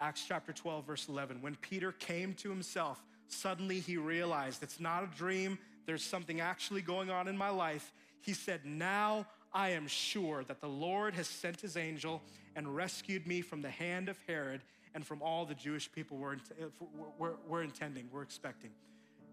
Acts 0.00 0.24
chapter 0.26 0.52
12, 0.52 0.86
verse 0.86 1.08
11. 1.08 1.42
When 1.42 1.56
Peter 1.56 1.92
came 1.92 2.34
to 2.34 2.48
himself, 2.50 3.02
suddenly 3.28 3.80
he 3.80 3.96
realized 3.96 4.62
it's 4.62 4.80
not 4.80 5.02
a 5.02 5.08
dream, 5.16 5.58
there's 5.86 6.04
something 6.04 6.40
actually 6.40 6.82
going 6.82 7.10
on 7.10 7.28
in 7.28 7.36
my 7.36 7.50
life 7.50 7.92
he 8.20 8.34
said, 8.34 8.60
Now 8.64 9.26
I 9.52 9.70
am 9.70 9.86
sure 9.86 10.44
that 10.44 10.60
the 10.60 10.68
Lord 10.68 11.14
has 11.14 11.26
sent 11.26 11.60
his 11.60 11.76
angel 11.76 12.22
and 12.56 12.74
rescued 12.74 13.26
me 13.26 13.40
from 13.40 13.62
the 13.62 13.70
hand 13.70 14.08
of 14.08 14.18
Herod 14.26 14.60
and 14.94 15.06
from 15.06 15.22
all 15.22 15.44
the 15.44 15.54
Jewish 15.54 15.90
people 15.90 16.18
were, 16.18 16.36
were, 17.18 17.36
were 17.46 17.62
intending, 17.62 18.08
were 18.12 18.22
expecting. 18.22 18.70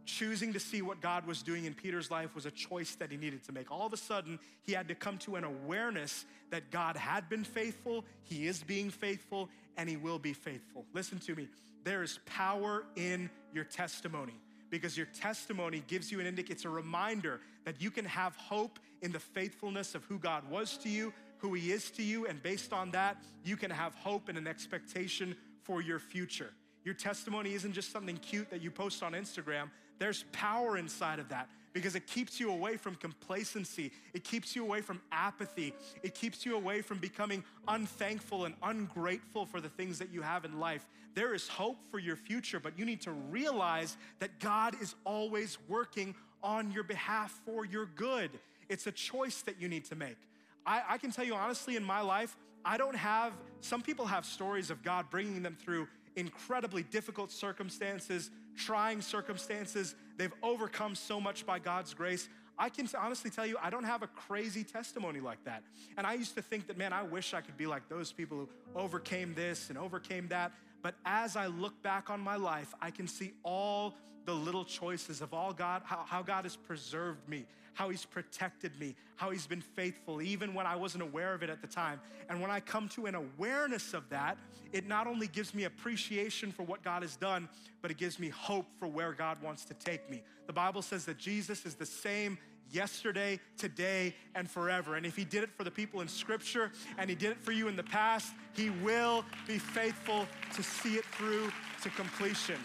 Choosing 0.05 0.53
to 0.53 0.59
see 0.59 0.81
what 0.81 1.01
God 1.01 1.25
was 1.25 1.41
doing 1.41 1.65
in 1.65 1.73
Peter's 1.73 2.11
life 2.11 2.35
was 2.35 2.45
a 2.45 2.51
choice 2.51 2.95
that 2.95 3.11
he 3.11 3.17
needed 3.17 3.43
to 3.45 3.51
make. 3.51 3.71
All 3.71 3.85
of 3.85 3.93
a 3.93 3.97
sudden, 3.97 4.39
he 4.63 4.71
had 4.71 4.87
to 4.87 4.95
come 4.95 5.17
to 5.19 5.35
an 5.35 5.43
awareness 5.43 6.25
that 6.51 6.69
God 6.71 6.95
had 6.95 7.27
been 7.27 7.43
faithful, 7.43 8.05
he 8.23 8.47
is 8.47 8.63
being 8.63 8.89
faithful, 8.89 9.49
and 9.77 9.89
he 9.89 9.97
will 9.97 10.19
be 10.19 10.33
faithful. 10.33 10.85
Listen 10.93 11.19
to 11.19 11.35
me. 11.35 11.47
There 11.83 12.03
is 12.03 12.19
power 12.25 12.83
in 12.95 13.29
your 13.53 13.63
testimony 13.63 14.33
because 14.69 14.97
your 14.97 15.07
testimony 15.07 15.83
gives 15.87 16.11
you 16.11 16.19
an 16.19 16.25
indicator, 16.25 16.53
it's 16.53 16.65
a 16.65 16.69
reminder 16.69 17.39
that 17.63 17.81
you 17.81 17.91
can 17.91 18.05
have 18.05 18.35
hope 18.35 18.79
in 19.01 19.11
the 19.11 19.19
faithfulness 19.19 19.95
of 19.95 20.03
who 20.05 20.17
God 20.17 20.49
was 20.49 20.77
to 20.79 20.89
you, 20.89 21.13
who 21.37 21.53
He 21.53 21.71
is 21.71 21.91
to 21.91 22.03
you, 22.03 22.25
and 22.27 22.41
based 22.41 22.73
on 22.73 22.91
that, 22.91 23.17
you 23.43 23.55
can 23.55 23.71
have 23.71 23.95
hope 23.95 24.29
and 24.29 24.37
an 24.37 24.47
expectation 24.47 25.35
for 25.63 25.81
your 25.81 25.99
future. 25.99 26.51
Your 26.83 26.93
testimony 26.93 27.53
isn't 27.53 27.73
just 27.73 27.91
something 27.91 28.17
cute 28.17 28.49
that 28.51 28.61
you 28.61 28.69
post 28.69 29.01
on 29.01 29.13
Instagram, 29.13 29.69
there's 29.99 30.25
power 30.31 30.77
inside 30.77 31.19
of 31.19 31.29
that 31.29 31.49
because 31.73 31.95
it 31.95 32.07
keeps 32.07 32.39
you 32.39 32.51
away 32.51 32.77
from 32.77 32.95
complacency. 32.95 33.91
It 34.13 34.23
keeps 34.23 34.55
you 34.55 34.63
away 34.63 34.81
from 34.81 35.01
apathy. 35.11 35.73
It 36.03 36.15
keeps 36.15 36.45
you 36.45 36.55
away 36.55 36.81
from 36.81 36.99
becoming 36.99 37.43
unthankful 37.67 38.45
and 38.45 38.55
ungrateful 38.63 39.45
for 39.45 39.59
the 39.59 39.67
things 39.67 39.99
that 39.99 40.09
you 40.09 40.21
have 40.21 40.45
in 40.45 40.59
life. 40.59 40.87
There 41.15 41.33
is 41.33 41.47
hope 41.47 41.77
for 41.91 41.99
your 41.99 42.15
future, 42.15 42.59
but 42.61 42.79
you 42.79 42.85
need 42.85 43.01
to 43.01 43.11
realize 43.11 43.97
that 44.19 44.39
God 44.39 44.75
is 44.81 44.95
always 45.03 45.57
working 45.67 46.15
on 46.41 46.71
your 46.71 46.83
behalf 46.83 47.39
for 47.45 47.65
your 47.65 47.87
good. 47.87 48.31
It's 48.69 48.87
a 48.87 48.91
choice 48.91 49.41
that 49.41 49.59
you 49.59 49.67
need 49.67 49.85
to 49.85 49.95
make. 49.95 50.17
I, 50.65 50.81
I 50.89 50.97
can 50.97 51.11
tell 51.11 51.25
you 51.25 51.35
honestly, 51.35 51.75
in 51.75 51.83
my 51.83 52.01
life, 52.01 52.37
I 52.63 52.77
don't 52.77 52.95
have, 52.95 53.33
some 53.61 53.81
people 53.81 54.05
have 54.05 54.25
stories 54.25 54.69
of 54.71 54.81
God 54.81 55.09
bringing 55.09 55.43
them 55.43 55.57
through 55.59 55.87
incredibly 56.15 56.83
difficult 56.83 57.31
circumstances, 57.31 58.31
trying 58.55 59.01
circumstances. 59.01 59.95
They've 60.17 60.33
overcome 60.41 60.95
so 60.95 61.19
much 61.19 61.45
by 61.45 61.59
God's 61.59 61.93
grace. 61.93 62.29
I 62.57 62.69
can 62.69 62.87
honestly 62.97 63.29
tell 63.29 63.45
you, 63.45 63.57
I 63.61 63.69
don't 63.69 63.83
have 63.83 64.01
a 64.01 64.07
crazy 64.07 64.63
testimony 64.63 65.19
like 65.19 65.43
that. 65.43 65.63
And 65.97 66.07
I 66.07 66.13
used 66.13 66.35
to 66.35 66.41
think 66.41 66.67
that, 66.67 66.77
man, 66.77 66.93
I 66.93 67.03
wish 67.03 67.33
I 67.33 67.41
could 67.41 67.57
be 67.57 67.67
like 67.67 67.89
those 67.89 68.11
people 68.11 68.37
who 68.37 68.49
overcame 68.79 69.33
this 69.33 69.69
and 69.69 69.77
overcame 69.77 70.27
that. 70.29 70.53
But 70.81 70.95
as 71.05 71.35
I 71.35 71.47
look 71.47 71.81
back 71.81 72.09
on 72.09 72.19
my 72.19 72.35
life, 72.35 72.73
I 72.81 72.91
can 72.91 73.07
see 73.07 73.33
all 73.43 73.95
the 74.25 74.33
little 74.33 74.65
choices 74.65 75.21
of 75.21 75.33
all 75.33 75.53
God, 75.53 75.81
how, 75.85 76.03
how 76.07 76.21
God 76.21 76.45
has 76.45 76.55
preserved 76.55 77.27
me, 77.27 77.45
how 77.75 77.89
He's 77.89 78.05
protected 78.05 78.77
me, 78.79 78.95
how 79.17 79.29
He's 79.29 79.45
been 79.45 79.61
faithful, 79.61 80.21
even 80.21 80.53
when 80.53 80.65
I 80.65 80.75
wasn't 80.75 81.03
aware 81.03 81.33
of 81.33 81.43
it 81.43 81.49
at 81.49 81.61
the 81.61 81.67
time. 81.67 82.01
And 82.27 82.41
when 82.41 82.49
I 82.49 82.59
come 82.59 82.89
to 82.89 83.05
an 83.05 83.13
awareness 83.13 83.93
of 83.93 84.09
that, 84.09 84.37
it 84.73 84.87
not 84.87 85.05
only 85.05 85.27
gives 85.27 85.53
me 85.53 85.65
appreciation 85.65 86.51
for 86.51 86.63
what 86.63 86.83
God 86.83 87.03
has 87.03 87.15
done, 87.15 87.47
but 87.81 87.91
it 87.91 87.97
gives 87.97 88.17
me 88.17 88.29
hope 88.29 88.65
for 88.79 88.87
where 88.87 89.13
God 89.13 89.41
wants 89.43 89.65
to 89.65 89.73
take 89.75 90.09
me. 90.09 90.23
The 90.47 90.53
Bible 90.53 90.81
says 90.81 91.05
that 91.05 91.17
Jesus 91.17 91.65
is 91.65 91.75
the 91.75 91.85
same 91.85 92.37
yesterday, 92.71 93.39
today, 93.57 94.15
and 94.33 94.49
forever. 94.49 94.95
And 94.95 95.05
if 95.05 95.15
He 95.15 95.25
did 95.25 95.43
it 95.43 95.49
for 95.55 95.63
the 95.63 95.71
people 95.71 96.01
in 96.01 96.07
Scripture 96.07 96.71
and 96.97 97.09
He 97.09 97.15
did 97.15 97.31
it 97.31 97.39
for 97.41 97.51
you 97.51 97.67
in 97.67 97.75
the 97.75 97.83
past, 97.83 98.33
He 98.53 98.69
will 98.69 99.25
be 99.47 99.57
faithful 99.57 100.25
to 100.55 100.63
see 100.63 100.95
it 100.95 101.05
through 101.05 101.51
to 101.83 101.89
completion. 101.89 102.57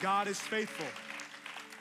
God 0.00 0.28
is 0.28 0.40
faithful, 0.40 0.86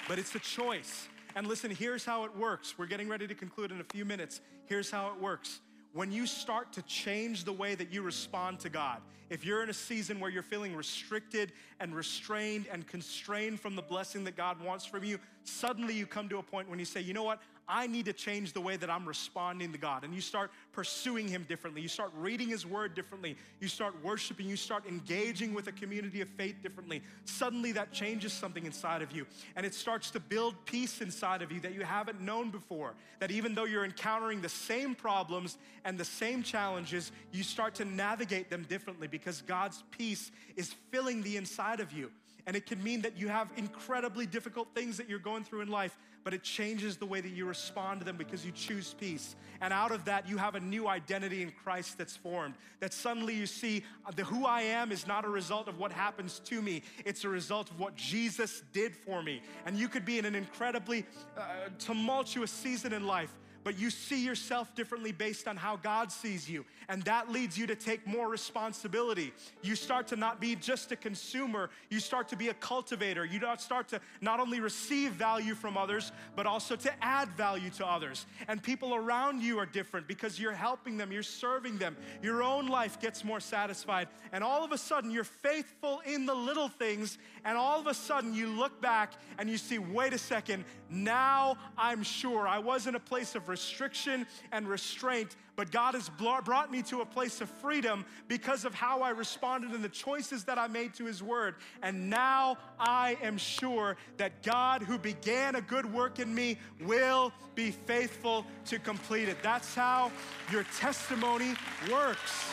but 0.07 0.19
it's 0.19 0.35
a 0.35 0.39
choice. 0.39 1.07
And 1.35 1.47
listen, 1.47 1.69
here's 1.69 2.05
how 2.05 2.23
it 2.23 2.35
works. 2.35 2.77
We're 2.77 2.85
getting 2.85 3.09
ready 3.09 3.27
to 3.27 3.35
conclude 3.35 3.71
in 3.71 3.81
a 3.81 3.83
few 3.83 4.05
minutes. 4.05 4.39
Here's 4.67 4.89
how 4.89 5.09
it 5.09 5.21
works. 5.21 5.59
When 5.93 6.11
you 6.11 6.25
start 6.25 6.73
to 6.73 6.81
change 6.83 7.43
the 7.43 7.53
way 7.53 7.75
that 7.75 7.91
you 7.91 8.01
respond 8.01 8.59
to 8.61 8.69
God, 8.69 9.01
if 9.29 9.45
you're 9.45 9.63
in 9.63 9.69
a 9.69 9.73
season 9.73 10.19
where 10.19 10.29
you're 10.29 10.43
feeling 10.43 10.75
restricted 10.75 11.51
and 11.79 11.95
restrained 11.95 12.67
and 12.71 12.85
constrained 12.87 13.59
from 13.59 13.75
the 13.75 13.81
blessing 13.81 14.23
that 14.25 14.37
God 14.37 14.61
wants 14.61 14.85
from 14.85 15.03
you, 15.03 15.19
suddenly 15.43 15.93
you 15.93 16.05
come 16.05 16.29
to 16.29 16.37
a 16.37 16.43
point 16.43 16.69
when 16.69 16.79
you 16.79 16.85
say, 16.85 17.01
you 17.01 17.13
know 17.13 17.23
what? 17.23 17.41
I 17.67 17.87
need 17.87 18.05
to 18.05 18.13
change 18.13 18.53
the 18.53 18.61
way 18.61 18.77
that 18.77 18.89
I'm 18.89 19.07
responding 19.07 19.71
to 19.71 19.77
God. 19.77 20.03
And 20.03 20.13
you 20.13 20.21
start 20.21 20.51
pursuing 20.71 21.27
Him 21.27 21.45
differently. 21.47 21.81
You 21.81 21.87
start 21.87 22.11
reading 22.15 22.49
His 22.49 22.65
Word 22.65 22.93
differently. 22.95 23.35
You 23.59 23.67
start 23.67 23.95
worshiping. 24.03 24.47
You 24.47 24.55
start 24.55 24.85
engaging 24.87 25.53
with 25.53 25.67
a 25.67 25.71
community 25.71 26.21
of 26.21 26.29
faith 26.29 26.55
differently. 26.61 27.01
Suddenly 27.25 27.71
that 27.73 27.91
changes 27.91 28.33
something 28.33 28.65
inside 28.65 29.01
of 29.01 29.11
you. 29.11 29.25
And 29.55 29.65
it 29.65 29.73
starts 29.73 30.11
to 30.11 30.19
build 30.19 30.55
peace 30.65 31.01
inside 31.01 31.41
of 31.41 31.51
you 31.51 31.59
that 31.61 31.73
you 31.73 31.81
haven't 31.81 32.21
known 32.21 32.51
before. 32.51 32.93
That 33.19 33.31
even 33.31 33.55
though 33.55 33.65
you're 33.65 33.85
encountering 33.85 34.41
the 34.41 34.49
same 34.49 34.95
problems 34.95 35.57
and 35.83 35.97
the 35.97 36.05
same 36.05 36.43
challenges, 36.43 37.11
you 37.31 37.43
start 37.43 37.75
to 37.75 37.85
navigate 37.85 38.49
them 38.49 38.65
differently 38.69 39.07
because 39.07 39.41
God's 39.41 39.83
peace 39.91 40.31
is 40.55 40.73
filling 40.91 41.21
the 41.21 41.37
inside 41.37 41.79
of 41.79 41.91
you. 41.91 42.11
And 42.47 42.55
it 42.55 42.65
can 42.65 42.83
mean 42.83 43.01
that 43.01 43.17
you 43.17 43.27
have 43.27 43.49
incredibly 43.57 44.25
difficult 44.25 44.67
things 44.75 44.97
that 44.97 45.09
you're 45.09 45.19
going 45.19 45.43
through 45.43 45.61
in 45.61 45.67
life, 45.69 45.97
but 46.25 46.33
it 46.33 46.41
changes 46.41 46.97
the 46.97 47.05
way 47.05 47.21
that 47.21 47.29
you 47.29 47.45
respond 47.45 48.01
to 48.01 48.05
them 48.05 48.17
because 48.17 48.43
you 48.43 48.51
choose 48.51 48.95
peace. 48.99 49.35
And 49.61 49.71
out 49.71 49.91
of 49.91 50.05
that, 50.05 50.27
you 50.27 50.37
have 50.37 50.55
a 50.55 50.59
new 50.59 50.87
identity 50.87 51.43
in 51.43 51.51
Christ 51.63 51.99
that's 51.99 52.17
formed. 52.17 52.55
That 52.79 52.93
suddenly 52.93 53.35
you 53.35 53.45
see 53.45 53.83
uh, 54.05 54.11
the 54.15 54.23
who 54.23 54.45
I 54.45 54.61
am 54.61 54.91
is 54.91 55.05
not 55.05 55.23
a 55.23 55.29
result 55.29 55.67
of 55.67 55.77
what 55.77 55.91
happens 55.91 56.39
to 56.45 56.63
me, 56.63 56.81
it's 57.05 57.23
a 57.25 57.29
result 57.29 57.69
of 57.69 57.79
what 57.79 57.95
Jesus 57.95 58.63
did 58.73 58.95
for 58.95 59.21
me. 59.21 59.43
And 59.67 59.77
you 59.77 59.87
could 59.87 60.03
be 60.03 60.17
in 60.17 60.25
an 60.25 60.33
incredibly 60.33 61.05
uh, 61.37 61.69
tumultuous 61.77 62.51
season 62.51 62.91
in 62.91 63.05
life 63.05 63.31
but 63.65 63.79
you 63.79 63.89
see 63.89 64.23
yourself 64.23 64.73
differently 64.75 65.11
based 65.11 65.47
on 65.47 65.57
how 65.57 65.75
God 65.75 66.11
sees 66.11 66.47
you. 66.47 66.63
And 66.87 67.01
that 67.03 67.31
leads 67.31 67.57
you 67.57 67.65
to 67.65 67.75
take 67.75 68.05
more 68.05 68.29
responsibility. 68.29 69.33
You 69.63 69.75
start 69.75 70.07
to 70.09 70.15
not 70.15 70.39
be 70.39 70.55
just 70.55 70.91
a 70.91 70.95
consumer, 70.95 71.71
you 71.89 71.99
start 71.99 72.29
to 72.29 72.37
be 72.37 72.49
a 72.49 72.53
cultivator. 72.53 73.25
You 73.25 73.41
start 73.57 73.87
to 73.89 73.99
not 74.21 74.39
only 74.39 74.59
receive 74.59 75.13
value 75.13 75.55
from 75.55 75.77
others, 75.77 76.11
but 76.35 76.45
also 76.45 76.75
to 76.75 77.03
add 77.03 77.29
value 77.29 77.71
to 77.71 77.87
others. 77.87 78.27
And 78.47 78.61
people 78.61 78.93
around 78.93 79.41
you 79.41 79.57
are 79.57 79.65
different 79.65 80.07
because 80.07 80.39
you're 80.39 80.53
helping 80.53 80.95
them, 80.95 81.11
you're 81.11 81.23
serving 81.23 81.79
them. 81.79 81.97
Your 82.21 82.43
own 82.43 82.67
life 82.67 83.01
gets 83.01 83.23
more 83.23 83.39
satisfied. 83.39 84.09
And 84.31 84.43
all 84.43 84.63
of 84.63 84.73
a 84.73 84.77
sudden, 84.77 85.09
you're 85.09 85.23
faithful 85.23 86.01
in 86.05 86.27
the 86.27 86.35
little 86.35 86.69
things. 86.69 87.17
And 87.45 87.59
all 87.59 87.79
of 87.79 87.85
a 87.85 87.93
sudden, 87.93 88.33
you 88.33 88.47
look 88.47 88.81
back 88.81 89.13
and 89.37 89.47
you 89.47 89.57
see, 89.57 89.77
wait 89.77 90.13
a 90.13 90.17
second, 90.17 90.65
now 90.89 91.57
I'm 91.77 92.01
sure 92.01 92.47
I 92.47 92.57
was 92.57 92.87
in 92.87 92.95
a 92.95 92.99
place 92.99 93.35
of 93.35 93.47
restriction 93.47 94.25
and 94.51 94.67
restraint, 94.67 95.35
but 95.55 95.71
God 95.71 95.93
has 95.93 96.09
brought 96.09 96.71
me 96.71 96.81
to 96.83 97.01
a 97.01 97.05
place 97.05 97.41
of 97.41 97.49
freedom 97.49 98.03
because 98.27 98.65
of 98.65 98.73
how 98.73 99.01
I 99.01 99.11
responded 99.11 99.71
and 99.71 99.83
the 99.83 99.89
choices 99.89 100.43
that 100.45 100.57
I 100.57 100.67
made 100.67 100.95
to 100.95 101.05
His 101.05 101.21
Word. 101.21 101.55
And 101.83 102.09
now 102.09 102.57
I 102.79 103.15
am 103.21 103.37
sure 103.37 103.95
that 104.17 104.41
God, 104.41 104.81
who 104.81 104.97
began 104.97 105.53
a 105.53 105.61
good 105.61 105.85
work 105.93 106.17
in 106.19 106.33
me, 106.33 106.57
will 106.81 107.31
be 107.53 107.69
faithful 107.69 108.43
to 108.65 108.79
complete 108.79 109.29
it. 109.29 109.37
That's 109.43 109.75
how 109.75 110.11
your 110.51 110.63
testimony 110.79 111.53
works. 111.91 112.49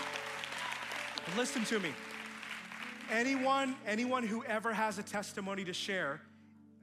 Listen 1.35 1.65
to 1.65 1.81
me. 1.81 1.93
Anyone, 3.11 3.77
anyone 3.87 4.27
who 4.27 4.45
ever 4.45 4.73
has 4.73 4.99
a 4.99 5.03
testimony 5.03 5.65
to 5.65 5.73
share, 5.73 6.21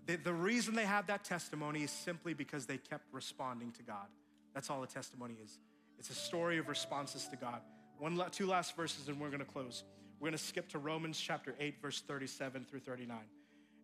the, 0.05 0.15
the 0.15 0.33
reason 0.33 0.75
they 0.75 0.85
have 0.85 1.07
that 1.07 1.23
testimony 1.23 1.83
is 1.83 1.91
simply 1.91 2.33
because 2.33 2.65
they 2.65 2.77
kept 2.77 3.05
responding 3.11 3.71
to 3.73 3.83
God. 3.83 4.07
That's 4.53 4.69
all 4.69 4.81
a 4.83 4.87
testimony 4.87 5.35
is. 5.43 5.59
It's 5.97 6.09
a 6.09 6.15
story 6.15 6.57
of 6.57 6.67
responses 6.67 7.27
to 7.27 7.35
God. 7.35 7.61
One, 7.97 8.21
two 8.31 8.47
last 8.47 8.75
verses, 8.75 9.07
and 9.07 9.19
we're 9.19 9.29
going 9.29 9.39
to 9.39 9.45
close. 9.45 9.83
We're 10.19 10.29
going 10.29 10.37
to 10.37 10.43
skip 10.43 10.69
to 10.69 10.79
Romans 10.79 11.19
chapter 11.19 11.53
8, 11.59 11.81
verse 11.81 12.01
37 12.01 12.65
through 12.69 12.79
39. 12.79 13.17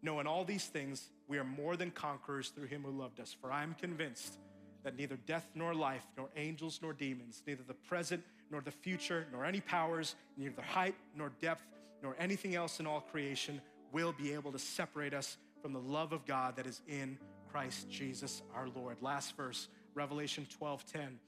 No, 0.02 0.20
in 0.20 0.28
all 0.28 0.44
these 0.46 0.66
things, 0.66 1.10
we 1.28 1.38
are 1.38 1.44
more 1.44 1.76
than 1.76 1.92
conquerors 1.92 2.50
through 2.50 2.68
him 2.68 2.84
who 2.84 2.92
loved 2.92 3.20
us. 3.20 3.36
For 3.40 3.52
I 3.52 3.64
am 3.64 3.74
convinced 3.74 4.38
that 4.84 4.96
neither 4.96 5.18
death 5.26 5.50
nor 5.56 5.74
life, 5.74 6.06
nor 6.16 6.30
angels 6.36 6.80
nor 6.82 6.94
demons, 6.94 7.42
neither 7.48 7.64
the 7.64 7.74
present 7.74 8.24
nor 8.52 8.62
the 8.62 8.72
future, 8.72 9.26
nor 9.32 9.44
any 9.44 9.60
powers, 9.60 10.16
neither 10.38 10.62
height 10.62 10.96
nor 11.16 11.32
depth, 11.42 11.64
nor 12.02 12.16
anything 12.20 12.56
else 12.56 12.80
in 12.80 12.88
all 12.88 13.02
creation 13.02 13.62
will 13.92 14.14
be 14.14 14.34
able 14.34 14.52
to 14.52 14.60
separate 14.60 15.14
us 15.14 15.38
from 15.62 15.74
the 15.74 15.80
love 15.80 16.14
of 16.14 16.26
God 16.26 16.56
that 16.58 16.68
is 16.68 16.82
in 16.88 17.18
Christ 17.52 17.90
Jesus 17.90 18.42
our 18.54 18.68
Lord. 18.68 18.98
Last 19.02 19.36
verse, 19.38 19.70
Revelation 19.94 20.46
12:10. 20.60 21.20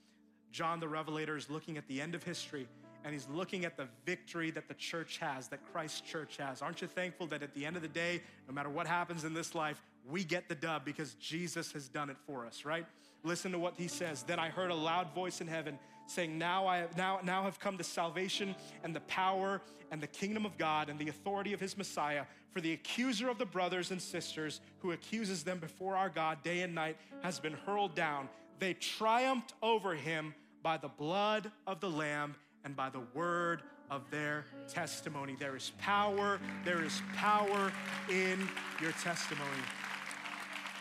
John 0.51 0.80
the 0.80 0.88
Revelator 0.88 1.38
is 1.38 1.49
looking 1.49 1.78
at 1.78 1.88
the 1.88 2.01
end 2.01 2.15
of 2.15 2.24
history 2.24 2.68
and 3.03 3.13
he's 3.13 3.28
looking 3.30 3.63
at 3.63 3.78
the 3.78 3.88
victory 4.05 4.51
that 4.51 4.68
the 4.68 4.74
church 4.74 5.18
has, 5.20 5.47
that 5.47 5.59
Christ's 5.72 6.01
church 6.01 6.38
has. 6.38 6.61
Aren't 6.61 6.82
you 6.82 6.88
thankful 6.88 7.28
that 7.28 7.41
at 7.41 7.53
the 7.53 7.65
end 7.65 7.76
of 7.76 7.82
the 7.82 7.88
day, 7.88 8.22
no 8.47 8.53
matter 8.53 8.70
what 8.70 8.86
happens 8.88 9.24
in 9.24 9.34
this 9.34 9.55
life, 9.55 9.82
we 10.09 10.24
get 10.24 10.49
the 10.49 10.55
dub 10.55 10.84
because 10.84 11.13
Jesus 11.15 11.72
has 11.72 11.88
done 11.88 12.09
it 12.09 12.18
for 12.26 12.45
us, 12.45 12.65
right? 12.65 12.86
Listen 13.24 13.51
to 13.51 13.59
what 13.59 13.76
he 13.78 13.88
says. 13.88 14.24
Then 14.24 14.39
I 14.39 14.49
heard 14.49 14.72
a 14.72 14.76
loud 14.76 15.13
voice 15.13 15.41
in 15.41 15.47
heaven 15.47 15.80
saying, 16.08 16.38
Now 16.38 16.68
I 16.68 16.78
have 16.80 16.97
now, 16.97 17.20
now 17.24 17.43
have 17.43 17.60
come 17.60 17.78
the 17.78 17.84
salvation 17.84 18.55
and 18.84 18.95
the 18.95 19.01
power 19.01 19.62
and 19.91 20.01
the 20.01 20.08
kingdom 20.08 20.45
of 20.45 20.58
God 20.58 20.89
and 20.89 20.99
the 20.99 21.10
authority 21.10 21.53
of 21.53 21.60
his 21.60 21.78
Messiah. 21.78 22.26
For 22.51 22.62
the 22.62 22.74
accuser 22.74 23.30
of 23.30 23.38
the 23.38 23.45
brothers 23.45 23.91
and 23.91 24.01
sisters 24.01 24.62
who 24.80 24.91
accuses 24.91 25.43
them 25.43 25.60
before 25.60 25.95
our 25.95 26.10
God 26.10 26.41
day 26.43 26.62
and 26.62 26.74
night 26.74 26.97
has 27.22 27.39
been 27.39 27.53
hurled 27.53 27.93
down. 27.93 28.30
They 28.60 28.74
triumphed 28.74 29.53
over 29.62 29.93
him 29.93 30.34
by 30.64 30.78
the 30.78 30.88
blood 30.88 31.51
of 31.68 31.80
the 31.80 31.89
Lamb 31.89 32.36
and 32.64 32.76
by 32.76 32.89
the 32.89 33.01
word 33.14 33.62
of 33.89 34.10
their 34.10 34.45
testimony. 34.68 35.36
There 35.39 35.55
is 35.55 35.72
power, 35.78 36.39
there 36.66 36.84
is 36.84 37.01
power 37.16 37.72
in 38.10 38.47
your 38.82 38.91
testimony. 38.93 39.62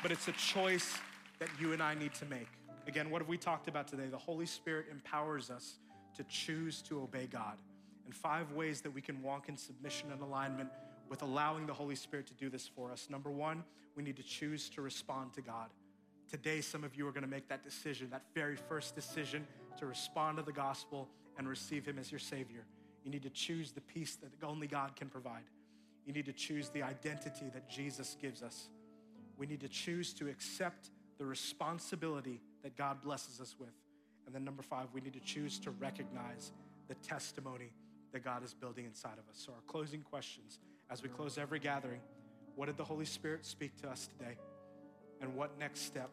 But 0.03 0.13
it's 0.13 0.29
a 0.29 0.33
choice 0.33 0.99
that 1.39 1.49
you 1.61 1.73
and 1.73 1.83
I 1.83 1.95
need 1.95 2.15
to 2.15 2.25
make. 2.25 2.49
Again, 2.87 3.11
what 3.11 3.21
have 3.21 3.29
we 3.29 3.37
talked 3.37 3.69
about 3.69 3.89
today? 3.89 4.07
The 4.07 4.17
Holy 4.17 4.47
Spirit 4.47 4.87
empowers 4.91 5.51
us 5.51 5.79
to 6.17 6.25
choose 6.25 6.83
to 6.83 7.03
obey 7.03 7.27
God. 7.27 7.59
And 8.05 8.15
five 8.15 8.53
ways 8.53 8.81
that 8.83 8.93
we 8.93 9.01
can 9.01 9.23
walk 9.23 9.49
in 9.49 9.57
submission 9.57 10.13
and 10.13 10.23
alignment 10.23 10.71
with 11.09 11.23
allowing 11.23 11.67
the 11.67 11.75
Holy 11.75 11.97
Spirit 11.97 12.27
to 12.29 12.35
do 12.35 12.49
this 12.49 12.69
for 12.69 12.93
us. 12.93 13.09
Number 13.11 13.31
one, 13.31 13.65
we 13.97 14.03
need 14.03 14.17
to 14.17 14.23
choose 14.23 14.69
to 14.71 14.83
respond 14.83 15.33
to 15.35 15.41
God. 15.41 15.69
Today, 16.31 16.61
some 16.61 16.85
of 16.85 16.95
you 16.97 17.07
are 17.09 17.13
going 17.13 17.25
to 17.25 17.29
make 17.29 17.49
that 17.49 17.65
decision, 17.65 18.09
that 18.11 18.23
very 18.35 18.57
first 18.57 18.95
decision 18.95 19.47
to 19.79 19.87
respond 19.87 20.39
to 20.39 20.43
the 20.43 20.53
gospel 20.53 21.09
and 21.39 21.49
receive 21.49 21.87
Him 21.87 21.99
as 21.99 22.11
your 22.11 22.19
Savior. 22.19 22.65
You 23.05 23.11
need 23.11 23.23
to 23.23 23.31
choose 23.31 23.73
the 23.73 23.81
peace 23.81 24.17
that 24.17 24.31
only 24.45 24.67
God 24.67 24.97
can 24.97 25.09
provide. 25.09 25.45
You 26.05 26.13
need 26.13 26.27
to 26.27 26.33
choose 26.33 26.69
the 26.69 26.83
identity 26.83 27.51
that 27.53 27.69
Jesus 27.69 28.17
gives 28.21 28.43
us. 28.43 28.69
We 29.37 29.47
need 29.47 29.61
to 29.61 29.69
choose 29.69 30.13
to 30.15 30.29
accept 30.29 30.91
the 31.19 31.27
responsibility 31.27 32.41
that 32.67 32.77
God 32.77 33.01
blesses 33.01 33.41
us 33.41 33.55
with. 33.61 33.71
And 34.27 34.35
then 34.35 34.45
number 34.45 34.61
five, 34.61 34.89
we 34.93 35.01
need 35.01 35.13
to 35.13 35.21
choose 35.21 35.61
to 35.61 35.71
recognize 35.71 36.51
the 36.89 36.97
testimony 36.97 37.71
that 38.13 38.25
God 38.25 38.43
is 38.43 38.55
building 38.55 38.87
inside 38.87 39.13
of 39.13 39.31
us. 39.31 39.41
So, 39.47 39.53
our 39.53 39.61
closing 39.69 40.03
questions 40.03 40.59
as 40.91 41.01
we 41.01 41.09
close 41.09 41.39
every 41.39 41.61
gathering 41.61 42.01
what 42.57 42.67
did 42.67 42.77
the 42.77 42.85
Holy 42.85 43.05
Spirit 43.05 43.45
speak 43.45 43.81
to 43.83 43.89
us 43.89 44.09
today? 44.09 44.37
And 45.21 45.37
what 45.37 45.57
next 45.61 45.83
step 45.83 46.11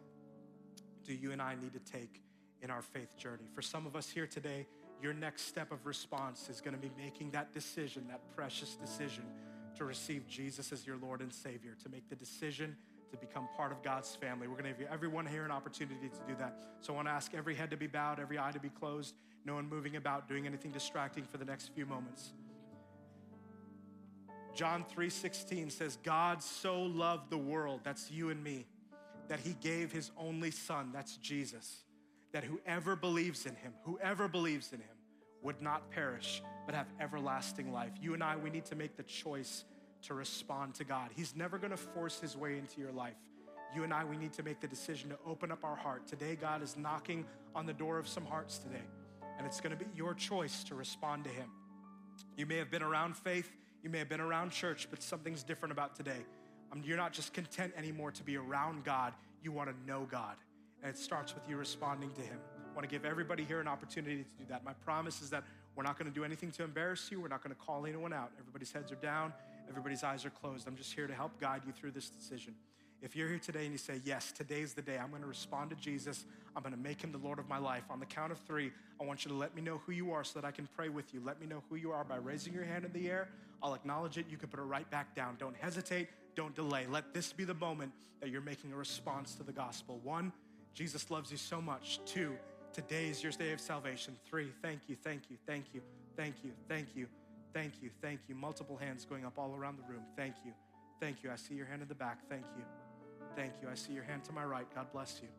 do 1.06 1.14
you 1.14 1.32
and 1.32 1.42
I 1.42 1.56
need 1.56 1.74
to 1.74 1.92
take 1.92 2.22
in 2.62 2.70
our 2.70 2.82
faith 2.82 3.18
journey? 3.18 3.46
For 3.56 3.64
some 3.64 3.88
of 3.88 3.96
us 3.96 4.10
here 4.10 4.28
today, 4.28 4.68
your 5.02 5.14
next 5.14 5.48
step 5.48 5.72
of 5.72 5.86
response 5.86 6.50
is 6.50 6.62
going 6.62 6.76
to 6.76 6.80
be 6.80 6.92
making 6.98 7.32
that 7.32 7.52
decision, 7.54 8.06
that 8.10 8.20
precious 8.36 8.76
decision 8.76 9.24
to 9.78 9.86
receive 9.86 10.28
Jesus 10.28 10.72
as 10.72 10.86
your 10.86 10.98
Lord 10.98 11.22
and 11.22 11.34
Savior, 11.34 11.76
to 11.82 11.90
make 11.90 12.10
the 12.10 12.16
decision 12.16 12.76
to 13.14 13.18
become 13.18 13.48
part 13.56 13.72
of 13.72 13.84
God's 13.84 14.16
family. 14.16 14.48
We're 14.48 14.58
going 14.58 14.74
to 14.74 14.80
give 14.80 14.88
everyone 14.92 15.28
here 15.28 15.46
an 15.46 15.52
opportunity 15.52 16.10
to 16.10 16.20
do 16.28 16.36
that. 16.40 16.58
So 16.82 16.94
I 16.94 16.96
want 16.96 17.08
to 17.08 17.12
ask 17.12 17.34
every 17.36 17.54
head 17.54 17.70
to 17.70 17.78
be 17.78 17.86
bowed, 17.86 18.20
every 18.20 18.40
eye 18.40 18.52
to 18.52 18.60
be 18.60 18.70
closed, 18.70 19.14
no 19.46 19.54
one 19.54 19.70
moving 19.70 19.96
about, 19.98 20.28
doing 20.28 20.48
anything 20.48 20.72
distracting 20.72 21.24
for 21.24 21.38
the 21.38 21.46
next 21.46 21.70
few 21.76 21.86
moments. 21.86 22.34
John 24.56 24.84
3:16 24.86 25.72
says 25.72 25.98
God 26.04 26.42
so 26.42 26.82
loved 26.82 27.30
the 27.30 27.38
world, 27.38 27.82
that's 27.84 28.10
you 28.10 28.32
and 28.32 28.44
me, 28.44 28.66
that 29.28 29.40
he 29.40 29.54
gave 29.62 29.92
his 29.92 30.12
only 30.18 30.52
son, 30.52 30.92
that's 30.92 31.18
Jesus, 31.18 31.84
that 32.32 32.44
whoever 32.44 32.96
believes 32.96 33.46
in 33.46 33.56
him, 33.56 33.74
whoever 33.84 34.28
believes 34.28 34.74
in 34.74 34.80
him 34.80 34.98
would 35.44 35.62
not 35.62 35.92
perish 35.92 36.42
but 36.66 36.74
have 36.74 36.88
everlasting 37.00 37.72
life. 37.72 37.92
You 38.02 38.14
and 38.16 38.24
I 38.24 38.38
we 38.38 38.50
need 38.50 38.66
to 38.66 38.76
make 38.76 38.96
the 38.96 39.04
choice 39.04 39.66
to 40.04 40.14
respond 40.14 40.76
to 40.76 40.84
God. 40.84 41.10
He's 41.16 41.36
never 41.36 41.58
gonna 41.58 41.78
force 41.78 42.20
his 42.20 42.36
way 42.36 42.58
into 42.58 42.80
your 42.80 42.92
life. 42.92 43.16
You 43.76 43.84
and 43.84 43.94
I, 43.94 44.04
we 44.04 44.18
need 44.18 44.34
to 44.34 44.44
make 44.44 44.60
the 44.60 44.68
decision 44.68 45.10
to 45.10 45.18
open 45.26 45.52
up 45.52 45.64
our 45.64 45.76
heart. 45.76 46.06
Today, 46.06 46.36
God 46.40 46.62
is 46.62 46.78
knocking 46.78 47.26
on 47.56 47.66
the 47.66 47.74
door 47.74 47.98
of 47.98 48.08
some 48.08 48.26
hearts 48.26 48.60
today, 48.60 48.84
and 49.38 49.48
it's 49.48 49.60
gonna 49.60 49.76
be 49.76 49.86
your 49.96 50.14
choice 50.14 50.64
to 50.66 50.76
respond 50.76 51.24
to 51.24 51.30
Him. 51.30 51.50
You 52.38 52.46
may 52.46 52.58
have 52.58 52.70
been 52.70 52.84
around 52.84 53.18
faith, 53.18 53.52
you 53.82 53.90
may 53.90 54.00
have 54.00 54.10
been 54.10 54.22
around 54.22 54.52
church, 54.52 54.88
but 54.90 55.02
something's 55.02 55.44
different 55.44 55.72
about 55.72 55.96
today. 55.96 56.26
Um, 56.72 56.82
you're 56.86 56.98
not 56.98 57.14
just 57.14 57.34
content 57.34 57.74
anymore 57.78 58.12
to 58.12 58.24
be 58.24 58.38
around 58.38 58.84
God, 58.84 59.14
you 59.42 59.52
wanna 59.52 59.74
know 59.88 60.08
God. 60.10 60.36
And 60.82 60.90
it 60.90 60.98
starts 60.98 61.34
with 61.34 61.48
you 61.50 61.58
responding 61.58 62.12
to 62.12 62.22
Him. 62.22 62.40
I 62.72 62.76
wanna 62.76 62.88
give 62.88 63.06
everybody 63.06 63.44
here 63.44 63.62
an 63.62 63.68
opportunity 63.68 64.24
to 64.24 64.38
do 64.38 64.46
that. 64.50 64.64
My 64.64 64.74
promise 64.74 65.22
is 65.22 65.30
that 65.30 65.44
we're 65.76 65.84
not 65.84 65.98
gonna 65.98 66.12
do 66.12 66.24
anything 66.24 66.52
to 66.52 66.64
embarrass 66.64 67.10
you, 67.10 67.22
we're 67.22 67.28
not 67.28 67.42
gonna 67.42 67.56
call 67.56 67.86
anyone 67.86 68.14
out. 68.14 68.32
Everybody's 68.40 68.72
heads 68.72 68.92
are 68.92 68.96
down, 68.96 69.34
everybody's 69.70 70.04
eyes 70.04 70.26
are 70.26 70.30
closed. 70.30 70.68
I'm 70.68 70.76
just 70.76 70.94
here 70.94 71.08
to 71.08 71.14
help 71.14 71.40
guide 71.40 71.62
you 71.66 71.72
through 71.72 71.92
this 71.92 72.10
decision. 72.10 72.56
If 73.02 73.18
you're 73.18 73.28
here 73.28 73.40
today 73.40 73.64
and 73.64 73.72
you 73.74 73.78
say, 73.78 74.00
Yes, 74.06 74.32
today's 74.32 74.74
the 74.74 74.82
day, 74.82 74.98
I'm 74.98 75.12
gonna 75.12 75.28
respond 75.28 75.70
to 75.72 75.76
Jesus, 75.76 76.26
I'm 76.56 76.64
gonna 76.64 76.78
make 76.78 77.02
him 77.02 77.12
the 77.12 77.18
Lord 77.18 77.38
of 77.38 77.50
my 77.50 77.58
life. 77.58 77.84
On 77.90 78.00
the 78.00 78.06
count 78.06 78.32
of 78.32 78.40
three, 78.40 78.72
I 79.00 79.04
want 79.04 79.26
you 79.26 79.32
to 79.32 79.36
let 79.36 79.56
me 79.56 79.62
know 79.62 79.82
who 79.86 79.92
you 79.92 80.12
are 80.14 80.24
so 80.24 80.40
that 80.40 80.48
I 80.48 80.52
can 80.52 80.70
pray 80.78 80.88
with 80.88 81.14
you. 81.14 81.22
Let 81.24 81.42
me 81.42 81.46
know 81.46 81.62
who 81.70 81.76
you 81.76 81.92
are 81.92 82.06
by 82.06 82.16
raising 82.16 82.54
your 82.54 82.64
hand 82.64 82.86
in 82.86 82.94
the 82.94 83.10
air. 83.10 83.28
I'll 83.62 83.74
acknowledge 83.74 84.18
it. 84.18 84.26
You 84.30 84.38
can 84.38 84.48
put 84.48 84.60
it 84.60 84.64
right 84.64 84.90
back 84.90 85.16
down. 85.16 85.36
Don't 85.38 85.56
hesitate, 85.58 86.08
don't 86.36 86.56
delay. 86.56 86.86
Let 86.90 87.14
this 87.14 87.34
be 87.34 87.44
the 87.44 87.54
moment 87.54 87.92
that 88.22 88.30
you're 88.30 88.42
making 88.42 88.72
a 88.72 88.78
response 88.78 89.36
to 89.36 89.44
the 89.44 89.52
gospel. 89.52 90.00
One, 90.04 90.32
Jesus 90.74 91.12
loves 91.12 91.30
you 91.30 91.38
so 91.38 91.62
much. 91.62 92.00
Two, 92.06 92.38
today 92.72 93.10
is 93.10 93.22
your 93.22 93.34
day 93.34 93.52
of 93.52 93.60
salvation. 93.60 94.16
Three, 94.30 94.52
thank 94.62 94.82
you, 94.88 94.96
thank 94.96 95.24
you, 95.30 95.36
thank 95.46 95.66
you, 95.74 95.82
thank 96.16 96.36
you, 96.42 96.52
thank 96.70 96.88
you, 96.96 97.08
thank 97.54 97.82
you, 97.82 97.90
thank 98.02 98.22
you. 98.28 98.36
Multiple 98.36 98.78
hands 98.78 99.06
going 99.06 99.26
up 99.26 99.38
all 99.38 99.56
around 99.56 99.78
the 99.78 99.92
room. 99.92 100.04
Thank 100.16 100.36
you, 100.46 100.52
thank 101.00 101.24
you. 101.24 101.32
I 101.32 101.36
see 101.36 101.56
your 101.56 101.66
hand 101.66 101.82
in 101.82 101.88
the 101.88 101.96
back. 101.96 102.20
Thank 102.30 102.46
you. 102.58 102.64
Thank 103.36 103.54
you. 103.62 103.70
I 103.70 103.76
see 103.76 103.94
your 103.94 104.04
hand 104.04 104.24
to 104.26 104.32
my 104.32 104.44
right. 104.44 104.68
God 104.76 104.88
bless 104.92 105.20
you. 105.22 105.30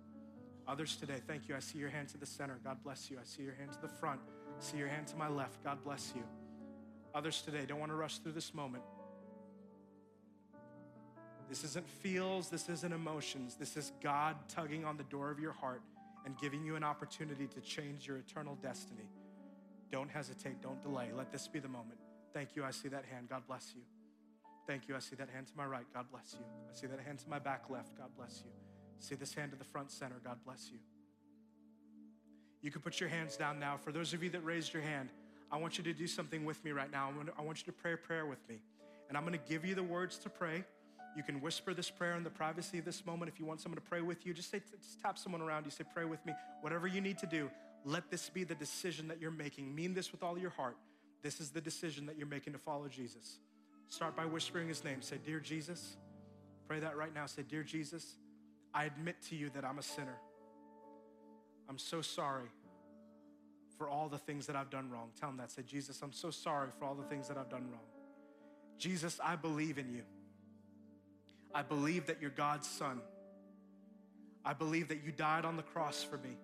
Others 0.66 0.96
today, 0.96 1.20
thank 1.26 1.48
you. 1.48 1.54
I 1.54 1.60
see 1.60 1.78
your 1.78 1.90
hand 1.90 2.08
to 2.08 2.18
the 2.18 2.26
center. 2.26 2.58
God 2.64 2.78
bless 2.82 3.10
you. 3.10 3.18
I 3.20 3.24
see 3.24 3.42
your 3.42 3.54
hand 3.54 3.72
to 3.72 3.80
the 3.82 3.88
front. 3.88 4.20
I 4.58 4.62
see 4.64 4.78
your 4.78 4.88
hand 4.88 5.06
to 5.08 5.16
my 5.16 5.28
left. 5.28 5.62
God 5.62 5.78
bless 5.84 6.12
you. 6.16 6.22
Others 7.14 7.42
today, 7.42 7.64
don't 7.66 7.78
want 7.78 7.92
to 7.92 7.96
rush 7.96 8.18
through 8.18 8.32
this 8.32 8.54
moment. 8.54 8.82
This 11.48 11.62
isn't 11.64 11.86
feels, 11.86 12.48
this 12.48 12.68
isn't 12.68 12.92
emotions. 12.92 13.56
This 13.56 13.76
is 13.76 13.92
God 14.02 14.36
tugging 14.48 14.84
on 14.84 14.96
the 14.96 15.04
door 15.04 15.30
of 15.30 15.38
your 15.38 15.52
heart 15.52 15.82
and 16.24 16.36
giving 16.38 16.64
you 16.64 16.76
an 16.76 16.82
opportunity 16.82 17.46
to 17.46 17.60
change 17.60 18.08
your 18.08 18.16
eternal 18.16 18.56
destiny. 18.62 19.08
Don't 19.92 20.10
hesitate, 20.10 20.62
don't 20.62 20.82
delay. 20.82 21.10
Let 21.14 21.30
this 21.30 21.46
be 21.46 21.58
the 21.58 21.68
moment. 21.68 21.98
Thank 22.34 22.56
you. 22.56 22.64
I 22.64 22.72
see 22.72 22.88
that 22.88 23.04
hand. 23.10 23.28
God 23.30 23.44
bless 23.46 23.72
you. 23.74 23.82
Thank 24.66 24.88
you. 24.88 24.96
I 24.96 24.98
see 24.98 25.14
that 25.16 25.30
hand 25.30 25.46
to 25.46 25.52
my 25.56 25.64
right. 25.64 25.84
God 25.94 26.06
bless 26.10 26.34
you. 26.38 26.44
I 26.68 26.74
see 26.74 26.88
that 26.88 27.00
hand 27.00 27.20
to 27.20 27.30
my 27.30 27.38
back 27.38 27.70
left. 27.70 27.96
God 27.96 28.08
bless 28.16 28.42
you. 28.44 28.50
See 28.98 29.14
this 29.14 29.32
hand 29.32 29.52
to 29.52 29.56
the 29.56 29.64
front 29.64 29.90
center. 29.90 30.16
God 30.24 30.38
bless 30.44 30.70
you. 30.72 30.78
You 32.60 32.70
can 32.70 32.80
put 32.80 32.98
your 32.98 33.08
hands 33.08 33.36
down 33.36 33.60
now. 33.60 33.76
For 33.76 33.92
those 33.92 34.12
of 34.14 34.22
you 34.22 34.30
that 34.30 34.44
raised 34.44 34.72
your 34.72 34.82
hand, 34.82 35.10
I 35.52 35.58
want 35.58 35.78
you 35.78 35.84
to 35.84 35.92
do 35.92 36.06
something 36.06 36.44
with 36.44 36.64
me 36.64 36.72
right 36.72 36.90
now. 36.90 37.12
I 37.38 37.42
want 37.42 37.58
you 37.58 37.66
to 37.66 37.72
pray 37.72 37.92
a 37.92 37.96
prayer 37.96 38.26
with 38.26 38.46
me. 38.48 38.56
And 39.08 39.16
I'm 39.16 39.24
going 39.24 39.38
to 39.38 39.48
give 39.48 39.64
you 39.64 39.74
the 39.74 39.82
words 39.82 40.18
to 40.18 40.30
pray. 40.30 40.64
You 41.16 41.22
can 41.22 41.40
whisper 41.40 41.74
this 41.74 41.90
prayer 41.90 42.16
in 42.16 42.24
the 42.24 42.30
privacy 42.30 42.78
of 42.78 42.84
this 42.84 43.06
moment. 43.06 43.30
If 43.30 43.38
you 43.38 43.46
want 43.46 43.60
someone 43.60 43.76
to 43.76 43.88
pray 43.88 44.00
with 44.00 44.26
you, 44.26 44.34
just 44.34 44.50
say, 44.50 44.60
just 44.82 45.00
tap 45.00 45.18
someone 45.18 45.42
around 45.42 45.66
you. 45.66 45.70
Say, 45.70 45.84
pray 45.92 46.06
with 46.06 46.24
me. 46.26 46.32
Whatever 46.62 46.88
you 46.88 47.00
need 47.00 47.18
to 47.18 47.26
do, 47.26 47.50
let 47.84 48.10
this 48.10 48.30
be 48.30 48.42
the 48.42 48.54
decision 48.54 49.06
that 49.08 49.20
you're 49.20 49.30
making. 49.30 49.72
Mean 49.72 49.94
this 49.94 50.10
with 50.10 50.22
all 50.22 50.38
your 50.38 50.50
heart. 50.50 50.76
This 51.24 51.40
is 51.40 51.50
the 51.50 51.60
decision 51.60 52.04
that 52.04 52.18
you're 52.18 52.26
making 52.26 52.52
to 52.52 52.58
follow 52.58 52.86
Jesus. 52.86 53.38
Start 53.88 54.14
by 54.14 54.26
whispering 54.26 54.68
his 54.68 54.84
name. 54.84 55.00
Say, 55.00 55.16
Dear 55.24 55.40
Jesus, 55.40 55.96
pray 56.68 56.80
that 56.80 56.98
right 56.98 57.14
now. 57.14 57.24
Say, 57.24 57.42
Dear 57.48 57.62
Jesus, 57.62 58.16
I 58.74 58.84
admit 58.84 59.16
to 59.30 59.34
you 59.34 59.48
that 59.54 59.64
I'm 59.64 59.78
a 59.78 59.82
sinner. 59.82 60.18
I'm 61.66 61.78
so 61.78 62.02
sorry 62.02 62.50
for 63.78 63.88
all 63.88 64.10
the 64.10 64.18
things 64.18 64.46
that 64.48 64.54
I've 64.54 64.68
done 64.68 64.90
wrong. 64.90 65.12
Tell 65.18 65.30
him 65.30 65.38
that. 65.38 65.50
Say, 65.50 65.62
Jesus, 65.62 66.02
I'm 66.02 66.12
so 66.12 66.30
sorry 66.30 66.68
for 66.78 66.84
all 66.84 66.94
the 66.94 67.04
things 67.04 67.28
that 67.28 67.38
I've 67.38 67.48
done 67.48 67.70
wrong. 67.70 67.88
Jesus, 68.76 69.18
I 69.24 69.34
believe 69.34 69.78
in 69.78 69.90
you. 69.94 70.02
I 71.54 71.62
believe 71.62 72.04
that 72.06 72.20
you're 72.20 72.30
God's 72.30 72.68
son. 72.68 73.00
I 74.44 74.52
believe 74.52 74.88
that 74.88 75.02
you 75.02 75.10
died 75.10 75.46
on 75.46 75.56
the 75.56 75.62
cross 75.62 76.04
for 76.04 76.18
me. 76.18 76.36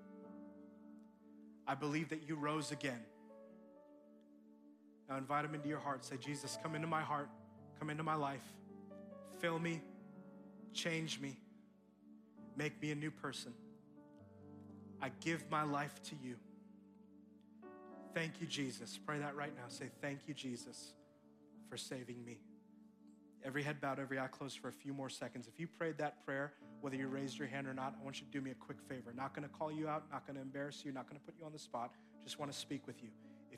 I 1.69 1.75
believe 1.75 2.09
that 2.09 2.27
you 2.27 2.37
rose 2.37 2.73
again. 2.73 3.01
Now 5.11 5.17
invite 5.17 5.45
him 5.45 5.57
into 5.57 5.69
your 5.69 5.81
heart. 5.81 6.05
Say, 6.05 6.17
Jesus, 6.17 6.57
come 6.63 6.77
into 6.77 6.87
my 6.87 7.03
heart, 7.03 7.29
come 7.81 7.91
into 7.91 8.05
my 8.05 8.15
life, 8.15 8.45
fill 9.41 9.59
me, 9.59 9.83
change 10.73 11.19
me, 11.19 11.37
make 12.57 12.81
me 12.81 12.93
a 12.93 12.95
new 12.95 13.11
person. 13.11 13.53
I 15.03 15.11
give 15.21 15.51
my 15.51 15.65
life 15.65 16.01
to 16.05 16.15
you. 16.23 16.37
Thank 18.15 18.41
you, 18.41 18.47
Jesus. 18.47 18.99
Pray 19.05 19.19
that 19.19 19.35
right 19.35 19.53
now. 19.57 19.65
Say, 19.69 19.91
Thank 20.01 20.21
you, 20.29 20.35
Jesus, 20.35 20.93
for 21.69 21.77
saving 21.77 22.25
me. 22.25 22.39
Every 23.45 23.63
head 23.63 23.81
bowed, 23.81 23.99
every 23.99 24.21
eye 24.21 24.29
closed 24.29 24.59
for 24.59 24.69
a 24.69 24.73
few 24.73 24.93
more 24.93 25.09
seconds. 25.09 25.49
If 25.49 25.59
you 25.59 25.67
prayed 25.67 25.99
that 25.99 26.25
prayer, 26.25 26.53
whether 26.83 26.97
you 26.97 27.09
raised 27.09 27.39
your 27.39 27.49
hand 27.49 27.67
or 27.67 27.75
not, 27.75 27.97
I 28.01 28.05
want 28.05 28.21
you 28.21 28.27
to 28.27 28.33
do 28.33 28.41
me 28.41 28.51
a 28.51 28.55
quick 28.55 28.79
favor. 28.89 29.13
Not 29.17 29.35
gonna 29.35 29.49
call 29.49 29.73
you 29.73 29.89
out, 29.89 30.05
not 30.13 30.27
gonna 30.27 30.41
embarrass 30.41 30.85
you, 30.85 30.93
not 30.93 31.09
gonna 31.09 31.21
put 31.21 31.35
you 31.39 31.47
on 31.47 31.53
the 31.53 31.59
spot. 31.59 31.93
Just 32.23 32.39
wanna 32.39 32.53
speak 32.53 32.87
with 32.87 33.03
you. 33.03 33.09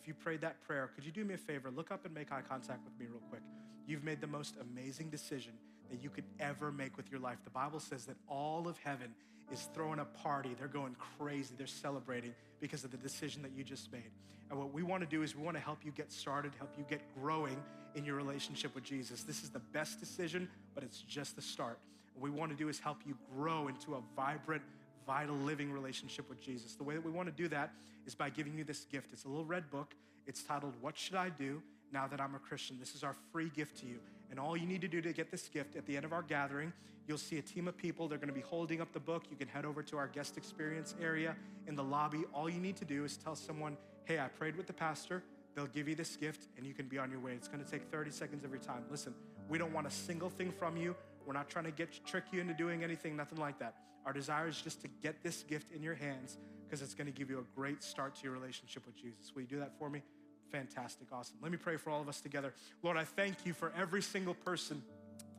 If 0.03 0.09
you 0.09 0.15
prayed 0.15 0.41
that 0.41 0.61
prayer, 0.67 0.91
could 0.97 1.05
you 1.05 1.13
do 1.13 1.25
me 1.25 1.35
a 1.35 1.39
favor? 1.39 1.71
Look 1.71 1.93
up 1.93 2.05
and 2.05 2.13
make 2.13 2.33
eye 2.33 2.43
contact 2.47 2.85
with 2.85 2.99
me 2.99 3.07
real 3.09 3.23
quick. 3.31 3.43
You've 3.87 4.03
made 4.03 4.21
the 4.21 4.27
most 4.27 4.57
amazing 4.61 5.11
decision 5.11 5.53
that 5.91 6.03
you 6.03 6.11
could 6.11 6.25
ever 6.41 6.73
make 6.73 6.97
with 6.97 7.09
your 7.09 7.21
life. 7.21 7.39
The 7.45 7.51
Bible 7.51 7.79
says 7.79 8.07
that 8.07 8.17
all 8.27 8.67
of 8.67 8.77
heaven 8.79 9.15
is 9.53 9.69
throwing 9.75 10.01
a 10.01 10.05
party. 10.05 10.57
They're 10.59 10.67
going 10.67 10.97
crazy. 11.19 11.55
They're 11.57 11.69
celebrating 11.69 12.35
because 12.59 12.83
of 12.83 12.91
the 12.91 12.97
decision 12.97 13.43
that 13.43 13.53
you 13.57 13.63
just 13.63 13.93
made. 13.93 14.11
And 14.51 14.59
what 14.59 14.73
we 14.73 14.83
want 14.83 15.03
to 15.03 15.09
do 15.09 15.23
is 15.23 15.37
we 15.37 15.43
want 15.45 15.57
to 15.57 15.63
help 15.63 15.79
you 15.85 15.93
get 15.93 16.11
started, 16.11 16.53
help 16.59 16.71
you 16.77 16.85
get 16.91 17.01
growing 17.21 17.57
in 17.95 18.05
your 18.05 18.17
relationship 18.17 18.75
with 18.75 18.83
Jesus. 18.83 19.23
This 19.23 19.45
is 19.45 19.51
the 19.51 19.61
best 19.61 20.01
decision, 20.01 20.49
but 20.75 20.83
it's 20.83 21.01
just 21.03 21.37
the 21.37 21.43
start. 21.43 21.79
What 22.15 22.29
we 22.29 22.37
want 22.37 22.51
to 22.51 22.57
do 22.57 22.69
is 22.69 22.81
help 22.81 22.99
you 23.07 23.17
grow 23.37 23.69
into 23.69 23.95
a 23.95 24.01
vibrant, 24.17 24.63
vital 25.07 25.37
living 25.37 25.73
relationship 25.73 26.29
with 26.29 26.41
Jesus. 26.41 26.75
The 26.75 26.85
way 26.85 26.95
that 26.95 27.05
we 27.05 27.11
want 27.11 27.29
to 27.29 27.43
do 27.43 27.49
that 27.49 27.73
is 28.07 28.15
by 28.15 28.31
giving 28.31 28.57
you 28.57 28.65
this 28.65 28.85
gift. 28.85 29.13
It's 29.13 29.25
a 29.25 29.29
little 29.29 29.45
red 29.45 29.71
book. 29.71 29.95
It's 30.27 30.43
titled, 30.43 30.75
What 30.81 30.97
Should 30.97 31.17
I 31.17 31.31
Do 31.31 31.63
Now 31.93 32.07
That 32.07 32.21
I'm 32.21 32.35
a 32.35 32.39
Christian? 32.39 32.79
This 32.79 32.95
is 32.95 33.05
our 33.05 33.15
free 33.33 33.51
gift 33.55 33.79
to 33.81 33.87
you. 33.87 33.99
And 34.31 34.41
all 34.41 34.57
you 34.57 34.67
need 34.67 34.81
to 34.81 34.89
do 34.89 35.01
to 35.03 35.13
get 35.13 35.31
this 35.31 35.49
gift 35.49 35.77
at 35.77 35.87
the 35.87 35.97
end 35.97 36.05
of 36.05 36.13
our 36.13 36.23
gathering, 36.23 36.73
you'll 37.07 37.19
see 37.19 37.39
a 37.39 37.43
team 37.43 37.69
of 37.69 37.77
people. 37.77 38.09
They're 38.09 38.19
going 38.19 38.29
to 38.29 38.35
be 38.35 38.41
holding 38.41 38.81
up 38.81 38.93
the 38.93 39.01
book. 39.01 39.25
You 39.31 39.37
can 39.37 39.49
head 39.49 39.65
over 39.65 39.83
to 39.83 39.99
our 39.99 40.09
guest 40.09 40.37
experience 40.37 40.95
area 41.01 41.37
in 41.67 41.77
the 41.77 41.85
lobby. 41.85 42.25
All 42.33 42.49
you 42.49 42.61
need 42.61 42.77
to 42.77 42.85
do 42.85 43.05
is 43.05 43.17
tell 43.17 43.37
someone, 43.37 43.77
Hey, 44.05 44.19
I 44.19 44.29
prayed 44.29 44.57
with 44.57 44.67
the 44.67 44.73
pastor. 44.73 45.23
They'll 45.55 45.67
give 45.67 45.87
you 45.87 45.95
this 45.95 46.17
gift 46.17 46.49
and 46.57 46.67
you 46.67 46.75
can 46.75 46.87
be 46.87 46.99
on 46.99 47.11
your 47.11 47.21
way. 47.21 47.33
It's 47.33 47.49
going 47.49 47.63
to 47.63 47.71
take 47.71 47.85
30 47.91 48.11
seconds 48.11 48.43
every 48.45 48.59
time. 48.59 48.85
Listen, 48.91 49.15
we 49.49 49.59
don't 49.59 49.73
want 49.73 49.87
a 49.87 49.91
single 49.91 50.31
thing 50.31 50.51
from 50.51 50.77
you. 50.77 50.97
We're 51.27 51.33
not 51.33 51.49
trying 51.49 51.65
to 51.67 51.71
get 51.71 52.05
trick 52.07 52.25
you 52.33 52.41
into 52.41 52.55
doing 52.55 52.83
anything, 52.83 53.17
nothing 53.17 53.39
like 53.39 53.59
that. 53.59 53.77
Our 54.05 54.13
desire 54.13 54.49
is 54.49 54.61
just 54.61 54.83
to 54.83 54.89
get 55.03 55.23
this 55.23 55.43
gift 55.45 55.73
in 55.73 55.83
your 55.83 55.95
hands 55.95 56.39
because 56.65 56.83
it's 56.83 56.95
going 56.95 57.07
to 57.07 57.13
give 57.13 57.31
you 57.31 57.39
a 57.39 57.57
great 57.57 57.83
start 57.83 58.15
to 58.17 58.25
your 58.25 58.33
relationship 58.33 58.87
with 58.87 58.97
Jesus. 58.97 59.33
Will 59.35 59.43
you 59.43 59.49
do 59.49 59.59
that 59.59 59.79
for 59.79 59.89
me? 59.89 60.03
Fantastic, 60.51 61.09
awesome. 61.13 61.37
Let 61.43 61.53
me 61.53 61.59
pray 61.59 61.77
for 61.77 61.91
all 61.91 62.01
of 62.01 62.09
us 62.09 62.21
together. 62.21 62.53
Lord, 62.83 62.97
I 62.97 63.05
thank 63.05 63.47
you 63.47 63.53
for 63.53 63.73
every 63.77 64.03
single 64.03 64.35
person 64.35 64.83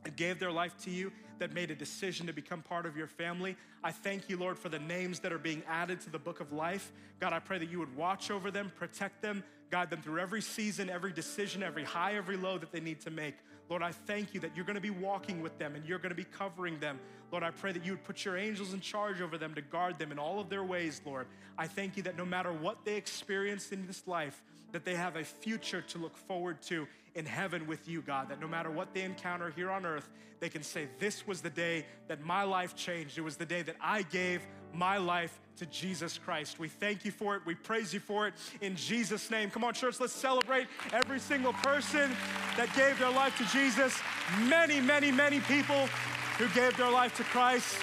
that 0.04 0.16
gave 0.16 0.38
their 0.38 0.52
life 0.52 0.76
to 0.84 0.90
you, 0.90 1.10
that 1.38 1.52
made 1.52 1.70
a 1.70 1.74
decision 1.74 2.26
to 2.26 2.32
become 2.32 2.62
part 2.62 2.86
of 2.86 2.96
your 2.96 3.06
family. 3.06 3.56
I 3.82 3.90
thank 3.90 4.28
you, 4.28 4.36
Lord, 4.36 4.58
for 4.58 4.68
the 4.68 4.78
names 4.78 5.20
that 5.20 5.32
are 5.32 5.38
being 5.38 5.62
added 5.68 6.00
to 6.02 6.10
the 6.10 6.18
book 6.18 6.40
of 6.40 6.52
life. 6.52 6.92
God, 7.20 7.32
I 7.32 7.38
pray 7.38 7.58
that 7.58 7.70
you 7.70 7.78
would 7.78 7.94
watch 7.96 8.30
over 8.30 8.50
them, 8.50 8.70
protect 8.76 9.22
them, 9.22 9.42
guide 9.70 9.90
them 9.90 10.02
through 10.02 10.20
every 10.20 10.42
season, 10.42 10.90
every 10.90 11.12
decision, 11.12 11.62
every 11.62 11.84
high, 11.84 12.14
every 12.14 12.36
low 12.36 12.58
that 12.58 12.70
they 12.70 12.80
need 12.80 13.00
to 13.00 13.10
make. 13.10 13.34
Lord, 13.68 13.82
I 13.82 13.92
thank 13.92 14.34
you 14.34 14.40
that 14.40 14.54
you're 14.54 14.64
gonna 14.64 14.80
be 14.80 14.90
walking 14.90 15.40
with 15.40 15.58
them 15.58 15.74
and 15.74 15.84
you're 15.84 15.98
gonna 15.98 16.14
be 16.14 16.24
covering 16.24 16.78
them. 16.80 16.98
Lord, 17.32 17.42
I 17.42 17.50
pray 17.50 17.72
that 17.72 17.84
you 17.84 17.92
would 17.92 18.04
put 18.04 18.24
your 18.24 18.36
angels 18.36 18.74
in 18.74 18.80
charge 18.80 19.20
over 19.20 19.38
them 19.38 19.54
to 19.54 19.62
guard 19.62 19.98
them 19.98 20.12
in 20.12 20.18
all 20.18 20.38
of 20.38 20.48
their 20.48 20.62
ways, 20.62 21.00
Lord. 21.04 21.26
I 21.56 21.66
thank 21.66 21.96
you 21.96 22.02
that 22.04 22.16
no 22.16 22.24
matter 22.24 22.52
what 22.52 22.84
they 22.84 22.96
experience 22.96 23.72
in 23.72 23.86
this 23.86 24.06
life, 24.06 24.42
that 24.72 24.84
they 24.84 24.94
have 24.94 25.16
a 25.16 25.24
future 25.24 25.82
to 25.82 25.98
look 25.98 26.16
forward 26.16 26.60
to 26.62 26.86
in 27.14 27.24
heaven 27.24 27.66
with 27.66 27.88
you, 27.88 28.02
God. 28.02 28.28
That 28.28 28.40
no 28.40 28.48
matter 28.48 28.70
what 28.70 28.92
they 28.92 29.02
encounter 29.02 29.50
here 29.50 29.70
on 29.70 29.86
earth, 29.86 30.08
they 30.40 30.48
can 30.48 30.62
say, 30.62 30.88
This 30.98 31.26
was 31.26 31.40
the 31.40 31.50
day 31.50 31.86
that 32.08 32.22
my 32.22 32.42
life 32.42 32.74
changed. 32.74 33.16
It 33.16 33.22
was 33.22 33.36
the 33.36 33.46
day 33.46 33.62
that 33.62 33.76
I 33.80 34.02
gave 34.02 34.46
my 34.74 34.96
life 34.96 35.38
to 35.56 35.66
Jesus 35.66 36.18
Christ. 36.18 36.58
We 36.58 36.68
thank 36.68 37.04
you 37.04 37.10
for 37.10 37.36
it. 37.36 37.42
We 37.46 37.54
praise 37.54 37.94
you 37.94 38.00
for 38.00 38.26
it 38.26 38.34
in 38.60 38.74
Jesus' 38.76 39.30
name. 39.30 39.50
Come 39.50 39.64
on, 39.64 39.74
church, 39.74 40.00
let's 40.00 40.12
celebrate 40.12 40.66
every 40.92 41.20
single 41.20 41.52
person 41.52 42.10
that 42.56 42.74
gave 42.74 42.98
their 42.98 43.10
life 43.10 43.36
to 43.38 43.44
Jesus. 43.56 43.96
Many, 44.48 44.80
many, 44.80 45.12
many 45.12 45.40
people 45.40 45.86
who 46.38 46.48
gave 46.48 46.76
their 46.76 46.90
life 46.90 47.16
to 47.16 47.24
Christ. 47.24 47.76